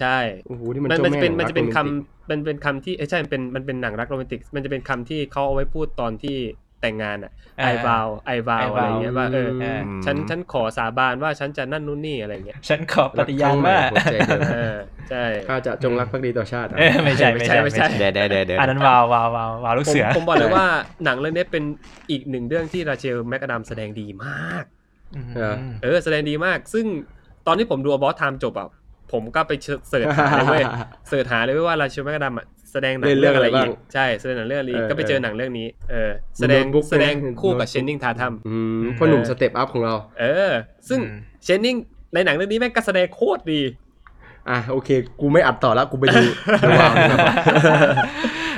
[0.00, 0.16] ใช่
[0.48, 6.36] โอ้โหที่มันมันเจ้ามันจะแม่เป็นของมันจะเป็นรักคำโรแมนติกมันเป็นคำที่เอ้ยใช่มันเป็นมันเป็นหนังรักโรแมนติก มันจะเป็นคำที่เขาเอาไว้พูดตอนที่
[6.84, 14.76] แต่งงานอะเออไอวาวไอวาว I อะไรเงี้ยว่าเออเออฉันฉันขอสาบานว่าฉันจะนั่นนู่นนี่อะไรเงี้ยฉันขอปฏิญาณว่ารักครั้งใหม่หัวใจเดิมเออ
[15.10, 20.66] ใช่ข้าจะจงรักภักดีต่อชาตินะเออไม่ใช่ไม่ใช่ไม่ไม่ใช่ใช่เดี๋ยวเดี๋ยวเดี๋ยวเดี๋ยวอันนั้นวาววาววาววาวลูกผมเสือผมบอกเลยว่า
[21.04, 21.64] หนังเรื่องนี้เป็น
[22.10, 24.64] อีกหนึ่งเรื่องที่ราเชลแมกกาดัมแสดงดีมาก
[25.24, 26.86] มเออเออแสดงดีมาก ซึ่ง
[27.46, 28.68] ตอนที่ผมดู About Time จบอะ
[29.12, 29.52] ผมก็ไป
[29.88, 30.64] search หาเลยเว้ย
[31.08, 40.52] search หาเลยเว้ยว่าราเชลแมกกาดัมอะ แสดงหนังเล่นเรื่เรื่อองงอะไรอะไรอีกบ้างใช่แสดงหนังเรื่องอะไรอีกเออก็ไปเจอหนังเรื่องนี้เออแสดง Notebook แสดงไหมคู่กับ Notebook แชนนิงเททัมอืมพ่อหนุ่ม Step Up ของเรา เออ
[40.88, 41.00] ซึ่ง
[41.44, 41.76] เชนนิง
[42.14, 43.60] ในหนังเรื่องนี้แม่งก็แสดงโคตรดี
[44.50, 44.88] อะโอเค
[45.20, 46.22] กูไม่อัดต่อแล้วกูไปดู
[46.62, 47.34] The Vow ดีกว่า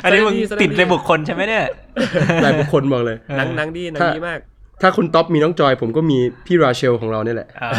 [0.02, 1.64] อันนี้มึงแสดงดีติดในบุคคลใช่ไหมเนี่ย
[2.44, 4.40] รายบุคคลบอกเลยหนังหนังดีหนังถ้าดีมาก
[4.82, 7.72] ถ้าคุณท็อปมีน้องจอย ผมก็มีพี่ราเชลของเราเนี่ยแหละอ่า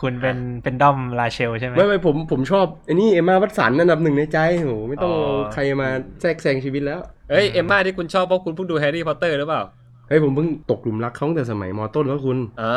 [0.00, 5.88] คุณเป็นเป็นด้อมราเชลใช่ไหมไม่ไม่ผมผมชอบไอ้นี่เอมมาวัตสันอันดับหนึ่งในใจโหไม่ต้องอ๋อเอาใครมา
[6.20, 9.62] แทรกแซงชีวิตแล้วเอ้ยเอมมาที่คุณชอบเพราะคุณเพิ่งดูแฮร์รี่พอตเตอร์หรือเปล่า
[10.08, 12.74] เฮ้ยผมเพิ่งตกหลุมรักเขาตั้งแต่สมัยมต้นแล้วคุณอ่า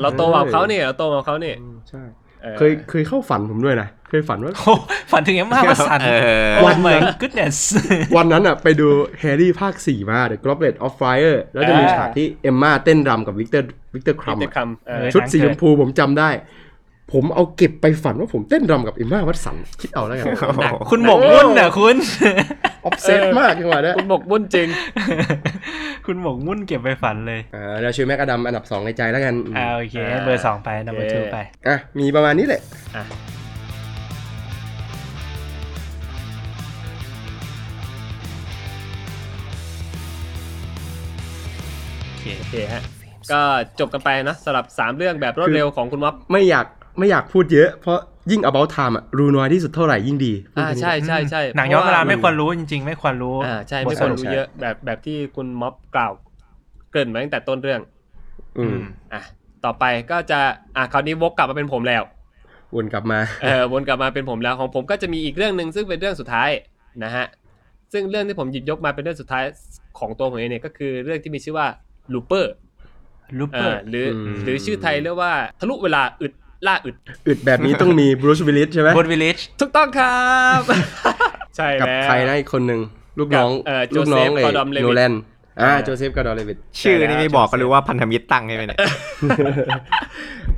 [0.00, 1.56] เราโตกับเขาเนี่ยเราโตกับเขาเนี่ย
[1.88, 4.72] ใช่ออ เคยเคยเข้าฝันผมด้วยนะ เคยฝันว่าโอ้
[5.12, 6.12] ฝันถึงเอมมาวัตสันเอ
[6.50, 7.56] อวันนั้นโอ้ my goodness
[8.16, 8.86] วันนั้นอะไปดู
[9.20, 16.30] แฮร์รี่ภาค4มา The Goblet of Fire แล้วจะมีอ่าฉากที่เอมมาเต้นรำกับวิกเตอร์วิกเตอร์ครัมมีแต่คำเออเออชุดสีชมพูผมจำได้
[17.12, 20.26] ผมเอาเก็บไปฝันว่าผมเต้นรำกับเอมมาวัตสัน คิดเอาแล้วกัน
[20.62, 21.96] หนักคุณหมกมุ่นน่ะคุณ
[22.84, 24.68] obsessed มากจังหวะเนี้ยคุณหมกมุ่นจริง
[26.06, 32.60] คุณหมกมุ่นเก็บไปฝันเลยอ่าเราชื่อแม็กอดัมอันดับ 2 ในใจแล้วกันอืมอ่าโอเคอ่าเบอร์สองไปนัมเบอร์โอเค two ไปอะมีประมาณนี้แหละ
[32.96, 33.04] อะ
[42.08, 42.82] โอเคโอเคฮะ
[43.32, 43.40] ก็
[43.80, 46.66] จบกันไปนะสำหรับ 3 เรื่องแบบรวดเร็วของคุณม็อบไม่อยาก
[46.98, 47.98] ไม่อยากพูดเยอะเพราะ
[48.30, 56.12] ยิ่ง about time อะรู้น้อยที่สุดเท่าไหร่ยิ่งดีอ่าใช่ใช่ใช่หนังย้อนเวลาพระไม่ควรรู้จริง ๆ ไม่ควรรู้อ่าใช่บทไม่ควรสรู้ปเยอะแบบแบบที่คุณม็อบกล่าว
[56.90, 57.80] เกริ่นมาตั้งแต่ต้นเรื่อง
[58.58, 58.82] อือืมม
[59.12, 59.22] อะ
[59.64, 60.40] ต่อไปก็จะ
[60.76, 62.02] อะคราวนี้วกกลับมาเป็นผมแล้ว
[62.74, 66.50] วนกลับมาเออวนกลับมาเป็นผมแล้วของผมก็จะมีอีกเรื่องหนึ่งซึ่งเป็นเรื่องสุดท้าย
[67.04, 67.26] นะฮะ
[67.92, 69.44] ซึ่งเรื่องที่ผมหยิบยกมาเป็นเรื่องสุดท้าย
[69.98, 71.66] ของตัวผมเองเนี่ยก็คือเรื่องที่มีชื่อว่า
[72.12, 76.32] Looper Looper หรืออมหรือชื่อไทยเรียกว่าทะลุเวลาอึด
[76.66, 76.94] ล่าอึด
[77.28, 80.20] อึดแบบนี้ต้องมีบรูซวิลลิสใช่ไหมบรูซวิลลิสถูกต้องครั
[80.58, 80.60] บ
[81.56, 82.80] ใช่กับแล้วใครนะอีกคนหนึ่ง
[83.18, 85.14] ลูกน้องกับเอ่อลูกน้องโจเซฟเอกอร์ดอนเลวิตโนแลน
[85.60, 88.78] อ่าเออโจเซฟกอร์ดอนเลวิตชื่อนี่ไม่บอกก็รู้ว่าพันธมิตรตั้งใช่ไหมเนี่ย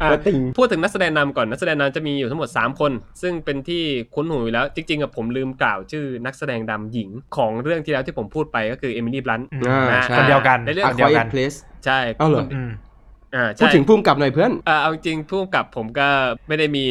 [0.01, 2.93] อะก็ติงพูดถึงนักแสดงนำก่อนนักแสดงนำจะมีอยู่ทั้งหมด 3 คน
[3.23, 3.83] ซึ่งเป็นที่
[4.15, 11.55] คุ้นหูอยู่แล้ว จริงๆกับผมลืมกล่าวชื่อนักแสดงดำหญิงของเรื่องที่แล้วที่ผมพูดไปก็คือเอมิลี่บลันต์อ่าอ่าใช่คนเดียวกันในเรื่องคนเดียวกันเพลส
[11.87, 12.91] ใช่เอ้าเหรอคุณอืมอ่า
[13.35, 16.09] พูดใช่ถึงพุ่มกับหน่อยเพื่อนเอ่อเอาจริงผู้กำกับผมก็
[16.49, 16.85] ไม่ได้มี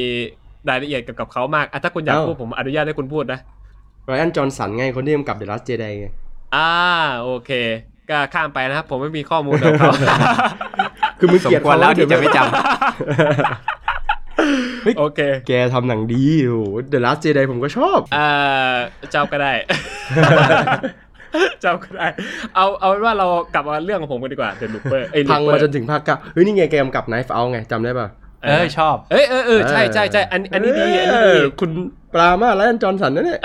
[0.70, 3.40] รายละเอียดเกี่ยวกับเขามากอะถ้าคุณอยากเอ้าพูดผมอนุญาตให้คุณพูดนะ
[4.06, 6.08] ไรอันจอห์นสันไงคนที่กำกับเดอะลัสเจไดไง
[6.56, 6.72] อ่า
[7.22, 7.52] โอเค
[8.10, 9.94] ก็ข้ามไปนะครับ ผมไม่มีข้อมูลของเขา
[11.20, 12.40] คือมึงสมเกลียดควรแล้วที่จะไม่จ
[14.98, 18.26] โอเค แกทำหนังดีโอ้โหเดอะลัสเจไดผมก็ชอบเอ่
[18.72, 18.76] อ
[19.12, 19.54] เจ้าก็ได้
[21.11, 22.08] เจ้าก็ได้
[22.56, 28.08] เอาเอาเป็นว่าเรากลับมาเรื่องของผมกันดีกว่าเดอะลูเปอร์ไอ้ยพัง Looper มาจนถึงภาคเก้าเฮ้ยนี่ไงแกกำกับไนฟ์เอาไงจำได้ป่ะ
[28.44, 31.72] เออชอบเอ้ยเออเออใช่ใช่ใช่อันอันนี้ดีอันนี้เอดีอคุณ
[32.14, 33.42] ปรามาไรอันจอห์นสันนั่นเนี่ย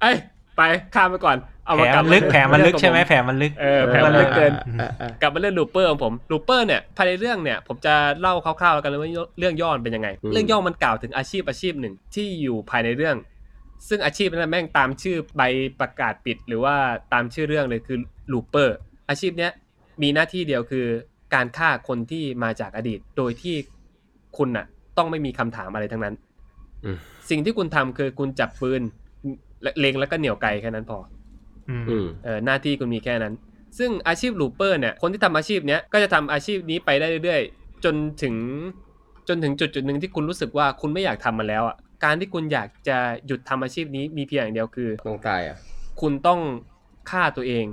[0.00, 0.16] ไอ้ย
[0.56, 0.62] ไป
[0.94, 1.36] ข้ามไปก่อน
[1.66, 13.16] เอาแผลมากลับมันลึกาแผลมันลึกเรื่องของใช่ไหมผแผลมันลึกเออแผลมันลึกเกินอะอะกลับมาเรื่องลูเปอร์ของผมลูเปอร์เนี่ยภายในเรื่องเนี่ยผมจะเล่าคร่าวๆแล้วกันเลยว่าเรื่องย่อมันเป็นยังไง เรื่องย่อมันกล่าวถึงอาชีพอาชีพหนึ่งที่อยู่ภายในเรื่อง
[13.88, 15.42] ซึ่งอาชีพนั้นแม่งตามชื่อใบ
[15.80, 16.76] ประกาศปิดหรือว่า
[17.12, 17.98] ตามชื่อเรื่องเลยคือ
[18.32, 18.76] ลูเปอร์
[19.08, 19.52] อาชีพเนี้ย
[20.02, 20.86] มีหน้าที่เดียวคือ
[21.34, 23.56] การฆ่าคนที่มาจากอดีต โดยที่
[24.36, 24.66] คุณน่ะ
[24.98, 26.14] ต้องไม่มีคำถามอะไรทั้งนั้น
[26.84, 26.96] อืม
[27.30, 28.82] สิ่งที่คุณทำคือคุณจับปืน
[29.78, 30.98] เล็งแล้วก็เหนี่ยวไกแค่นั้นพอ
[31.68, 33.34] อืมอืมเออหน้าที่คุณมีแค่นั้น
[33.78, 38.34] ซึ่งอาชีพลูเปอร์เนี่ยคนที่ทำอาชีพเนี้ยก็จะทำอาชีพนี้ไปได้เรื่อยๆจนถึง
[39.28, 45.56] จนถึงจุดจุดหนึ่งที่คุณรู้สึกว่าคุณไม่อยากทำมันแล้วอะ การที่คุณอยากจะหยุดทำอาชีพนี้มีเพียงอย่างเดียวคือต้องตายอะ
[46.00, 46.40] คุณต้อง
[47.10, 47.66] ฆ่าตัวเอง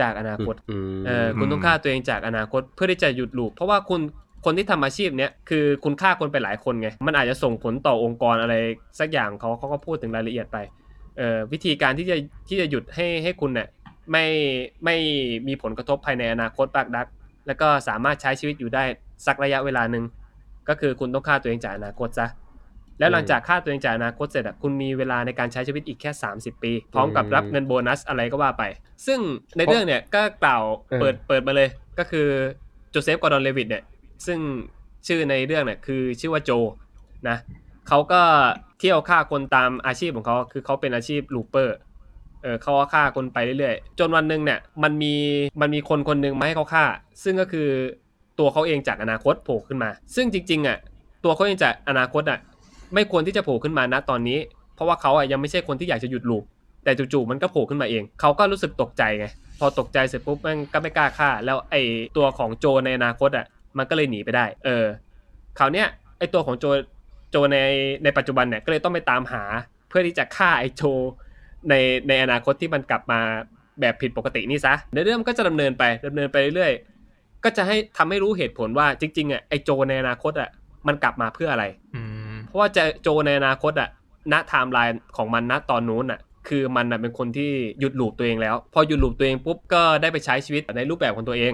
[0.00, 4.00] จากอนาคตอืมเออคุณต้องฆ่าตัวเองจากอนาคตเพื่อที่จะหยุดลูปเพราะว่าคุณ
[4.44, 8.54] คนที่ทำอาชีพเนี้ยคือคุณฆ่าคนไปหลายคนไง มันอาจจะส่งผลต่อองค์กรอะไร
[8.98, 10.58] สักอย่างเขาเขาก็พูดถึงรายละเอียดไป
[11.18, 12.16] เอ่อวิธีการที่จะ
[12.48, 13.68] ที่จะหยุดให้ให้คุณเนี่ย
[14.10, 14.26] ไม่
[14.84, 14.96] ไม่
[15.48, 17.06] มีผลกระทบภายในอนาคตปากดัก
[17.46, 18.84] แล้วก็สามารถใช้ชีวิตอยู่ได้
[19.26, 20.04] สักระยะเวลาหนึ่ง
[20.68, 22.26] ก็คือคุณต้องฆ่าตัวเองจากอนาคตซะ
[23.00, 28.62] แล้วหลังจากฆ่าตัวเองจากอนาคตเสร็จอะคุณมีเวลาในการใช้ชีวิตอีกแค่ 30 ปี พร้อมกับรับเงินโบนัสอะไรก็ว่าไป
[29.06, 29.20] ซึ่ง
[29.56, 30.62] ในเรื่องเนี่ยก็กล่าว
[31.00, 32.26] เปิดเปิดมาเลยก็คือ
[32.90, 33.84] โจเซฟกอร์ดอนเลวิตเนี่ย
[34.26, 34.38] ซึ่ง
[35.06, 36.50] ชื่อในเรื่องเนี่ยคือชื่อว่าโจ
[37.28, 37.36] นะ
[37.88, 38.20] เขาก็
[38.78, 41.76] เที่ยวฆ่าคนตามอาชีพของเขาคือเขาเป็นอาชีพลูเปอร์
[42.42, 45.14] เออเขาก็ฆ่าคนไปเรื่อยๆ จนวันหนึ่งเนี่ยมันมี
[45.60, 46.84] มันมีคนคนหนึ่งมาให้เขาฆ่า
[47.24, 47.68] ซึ่งก็คือ
[48.38, 50.78] ตัวเขาเองจากอนาคตโผล่ขึ้นมา ซึ่งจริงๆอะ
[51.24, 52.38] ตัวเขาเองจากอนาคตอะ
[52.94, 54.38] ไม่ควรที่จะโผล่ขึ้นมาณตอนนี้
[54.74, 56.44] เพราะว่าเขาอะยังไม่ใช่คนที่อยากจะหยุดลูป
[56.84, 59.26] แต่จู่ๆมันก็โผล่ขึ้นมาเอง เขาก็รู้สึกตกใจไง
[59.60, 61.82] พอตกใจเสร็จปุ๊บมันก็ไม่กล้าฆ่า แล้วไอ้
[62.16, 63.46] ตัวของโจในอนาคตอะ
[63.78, 64.84] มันก็เลยหนีไปได้ เออ
[65.58, 65.86] คราวเนี้ย
[66.18, 66.64] ไอตัวของโจ
[67.30, 67.58] โจใน
[68.04, 69.42] ในปัจจุบันเนี่ยก็เลยต้องไปตามหา
[69.88, 70.82] เพื่อที่จะฆ่าไอโจ
[71.68, 71.74] ใน
[72.08, 73.20] ในอนาคตที่มันกลับมา
[73.80, 80.48] แบบผิดปกตินี่ซะในเรื่องมันก็จะดำเนินไปดำเนินไปเรื่อยๆ ก็จะให้ทำให้รู้เหตุผลว่าจริงๆอะไอโจในอนาคตอะ
[80.86, 81.64] มันกลับมาเพื่ออะไร
[81.94, 82.02] อื
[82.50, 83.88] เพราะว่าจะโจในอนาคตอะ
[84.32, 91.52] ณไทม์ไลน์ของมันณตอนนู้นอะคือมันน่ะเป็นคนที่หยุด loop ตัวเองแล้ว พอหยุด loop ตัวเองปุ๊บก็ได้ไปใช้ชีวิตในรูปแบบของตัวเอง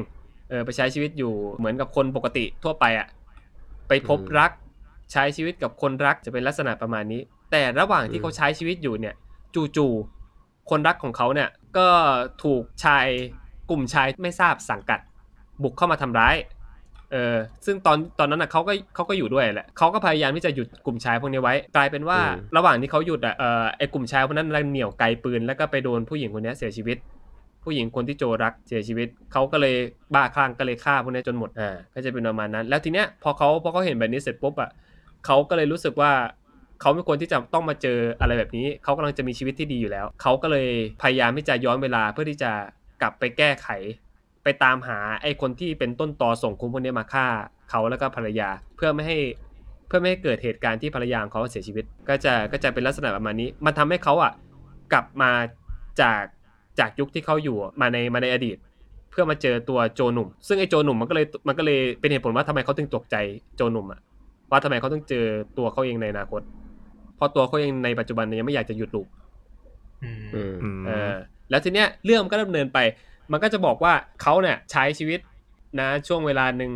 [0.49, 3.07] เออไปใช้ชีวิตอยู่เหมือนกับคนปกติทั่วไปอะ
[3.89, 4.51] ไปพบรัก
[5.13, 7.21] ใช้ชีวิตกับคนรักจะเป็นลักษณะประมาณนี้
[7.51, 9.15] แต่ระหว่างที่เขาใช้ชีวิตอยู่เนี่ย
[9.77, 11.89] จู่ๆคนรักของเขาเนี่ยก็
[12.43, 13.07] ถูกชาย
[13.71, 15.01] กลุ่มชายไม่ทราบสังกัด
[15.63, 16.35] บุกเข้ามาทำร้าย
[17.13, 17.37] เออ
[17.67, 26.97] ซึ่งตอนตอนนั้นอะเขาก็เขาก็อยู่ด้วยแหละเขาก็พยายามที่จะหยุดกลุ่มชายพวกนี้ไว้ กลายเป็นว่าอืมระหว่างที่เขาหยุดอะเออไอกลุ่มชายพวกนั้นเหนี่ยวไกลปืนแล้วก็ไปโดนผู้หญิงคนนี้เสียชีวิต
[27.65, 29.75] ผู้หญิงคนที่โจรักเสียชีวิตเขาก็เลย
[30.15, 34.71] บ้าคลั่งก็เลยฆ่าพวกนี้จนหมดอ่าก็จะเป็นประมาณนั้น แล้วทีเนี้ยพอเขาพอเขาเห็นแบบนี้เสร็จปุ๊บอะ
[35.27, 36.13] เขาก็เลยรู้สึกว่า
[36.81, 40.69] เขาไม่ควรที่จะต้องมาเจออะไรแบบนี้ เขากำลังจะมีชีวิตที่ดีอยู่แล้ว เขาก็เลย
[41.03, 42.51] พยายามที่จะย้อนเวลาเพื่อที่จะ
[43.03, 43.69] กลับไปแก้ไข
[44.47, 47.27] ไปตามหาไอ้คนที่เป็นต้นตอส่งคนพวกนี้มาฆ่า
[47.71, 49.19] เขาแล้วก็ภรรยาเพื่อไม่ให้
[49.87, 54.33] เพื่อไม่ให้เกิดเหตุการณ์ที่ภรรยาของเขาเสียชีวิต ก็จะก็จะเป็นลักษณะประมาณนี้ มันทำให้เขาอะ
[54.93, 55.31] กลับมา
[56.01, 56.23] จาก
[56.79, 58.57] จากยุคที่เขาอยู่อะมาในมาในอดีต
[59.11, 63.17] เพื่อมาเจอตัวโจหนุ่ม ซึ่งไอ้โจหนุ่มมันก็เลยมันก็เลยเป็นเหตุผลว่าทำไมเขาถึงตกใจ
[63.57, 64.01] โจหนุ่มอะ
[64.51, 65.25] ว่าทำไมเขาต้องเจอ
[65.59, 66.43] ตัวเขาเองในอนาคต
[67.17, 69.07] เพราะตัวเขาเองในปัจจุบันเนี่ยยังไม่อยากจะหยุดลูก
[70.05, 71.15] อืมอืมอืมเออ
[71.51, 72.79] แล้วทีเนี้ยเรื่องมันก็ดำเนินไป
[73.33, 75.21] มันก็จะบอกว่าเขาเนี่ยใช้ชีวิต
[75.81, 76.73] นะช่วงเวลาหนึ่ง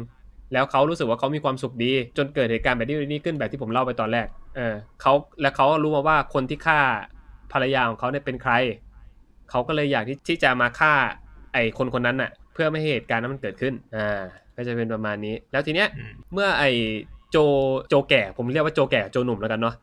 [0.53, 4.26] แล้วเขารู้สึกว่าเขามีความสุขดี จนเกิดเหตุการณ์แบบนี้นี้ขึ้นแบบที่ผมเล่าไปตอนแรก
[4.57, 6.78] เออเขาและเขาก็รู้มาว่าคนที่ฆ่า
[7.53, 8.53] ภรรยาของเขาเนี่ยเป็นใคร
[9.51, 10.92] เขาก็เลยอยากที่ที่จะมาฆ่า
[11.53, 14.20] ไอ้คนคนนั้นน่ะ เพื่อไม่ให้เหตุการณ์นั้นมันเกิดขึ้น อ่า
[14.57, 16.70] ก็จะเป็นประมาณนี้ แล้วทีเนี้ยอืมเมื่อไอ้
[17.30, 17.36] โจ
[17.88, 19.74] โจแก่ ผมเรียกว่าโจแก่โจหนุ่มแล้วกันเนาะ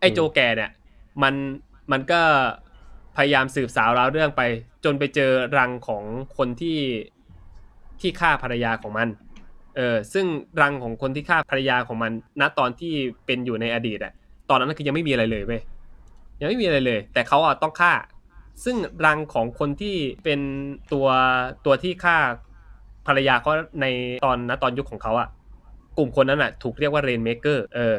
[0.00, 0.70] ไอ้โจแก่เนี่ย
[1.22, 1.34] มัน
[1.92, 2.20] มันก็
[3.16, 4.42] พยายามสืบสาวราวเรื่องไป
[4.84, 6.04] จนไปเจอรังของ
[6.36, 6.78] คนที่
[8.00, 9.08] ที่ฆ่าภรรยาของมัน
[9.76, 10.26] เออ ซึ่ง
[10.60, 12.92] รังของคนที่ฆ่าภรรยาของมัน ณตอนที่
[13.26, 14.12] เป็นอยู่ในอดีตอะ
[14.50, 15.62] ตอนนั้นคือยังไม่มีอะไรเลยเว้ย
[16.40, 17.92] ยังไม่มีอะไรเลย แต่เขาอะต้องฆ่า
[18.64, 20.40] ซึ่งรังของคนที่เป็น
[20.92, 21.06] ตัว
[21.64, 22.16] ตัวที่ฆ่า
[23.06, 23.86] ภรรยาเขาใน
[24.24, 25.28] ตอนณตอนยุคของเขาอะ
[25.98, 27.96] กลุ่มคนนั้นอะถูกเรียกว่า Rainmaker เออ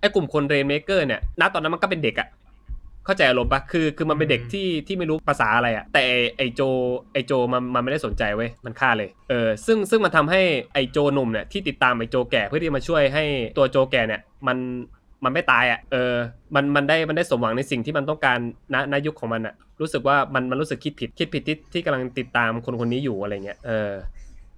[0.00, 2.28] ไอ้กลุ่มคน Rainmaker เนี่ยณตอนนั้นมันก็เป็นเด็กอะ
[3.06, 6.60] เข้าใจอารมณ์ปะคือคือมันเป็นเด็กอืมที่ที่ไม่รู้ภาษาอะไรอะแต่ไอ้ไอโจ
[7.12, 10.42] ไอโจมันมันไม่ได้สนใจเว้ยมันฆ่าเลยเออซึ่งซึ่งมันทำให้
[10.74, 13.24] ไอโจหนุ่มเนี่ยที่ติดตามไอโจแก่เพื่อที่มาช่วยให้
[13.58, 14.56] ตัวโจแก่เนี่ยมัน
[15.24, 16.14] มันไม่ตายอะเออ
[16.54, 18.38] มัน มันได้ มันได้สมหวังในสิ่งที่มันต้องการ
[18.74, 23.92] ณณยุคของมันอะรู้สึกว่า มัน มันรู้สึกคิดผิด คิดผิดที่ที่กำลังติดตามคนคนนี้อยู่อะไรเงี้ย เออ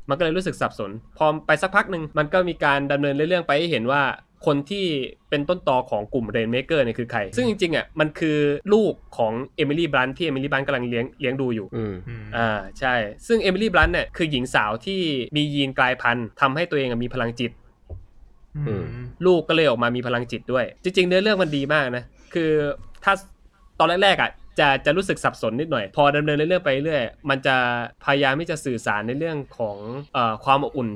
[0.09, 4.03] มันก็เลยรู้สึกสับสน พอไปสักพักหนึ่งมันก็มีการดำเนินเรื่องไปให้เห็นว่า
[4.47, 4.87] คนที่
[5.31, 8.39] เป็นต้นตอของกลุ่มเรนเมเกอร์เนี่ยคือใคร ซึ่งจริงๆอะมันคือ
[8.73, 12.95] ลูกของเอมิลี่บรันที่เอมิลี่บรันกำลังเลี้ยงเลี้ยงดูอยู่อืมอืมอ่าใช่
[13.27, 15.01] ซึ่งเอมิลี่บรันเนี่ยคือหญิงสาวที่
[15.37, 17.53] มียีนกลายพันธุ์ทำให้ตัวเองอะมีพลังจิต
[18.69, 18.85] อืม
[19.27, 22.51] ลูกก็เลยออกมามีพลังจิตด้วย จริง ๆ เนื้อเรื่องมันดีมากนะ คือ
[23.05, 23.13] ถ้า
[23.79, 27.57] ตอนแรกๆอะจะจะรู้สึกสับสนนิดหน่อย พอดำเนินเรื่องไปเรื่อยมันจะ
[28.05, 29.77] พยายามที่จะสื่อสารในเรื่องของ
[30.15, 30.89] เอ่อความอบอุ่น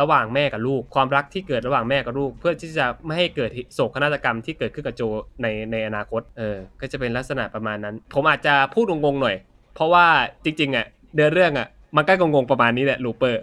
[0.00, 5.02] ระหว่างแม่กับลูก ความรักที่เกิดระหว่างแม่กับลูก เพื่อที่จะไม่ให้เกิดโศกนาฏกรรมที่เกิดขึ้นกับโจ
[5.42, 9.36] ในในอนาคตเออก็จะเป็นลักษณะประมาณนั้น ผมอาจจะพูดงงๆหน่อย
[9.74, 10.06] เพราะว่า
[10.44, 13.42] จริงๆอะเนื้อเรื่องอะมันก็งงๆประมาณนี้แหละ Looper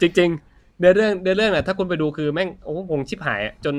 [0.00, 3.74] จริงๆเนื้อเรื่องเนื้อเรื่องน่ะถ้าคุณไปดูคือแม่งโอ้โหงงชิบหายอะจน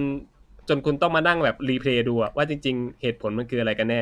[0.70, 4.02] จนคุณต้องมานั่งแบบ replay ดูอะว่าจริง ๆ เหตุผลมันคืออะไรกันแน่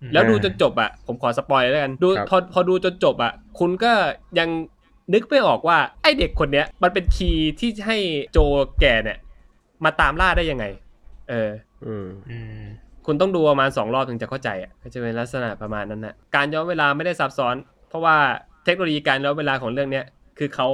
[0.00, 3.92] อืมแล้วดูจนจบอะผมขอ spoil แล้วกันดูครับพอพอดูจนจบอะคุณก็
[4.38, 4.48] ยัง
[5.12, 7.98] นึกไม่ออกว่าไอเด็กคนเนี้ย มันเป็น key ที่ให้
[8.32, 8.38] โจ
[8.80, 9.18] แก่เนี่ย
[9.84, 10.64] มาตามล่าได้ยังไง
[11.30, 11.50] เออ
[11.86, 12.64] อืมอืม
[13.06, 17.54] คุณต้องดูประมาณสองรอบถึงจะเข้าใจอะก็จะเป็นลักษณะประมาณนั้นนะการย้อนเวลาไม่ได้ซับซ้อน
[17.88, 18.16] เพราะว่า
[18.64, 20.04] เทคโนโลยีการย้อนเวลาของเรื่องเนี้ย
[20.38, 20.68] คือเขา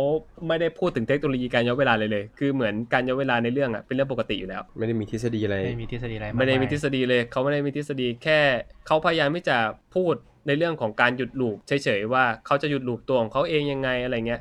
[0.49, 8.41] ไม่ได้พูดถึงเทคโนโลยีการย้อนเวลาเลยเลย คือเหมือนการย้อนเวลาในเรื่องอะเป็นเรื่องปกติอยู่แล้ว ไม่ได้มีทฤษฎีอะไร ไม่มีทฤษฎีอะไรากไม่ได้มียทฤษฎีเลย เขาไม่ได้มีทฤษฎีแค่
[8.87, 9.59] เขาพยายามที่จะ
[9.95, 10.14] พูด
[10.47, 14.40] ในเรื่องของการหยุดลูปเฉยๆว่าเขาจะหยุดลูปตัวของเขาเองยังไงอะไรเงี้ย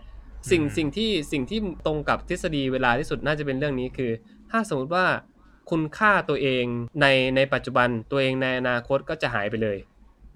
[0.51, 4.11] สิ่งสิ่งที่สิ่งที่ตรงกับทฤษฎีเวลาที่สุดน่าจะเป็นเรื่องนี้คือ
[4.51, 5.05] ถ้าสมมติว่า
[5.71, 6.65] คุณฆ่าตัวเอง
[7.01, 9.77] ในในปัจจุบันตัวเองในอนาคตก็จะหายไปเลย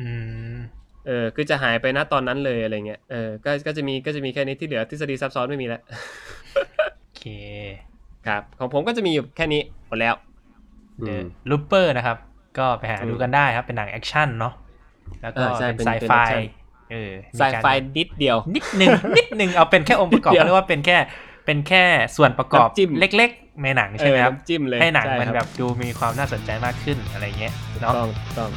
[0.01, 0.09] อื
[0.55, 0.57] ม
[1.05, 5.82] เออคือจะหายไปณตอนนั้นเลยอะไรเงี้ยเออก็ก็จะมีก็จะมีแค่นี้ที่เหลือทฤษฎีซับซ้อนไม่มีแล้ว
[7.01, 7.24] โอเค
[8.28, 10.16] ครับ ของผมก็จะมีอยู่แค่นี้หมดแล้ว
[11.01, 12.18] อืม Looper นะครับ
[12.57, 14.53] ก็ไปหาอืมดูกันได้ครับเป็นหนัง action เนาะ
[15.22, 16.43] แล้วก็เออใช่เป็นเป็นไซเป็น fi action
[16.91, 20.97] เออมีไซการไฟนิดเดียว นิดนึงนิดนึงเอาเป็นแค่องค์ประกอบนิดเดียวเรียกว่าเป็นแค่
[21.45, 21.84] เป็นแค่
[22.18, 28.49] ส่วนประกอบน้ำจิ้มเล็กๆในหนังใช่ไหมครับเออน้ำจิ้มเลยให้หนังช่มันครับแบบดูมีความน่าสนใจมากขึ้นอะไรเงี้ยถูกเนาะต้องถูกต้อง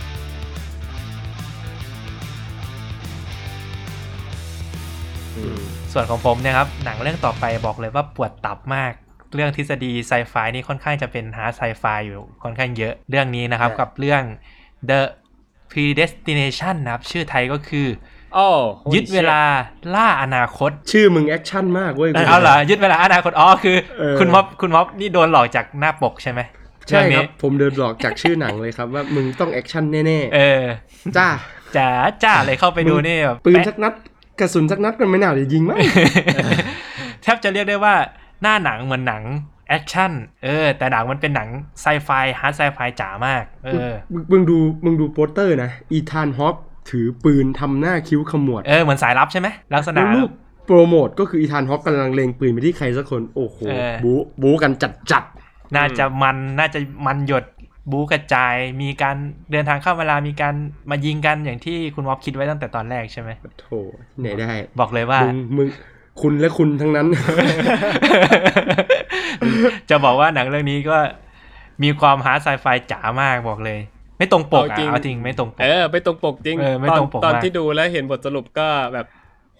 [5.37, 5.59] อืม
[5.93, 8.93] ส่วนของผมเนี่ยครับ หนังเรื่องต่อไปบอกเลยว่าปวดตับมาก
[9.35, 14.23] เรื่องทฤษฎีไซไฟนี่ค่อนข้างจะเป็น hard sci-fi อยู่ค่อนข้างเยอะ เรื่องนี้นะครับใช่กับเรื่อง
[14.91, 15.01] The
[15.71, 17.87] Predestination นะครับ ชื่อไทยก็คือ
[18.35, 18.47] โอ้
[18.85, 19.41] holy ยึดเวลา
[19.95, 26.41] ล่าอนาคต ชื่อมึงแอคชั่นมากเว้ยเอาเหรอยึดเวลาอนาคตอ๋อคือเออคุณม็อบคุณม็อบนี่โดนหลอกจากหน้าปกใช่ไหม
[26.89, 31.29] ใช่เองคนี้รับ ผมเดินหลอกจากชื่อหนังเลยครับ ว่ามึงต้องแอคชั่นแน่เออๆจ้า
[31.77, 31.89] จ๋า
[32.25, 33.93] จ้าเลยเข้าไปดูนี่แบบปืนแปะสักนัด
[34.41, 35.79] กระสุนสักนัดกันไม่น่าจะยิงมั้ง
[37.23, 37.95] แทบจะเรียกได้ว่า
[38.43, 39.23] หน้าหนังเหมือนหนัง
[39.69, 40.13] แอคชั่น
[40.45, 41.49] เออ แต่หนังมันเป็นหนัง
[41.81, 42.11] ไซไฟ
[42.41, 46.55] hard sci-fi จ๋ามาก เออมึงมึงดูมึงดูโปสเตอร์นะ อีธานฮอว์ก
[46.91, 50.31] ถือปืนทำหน้าคิ้วขมวด เออ เหมือนสายลับใช่ไหมลักษณะแล้วรูป
[50.67, 55.25] โปรโมทก็คืออีธานฮอว์กกำลังเล็งปืนไปที่ใครสักคน โอ้โหเออบู๊บู๊กันจัดจัด
[55.77, 57.45] น่าจะมันน่าจะมันหยด
[57.91, 59.17] บู๊กระจายมีการ
[59.53, 60.55] เดินทางเข้าเวลามีการ
[60.91, 63.67] มายิงกันอย่างที่คุณวอฟคิดไว้ตั้งแต่ตอนแรกใช่ไหมๆโถ
[64.13, 64.51] ที่ไหนได้
[64.81, 65.69] บอกเลยว่ามึงมึง
[66.21, 67.07] คุณและคุณทั้งนั้น
[69.91, 70.99] จะบอกว่าหนังเรื่องนี้ก็
[71.83, 73.79] มีความ hard sci-fi จ๋ามากบอกเลย
[74.19, 79.07] ไม่ตรงปกอะเอาจริงเอาจริงไม่ตรงปกเออไม่ตรงปกจริงเออไม่ตอนตรงปกตอนมากที่ดูแล้วเห็นบทสรุปก็แบบ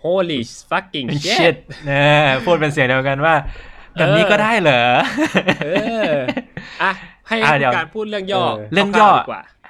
[0.03, 0.39] holy
[0.71, 1.57] fucking shit
[1.89, 1.93] เอ
[2.25, 3.35] อพูดเป็นเสียงเดียวกันว่า
[3.95, 4.83] แบบนี้ก็ได้เหรอ
[5.65, 5.69] เอ
[6.11, 6.13] อ
[6.83, 6.93] อะ
[7.29, 9.11] ให้อะเดี๋ยวการพูดเรื่องย่อ เรื่องย่อ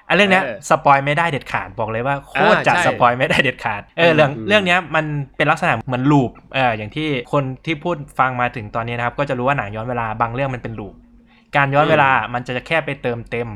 [0.08, 5.04] คร่าวๆดีกว่าอันเรื่องเนี้ยเออ spoil ไม่ได้เด็ดขาดบอกเลยว่าโคตรอ่าจะใช่ spoil ไม่ได้เด็ดขาดเออเรื่องอืมเรื่องเนี้ยมัน
[5.36, 10.94] เป็นลักษณะเหมือนลูปเอออย่างที่คนที่พูดฟังมาถึงตอนนี้นะครับ ก็จะรู้ว่าหนังย้อนเวลาบางเรื่องมันเป็นลูป
[11.56, 13.48] การย้อนเวลามันจะแค่ไปเติมเต็ม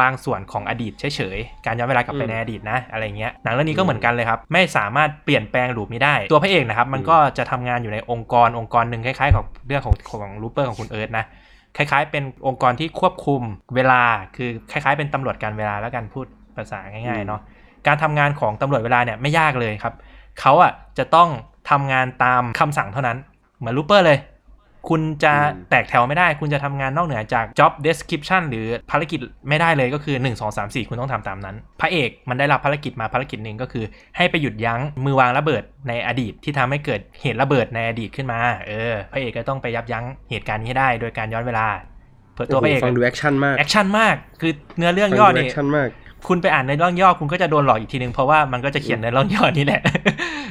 [0.00, 11.24] บางส่วนของอดีตเฉยๆ การย้อนเวลากลับไปอืมในอดีตนะอะไรเงี้ย หนังเรื่องนี้ก็เหมือนกันเลยครับ ไม่สามารถเปลี่ยนแปลงลูปนี้ได้ ตัวพระเอกนะครับ มันก็จะทำงานอยู่ในองค์กรองค์กรหนึ่งคล้ายๆกับเรื่องของของลูเปอร์ของคุณเอิร์ธนะ
[11.76, 13.42] คล้าย ๆ เป็นองค์กรที่ควบคุม
[13.74, 14.02] เวลา
[14.36, 17.40] คือคล้าย ๆ เป็นตำรวจการเวลาแล้วกันพูดภาษาง่ายๆเนาะ
[17.86, 19.94] การทำงานของตำรวจเวลาเนี่ยไม่ยากเลยครับ
[20.40, 21.28] เขาอะจะต้อง
[21.70, 23.18] ทำงานตามคำสั่งเท่านั้น
[23.58, 24.18] เหมือนลูเปอร์เลย
[24.88, 29.18] คุณจะอืมแตกแถวไม่ได้ คุณจะทำงานนอกเหนือจาก job description หรือภารกิจ
[29.48, 33.84] ไม่ได้เลยก็คือ 1 2 3 4 คุณต้องทำตามนั้น พระเอกมันได้รับภารกิจมาภารกิจหนึ่งก็คือ
[34.16, 41.66] ให้ไปหยุดยั้งมือวางระเบิดในอดีตที่ทำให้เกิดเหตุระเบิดในอดีตขึ้นมา เออ พระเอกก็ต้องไปยับยั้งเหตุการณ์นี้ให้ได้ โดยการย้อนเวลา
[42.34, 45.88] เผื่อตัวพระเอกฟังดูแอคชั่นมากแอคชั่นมาก คือเนื้อเรื่องฟังย่อดูแอนี่คชั่นมาก
[46.28, 49.82] คุณไปอ่านในเรื่องย่อคุณก็จะโดนหลอกอีกทีนึงเพราะว่ามันก็จะเขียนในเรื่องย่อนี้แหละ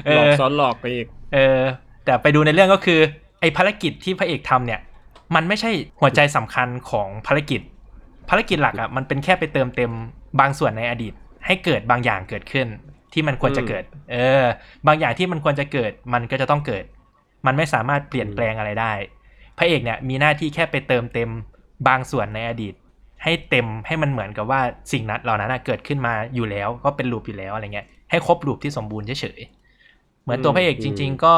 [0.06, 1.62] เอหลอกอซ้อนหลอกไปอีก เออ
[2.06, 3.00] แต่ไปดูในเรื่องก็คือ
[3.44, 4.82] ไอ้ภารกิจที่พระเอกทำเนี่ย
[5.36, 7.62] มันไม่ใช่หัวใจสำคัญของภารกิจ
[8.30, 9.92] ภารกิจหลักอะมันเป็นแค่ไปเติมเต็ม
[10.40, 11.14] บางส่วนในอดีต
[11.46, 12.68] ให้เกิดบางอย่างเกิดขึ้น
[13.14, 14.44] ที่มันควรจะเกิด เออ
[14.88, 16.84] บางอย่างที่มันควรจะเกิด มันก็จะต้องเกิด
[17.46, 18.94] มันไม่สามารถเปลี่ยนแปลงอะไรได้
[19.58, 21.30] พระเอกเนี่ยมีหน้าที่แค่ไปเติมเต็ม
[21.88, 22.74] บางส่วนในอดีต
[23.24, 31.36] ให้เต็มให้มันเหมือนกับว่าสิ่งนั้นเหล่านั้นนะเกิดขึ้นมาอยู่แล้ว ก็เป็นลูปอยู่แล้วอะไรเงี้ยให้ครบลูปที่สมบูรณ์เฉยๆเหมือนตัวพระเอกจริง ๆ ก็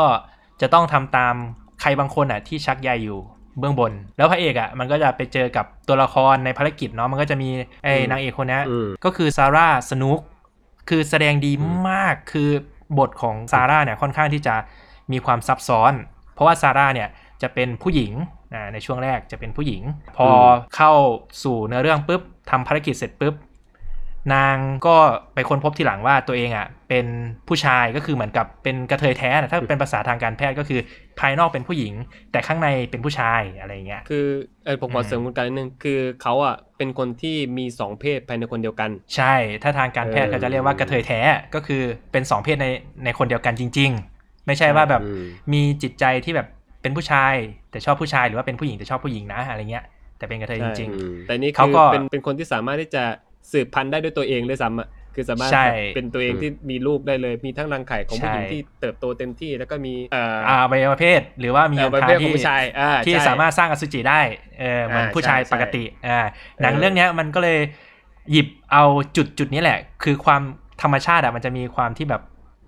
[0.62, 3.20] จะต้องทำตามใค รบางคนอะที่ชักใยอยู่
[3.60, 7.50] เบื้องบน แล้วพระเอกอะมันก็จะไปเจอกับตัวละครในภารกิจเนาะมันก็จะมี
[7.84, 10.20] ไอ้อืมนางเอกคนเนี้ยอืมก็คือซาร่าสนุก
[10.90, 11.52] คือแสดงดี
[11.90, 12.50] มากคือ
[12.98, 14.56] บทของซาร่าเนี่ยค่อนข้างที่จะ
[15.12, 15.94] มีความซับซ้อน
[16.34, 17.10] เพราะว่าซาร่าเนี่ย
[17.42, 18.12] จะเป็นผู้หญิง
[18.54, 19.82] อ่าในช่วงแรกจะเป็นผู้หญิง
[20.18, 20.28] พอ
[20.76, 20.94] เข้า
[21.44, 23.36] สู่เนื้อเรื่องปุ๊บทำภารกิจเสร็จปุ๊บ
[24.34, 24.56] นาง
[24.88, 24.96] ก็
[25.34, 27.06] ไปค้นพบทีหลังว่าตัวเองอะเป็น
[27.48, 30.80] ผู้ชายก็คือเหมือนกับเป็นกระเทยแท้นะถ้าเป็นภาษาทางการแพทย์ก็คือ
[31.20, 31.94] ภายนอกเป็นผู้หญิง
[32.32, 34.26] แต่ข้างในเป็นผู้ชายอะไรอย่างเงี้ยคือ
[34.66, 39.34] เออผมขออืมเสริมคุณกันนิดนึงคือเขาอะเป็นคนที่มีสองเพศภายในคนเดียวกัน ใช่
[39.64, 41.20] ถ้าทางการแพทย์เออเขาจะเรียกว่ากระเทยแท้
[41.56, 41.82] ก็คือ
[42.12, 42.68] เป็นสองเพศใน
[43.06, 45.22] ในคนเดียวกันจริง ๆ ไม่ใช่ว่าแบบอืม
[45.54, 46.48] มีจิตใจที่แบบ
[46.82, 47.34] เป็นผู้ชาย
[47.72, 49.86] แต่ชอบผู้ชายหรือว่าเป็นผู้หญิงแต่ชอบผู้หญิงนะอะไรเงี้ย
[50.18, 53.04] แต่เป็นกระเทยจริงอืมแต่นี่เขาคือก็เป็นเป็นคนที่สามารถที่จะ
[53.52, 64.22] สืบพันธุ์ได้ด้วยตัวเองด้วยซ้ำอะ คือสามารถใช่แบบเป็นตัวเองที่มีลูกได้เลย มีทั้งรังไข่ของผู้หญิงใช่ที่เติบโตเต็มที่แล้วก็มีเอ่อๆอ่าอวัยวะเพศ หรือว่ามีเอ่ออันประทาเภทของที่ผู้ชายอ่าที่ใช่สามารถสร้างอสุจิได้
[64.60, 66.20] เออเหมือนอ่าผู้ชายใช่ปกติอ่า
[66.62, 67.60] หนังเออเรื่องเนี้ยมันก็เลย
[68.32, 68.84] หยิบเอา
[69.18, 70.42] จุดจุดนี้แหละ คือความ
[70.82, 72.22] ธรรมชาติอะมันจะมีความที่แบบ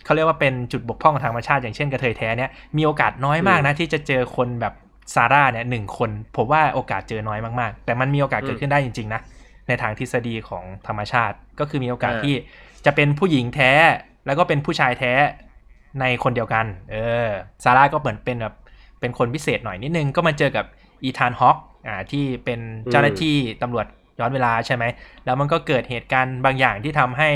[0.06, 4.74] เขาเรียกว่าเป็นจุดบกพร่องของธรรมชาติ อย่างเช่นกระเทยแท้เนี่ยมีโอกาสน้อยมากนะที่จะเจอคนแบบ
[5.16, 9.22] ซาร่าเนี่ยหนึ่งคน ผมว่าโอกาสเจอน้อยมากๆ แต่มันมีโอกาสเกิดขึ้นได้จริงๆนะ
[9.68, 12.36] ในทางทฤษฎีของธรรมชาติ ก็คือมีโอกาสอ่าที่
[12.86, 13.72] จะเป็นผู้หญิงแท้
[14.26, 15.14] แล้วก็เป็นผู้ชายแท้
[16.00, 16.96] ในคนเดียวกัน เอ
[17.26, 17.28] อ
[17.64, 18.56] ซาร่าก็เหมือนเป็นแบบ
[19.00, 20.66] เป็นคนพิเศษหน่อยนิดนึง ก็มาเจอกับ
[21.04, 21.58] อีธานฮอค
[21.88, 22.60] อ่าที่เป็น
[22.92, 23.86] เจ้าหน้าที่ตำรวจ
[24.20, 24.84] ย้อนเวลาใช่ไหม
[25.26, 27.30] แล้วมันก็เกิดเหตุการณ์บางอย่างที่ทำให้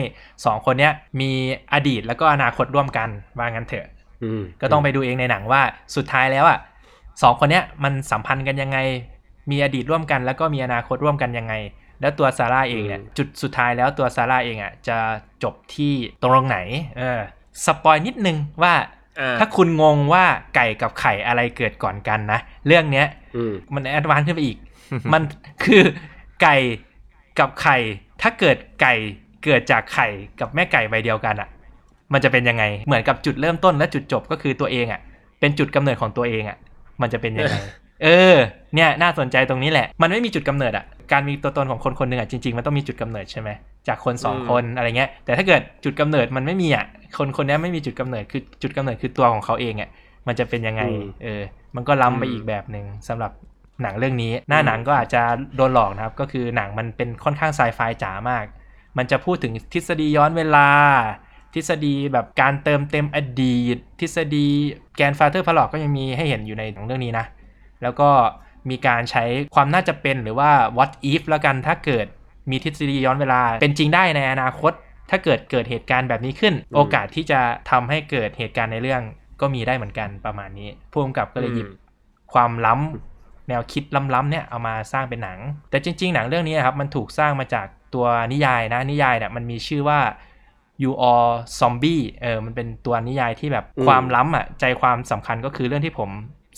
[0.45, 1.32] สองคนเนี้ยมี
[1.73, 3.88] อดีตแล้วก็อนาคตร่วมกันว่างั้นเถอะ
[4.23, 5.61] อืมก็ต้องไปดูเองในหนังว่า
[5.95, 6.59] สุดท้ายแล้วอะ
[7.21, 8.77] สองคนเนี้ยมันสัมพันธ์กันยังไง
[9.51, 11.53] มีอดีตร่วมกัน แล้วก็มีอนาคตร่วมกันยังไง
[12.02, 14.97] แล้วตัวซาร่าเองเนี่ยจุดสุดท้ายแล้วตัวซาร่าเองอะจะ
[15.43, 15.93] จบที่
[16.24, 16.58] ตรงไหน
[16.97, 17.22] เออ
[17.66, 18.74] spoil นิดนึงว่า
[19.20, 20.26] อ่าถ้าคุณงงว่า
[20.56, 24.58] ไก่กับไข่อะไรเกิดก่อนกันนะ เรื่องเนี้ยอืมมัน advance ขึ้นไปอีก
[25.14, 25.22] มัน
[25.64, 25.84] คือ
[26.41, 26.58] ไก่
[27.39, 27.78] กับไข่
[28.22, 28.93] ถ้าเกิดไก่
[29.43, 30.08] เกิดจากไข่
[30.39, 31.49] กับแม่ไก่ใบเดียวกันอะ่ะ
[32.14, 35.02] มันจะเป็นยังไงเหมือนกับจุดเริ่มต้นและจุดจบก็คือตัวเองอะ่ะ
[35.39, 36.58] เป็นจุดกำเนิดของตัวเองอะ่ะ
[37.02, 37.56] มันจะเป็นยังไง
[38.04, 38.38] เออ
[38.76, 43.49] เนี่ยน่าสนใจตรงนี้แหละ มันไม่มีจุดกำเนิดอะ่ะการมีตัวตนของคนคนหนึ่งอะ่ะจริงๆ มันต้องมีจุดกำเนิดใช่ไหม
[43.88, 46.86] จากคนสองอืมคนอะไรเงี้ย แต่ถ้าเกิดจุดกำเนิดมันไม่มีอะ่ะ
[47.18, 49.89] คนคนนี้ไม่มีจุดกำเนิดคือจุดกำเนิดคือตัวของเขาเองอะ
[50.28, 51.41] มันจะเป็นยังไงอืมเออ
[51.76, 53.32] มันก็ล้ำไปอีกแบบหนึ่งสำหรับ
[53.82, 55.22] หนังเรื่องนี้ หน้าหนังก็อาจจะ
[55.56, 58.45] โดนหลอกนะครับ ก็คือหนังมันเป็นค่อนข้างไซไฟจ๋ามาก
[58.97, 60.68] มันจะพูดถึงทฤษฎีย้อนเวลา
[61.54, 64.47] ทฤษฎีแบบการเติมเต็มอดีต ทฤษฎี
[64.95, 67.25] แกนฟาเธอร์พลอกก็ยังมีให้เห็นอยู่ในหนังเรื่องนี้นะ
[67.83, 68.09] แล้วก็
[68.70, 69.24] มีการใช้
[69.55, 72.05] ความน่าจะเป็นหรือว่า what if แล้วกันถ้าเกิด
[72.49, 74.74] มีทฤษฎีย้อนเวลา เป็นจริงได้ในอนาคต
[75.09, 77.39] ถ้าเกิดเกิดเหตุการณ์แบบนี้ขึ้น โอกาสที่จะ
[77.71, 79.01] ทำให้เกิดเหตุการณ์ในเรื่อง
[79.41, 81.67] ก็มีได้เหมือนกันประมาณนี้ผู้กำกับก็เลยหยิบ
[82.33, 83.83] ความล้ำแนวคิด
[84.16, 85.39] ล้ำๆเนี่ยเอามาสร้างเป็นหนัง
[85.70, 89.99] แต่จริง ๆ หนังเรื่องนี้นะครับมันถูกสร้างมาจากตัวนิยายนะนิยายเนี่ยมันมีชื่อว่า
[90.83, 91.29] you are
[91.59, 96.09] zombie เออมันเป็นตัวนิยายที่แบบอืมความล้ำอะใจความสำคัญก็คือเรื่องที่ผม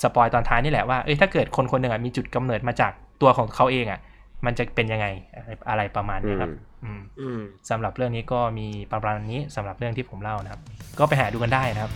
[0.02, 2.92] สปอยตอนท้ายนี่แหละว่าเอ้ยถ้าเกิดคนคนหนึ่งอะมีจุดกำเนิดมาจาก
[3.22, 4.00] ตัวของเขาเองอะ
[4.46, 6.54] มันจะเป็นยังไงอะไรอะไรประมาณนี้ครับ
[6.84, 7.40] อืมอืม
[7.70, 10.62] สำหรับเรื่องนี้ก็มีประมาณนี้สำหรับเรื่องที่ผมเล่านะครับ
[11.00, 11.92] ก็ไปหาดูกันได้นะครับ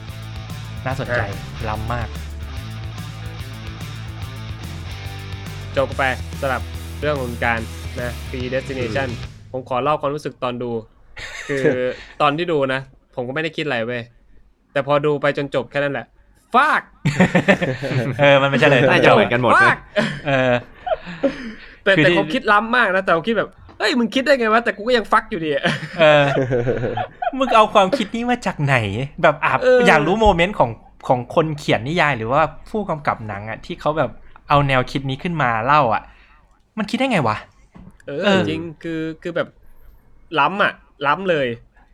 [0.85, 1.21] น่าสนใจ
[1.69, 2.07] ล้ำมาก
[5.77, 6.03] จบไป
[6.41, 6.61] สำหรับ
[7.01, 7.59] เรื่องของการ
[7.99, 9.09] นะ predestination
[9.51, 10.71] ผมขอเล่าความรู้สึกตอนดู
[11.49, 11.79] คือ
[12.21, 12.81] ตอนที่ดูนะ
[13.15, 14.01] ผมก็ไม่ได้คิดอะไรเว้ย
[14.71, 16.07] แต่พอดูไปจนจบแค่นั้นแหละ
[16.55, 16.81] ฟาก
[18.19, 19.77] เออ มันไม่ใช่เลยน่าจะเหมือนกันหมดนะ ฟาก
[20.27, 20.53] เออ
[21.83, 23.49] แต่คือแต่ที่ ผมคิดล้ำมากนะ แต่ผมคิดแบบ
[23.79, 25.63] เฮ้ย มึงคิดได้ไงวะ แต่กูก็ยังฟักอยู่ดีอะ
[25.99, 26.23] เออ
[27.37, 28.75] มึงเอาความคิดนี้มาจากไหน
[29.21, 30.71] แบบอาบเออ อยากรู้โมเมนต์ของ
[31.07, 34.11] ของคนเขียนนิยายหรือว่าผู้กำกับหนังอะที่เขาแบบ
[34.49, 36.01] เอาแนวคิดนี้ขึ้นมาเล่าอะ
[36.77, 37.37] มันคิดได้ไงวะ
[38.07, 39.47] เอเออ อ จริง คือ คือแบบ
[40.39, 40.73] ล้ำอะ
[41.07, 41.47] ล้ำเลย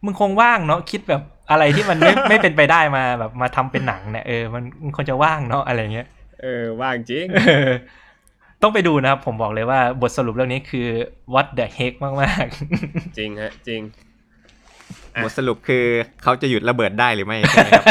[0.04, 1.22] มึงคงว่างเนาะคิดแบบ
[1.52, 6.08] อะไรที่มันไม่ไม่เป็นไปได้มาแบบมาทำเป็นหนังเนี่ยเออมันมันควรจะว่างเนาะอะไรเงี้ย
[6.42, 7.72] เออว่างจริงเออ
[8.62, 10.88] ต้องไปดูนะครับ ผมบอกเลยว่าบทสรุปเรื่องนี้คือ
[11.34, 13.82] what the heck มากๆจริงฮะ จริง
[15.16, 15.86] อะบทสรุปคือ
[16.24, 17.86] เขาจะหยุดระเบิดได้หรือไม่ใช่ไหมครับ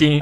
[0.00, 0.14] จริง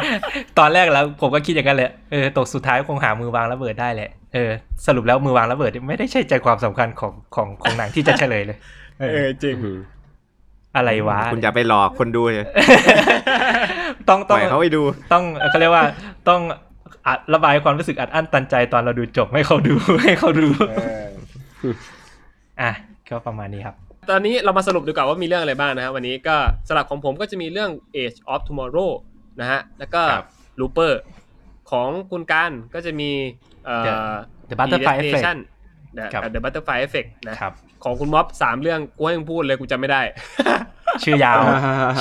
[0.58, 4.50] ตอนแรกแล้วผมก็คิดอย่างนั้นเลยเออตกสุดท้ายคงหามือวางระเบิดได้แหละเออ
[4.86, 8.58] สรุปแล้วมือวางระเบิดไม่ได้ใช่ใจความสำคัญของของของหนังที่จะเฉลยเลย
[8.98, 9.56] เอเอออจริง
[10.76, 12.46] อะไรวะ คุณอย่าไปหลอกคนดูเลย
[14.08, 14.82] ต้องปต้ล่องอยเขาไปดู
[15.12, 15.84] ต้องเขาเรียกว่า
[16.28, 16.40] ต้อง
[17.06, 19.74] อัดระบายความรู้สึกอัดอั้นตันใจตอนเราดูจบให้เขาดู
[20.04, 20.48] ให้เขาดู
[22.60, 22.70] อะ
[23.08, 23.76] ก็ประมาณนี้ครับ
[24.10, 26.36] ตอนนี้เรามาสรุปดีกว่าว่ามีเรื่องอะไรบ้างนะครับวันนี้ก็
[26.68, 27.70] สลับของผมก็จะมีเรื่อง
[28.02, 28.90] Age of Tomorrow
[29.40, 30.26] นะฮะแล้วก็ครับ
[30.60, 30.92] Looper
[31.70, 33.10] ของคุณการก็จะมี
[33.64, 33.76] เอ่
[34.12, 34.14] อ
[34.50, 35.36] The- The Butterfly Effect Predestination
[35.98, 37.52] นะครับ The Butterfly Effect นะครับ
[37.84, 40.02] ของคุณม็อบสามเรื่องกูให้มึงพูดเลยกูจำไม่ได้
[41.04, 41.40] ชื่อยาว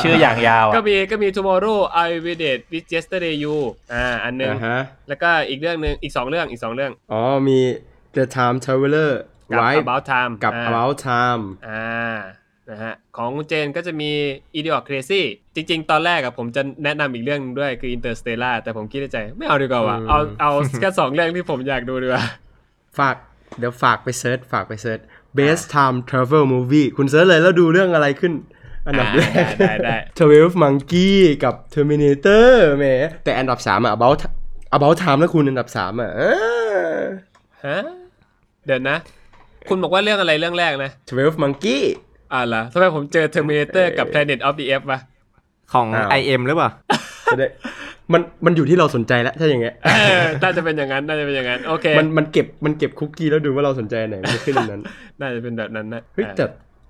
[0.03, 3.57] ชื่ออย่างยาว ก็อะมีก็มี Tomorrow I Will Date with Yesterday You
[3.93, 7.59] อ่าอันหนึงอ่าฮะแล้วก็อีกเรื่องหนึ่งอีกสองเรื่องอีกสองเรื่อง อ๋อมี
[8.15, 9.11] The Time Traveler
[9.51, 12.17] กับ Wife About Time กับอ่า About Time อ่า
[12.69, 14.11] นะฮะของคุณเจนก็จะมี
[14.57, 15.21] Idiot Crazy
[15.55, 20.51] จริง ๆ ตอนแรกอะผมจะแนะนำอีกเรื่องหนึ่งด้วยคือ Interstellar แต่ผมคิดในใจไม่เอาดีกว่าว่ะอืมเอาเอา
[20.81, 22.23] แค่สองเรื่องที่ผมอยากดูดีกว่า
[22.99, 23.15] ฝาก
[23.59, 24.99] เดี๋ยวฝากไป search ฝากไป search
[25.37, 28.33] Best Time Travel Movie คุณ search เลยแล้วดูเรื่องอะไรขึ้น
[28.87, 29.95] อันดับแรกได้ได้ได้
[30.29, 31.11] 12 Monkey
[31.43, 32.47] กับ Terminator
[32.77, 32.85] แหม
[33.23, 34.19] แต่อันดับ3อะ About
[34.75, 36.21] About Time นะคุณอันดับ3อะเอ
[36.97, 37.01] อ
[37.65, 37.79] ฮะ
[38.65, 38.97] เดี๋ยวนะ
[39.69, 41.79] คุณบอกว่าเรื่องอะไรเรื่องแรกนะ12 Monkey
[42.33, 44.99] อ่าล่ะทำไมผมเจอ Terminator กับ Planet of the Apes วะ
[45.73, 46.69] ของอ้าว IM หรือเปล่า
[47.31, 47.47] จะได้
[48.13, 49.89] มันมันอยู่ที่เราสนใจแล้วถ้าอย่างเงี้ยเอ
[50.21, 54.81] อน่าจะเป็นอย่างนั้นน่าจะเป็นอย่างนั้นโอเคมันมันเก็บมันเก็บคุกกี้แล้วดูว่าเราสนใจอันไหนมันจะขึ้นอันนั้น
[55.19, 56.45] น่าจะเป็นแบบนั้นนะเฮ้ยแต่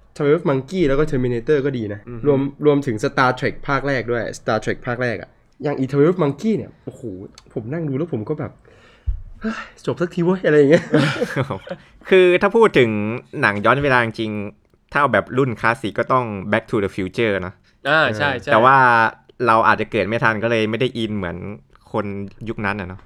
[0.08, 5.30] 12 Monkey แล้วก็ Terminator ก็ดีนะอือฮึรวมรวมถึง Star Trek ภาคแรกด้วย Star Trek ภาคแรกอะ
[5.64, 7.02] อย่างอี12 Monkey เนี่ยโอ้โห
[7.54, 8.52] ผมนั่งดูแล้วผมก็แบบ
[9.42, 9.56] เฮ้ย
[9.86, 10.86] จบสักทีเว้ยอะไรอย่างเงี้ย
[12.10, 12.90] คือถ้าพูดถึง
[13.42, 17.54] หนังย้อนเวลาจริงๆถ้าเอาแบบรุ่นคลาสสิกก็ต้อง Back to the Future นะ
[17.90, 18.78] อ่าใช่ใช่แต่ว่า
[19.48, 21.38] เราอาจจะเกิดไม่ทันก็เลยไม่ได้อินเหมือน
[21.92, 22.06] คน
[22.50, 23.02] ยุคนั้นอะเนาะ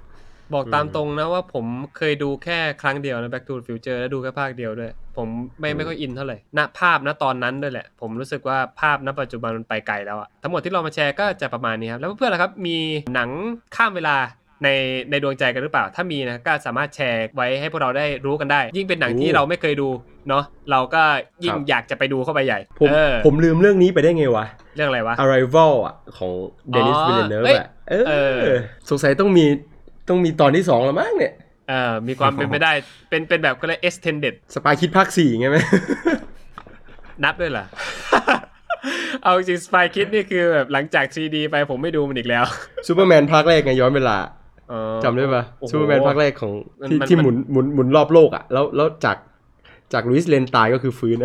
[0.54, 5.28] บอกตามตรงนะว่าผมเคยดูแค่ครั้งเดียวนะ Back to the Future แล้วดูแค่ภาคเดียวด้วย ผม
[5.60, 12.76] ไม่ไม่ค่อยอินเท่าไหร่ณภาพณตอนนั้นด้วยแหละ ผมรู้สึกว่าภาพณปัจจุบันมันไปไกลแล้วอะทั้งหมดที่เรามาแชร์ก็จะประมาณนี้ครับ แล้วเพื่อนๆล่ะครับ มี
[13.14, 13.30] หนัง
[13.76, 14.16] ข้ามเวลา
[14.64, 14.68] ใน
[15.10, 19.88] ในดวงใจกันหรือเปล่า ถ้ามีนะก็สามารถแชร์ไว้ให้พวกเราได้รู้กันได้ ยิ่งเป็นหนังที่โอ้เราไม่เคยดู
[20.28, 21.02] เนาะเราก็
[21.44, 26.32] ยิ่งครับอยากจะไปดูเข้าไปใหญ่ผมเออผมลืมเรื่องนี้ไปได้ไงวะ เรื่องอะไรวะ Arrival อะของ
[26.70, 28.58] เดนิสอ๋อวิลเลเนฟเอ้ยอะเอเอออ
[28.90, 29.44] สงสัยต้องมี
[30.08, 31.32] ต้องมีตอนที่สองแล้วมั้งเนี่ย
[31.68, 32.72] เออมีความเป็นไปได้
[33.10, 35.58] เป็นเป็นแบบก็เลย extended Spy Kids ภาคสี่ไงไหม
[37.24, 37.64] นับด้วยเหรอ
[39.22, 42.44] เอาจริง Spy Kids นี่คือแบบหลังจาก 3D ไปผมไม่ดูมันอีกแล้ว
[42.86, 44.41] ซูเปอร์แมนภาคแรกไงย้อนเวลาอ๋อ
[45.04, 49.16] จำได้ปะโอ้โหซูเปอร์แมนภาคแรกของมันที่มันที่มันหมุนหมุนหมุนรอบโลกอะแล้วแล้วจาก
[49.92, 51.16] จากลอยส์เลนตายก็คือฟื้น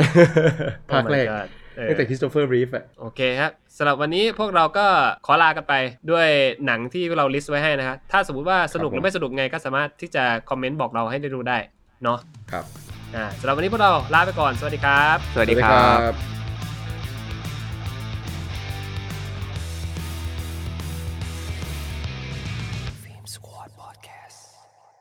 [0.91, 4.85] ภาคแรก Oh my god เออตั้งแต่คริสโตเฟอร์รีฟอะโอเคครับสำหรับวันนี้พวกเราก็
[5.25, 5.73] ขอลากันไป
[6.11, 6.27] ด้วย
[6.65, 11.57] หนังที่เรา list ไว้ให้นะครับ ถ้าสมมติว่าสนุกครับผมหรือไม่สนุกไงก็สามารถที่จะคอมเมนต์บอกเราให้ได้ดูได้
[12.03, 12.19] เนาะ
[12.51, 12.65] ครับ
[13.15, 16.36] อ่าสำหรับวันนี้พวกเราลาไปก่อน สวัสดีครับ สวัสดีครับบ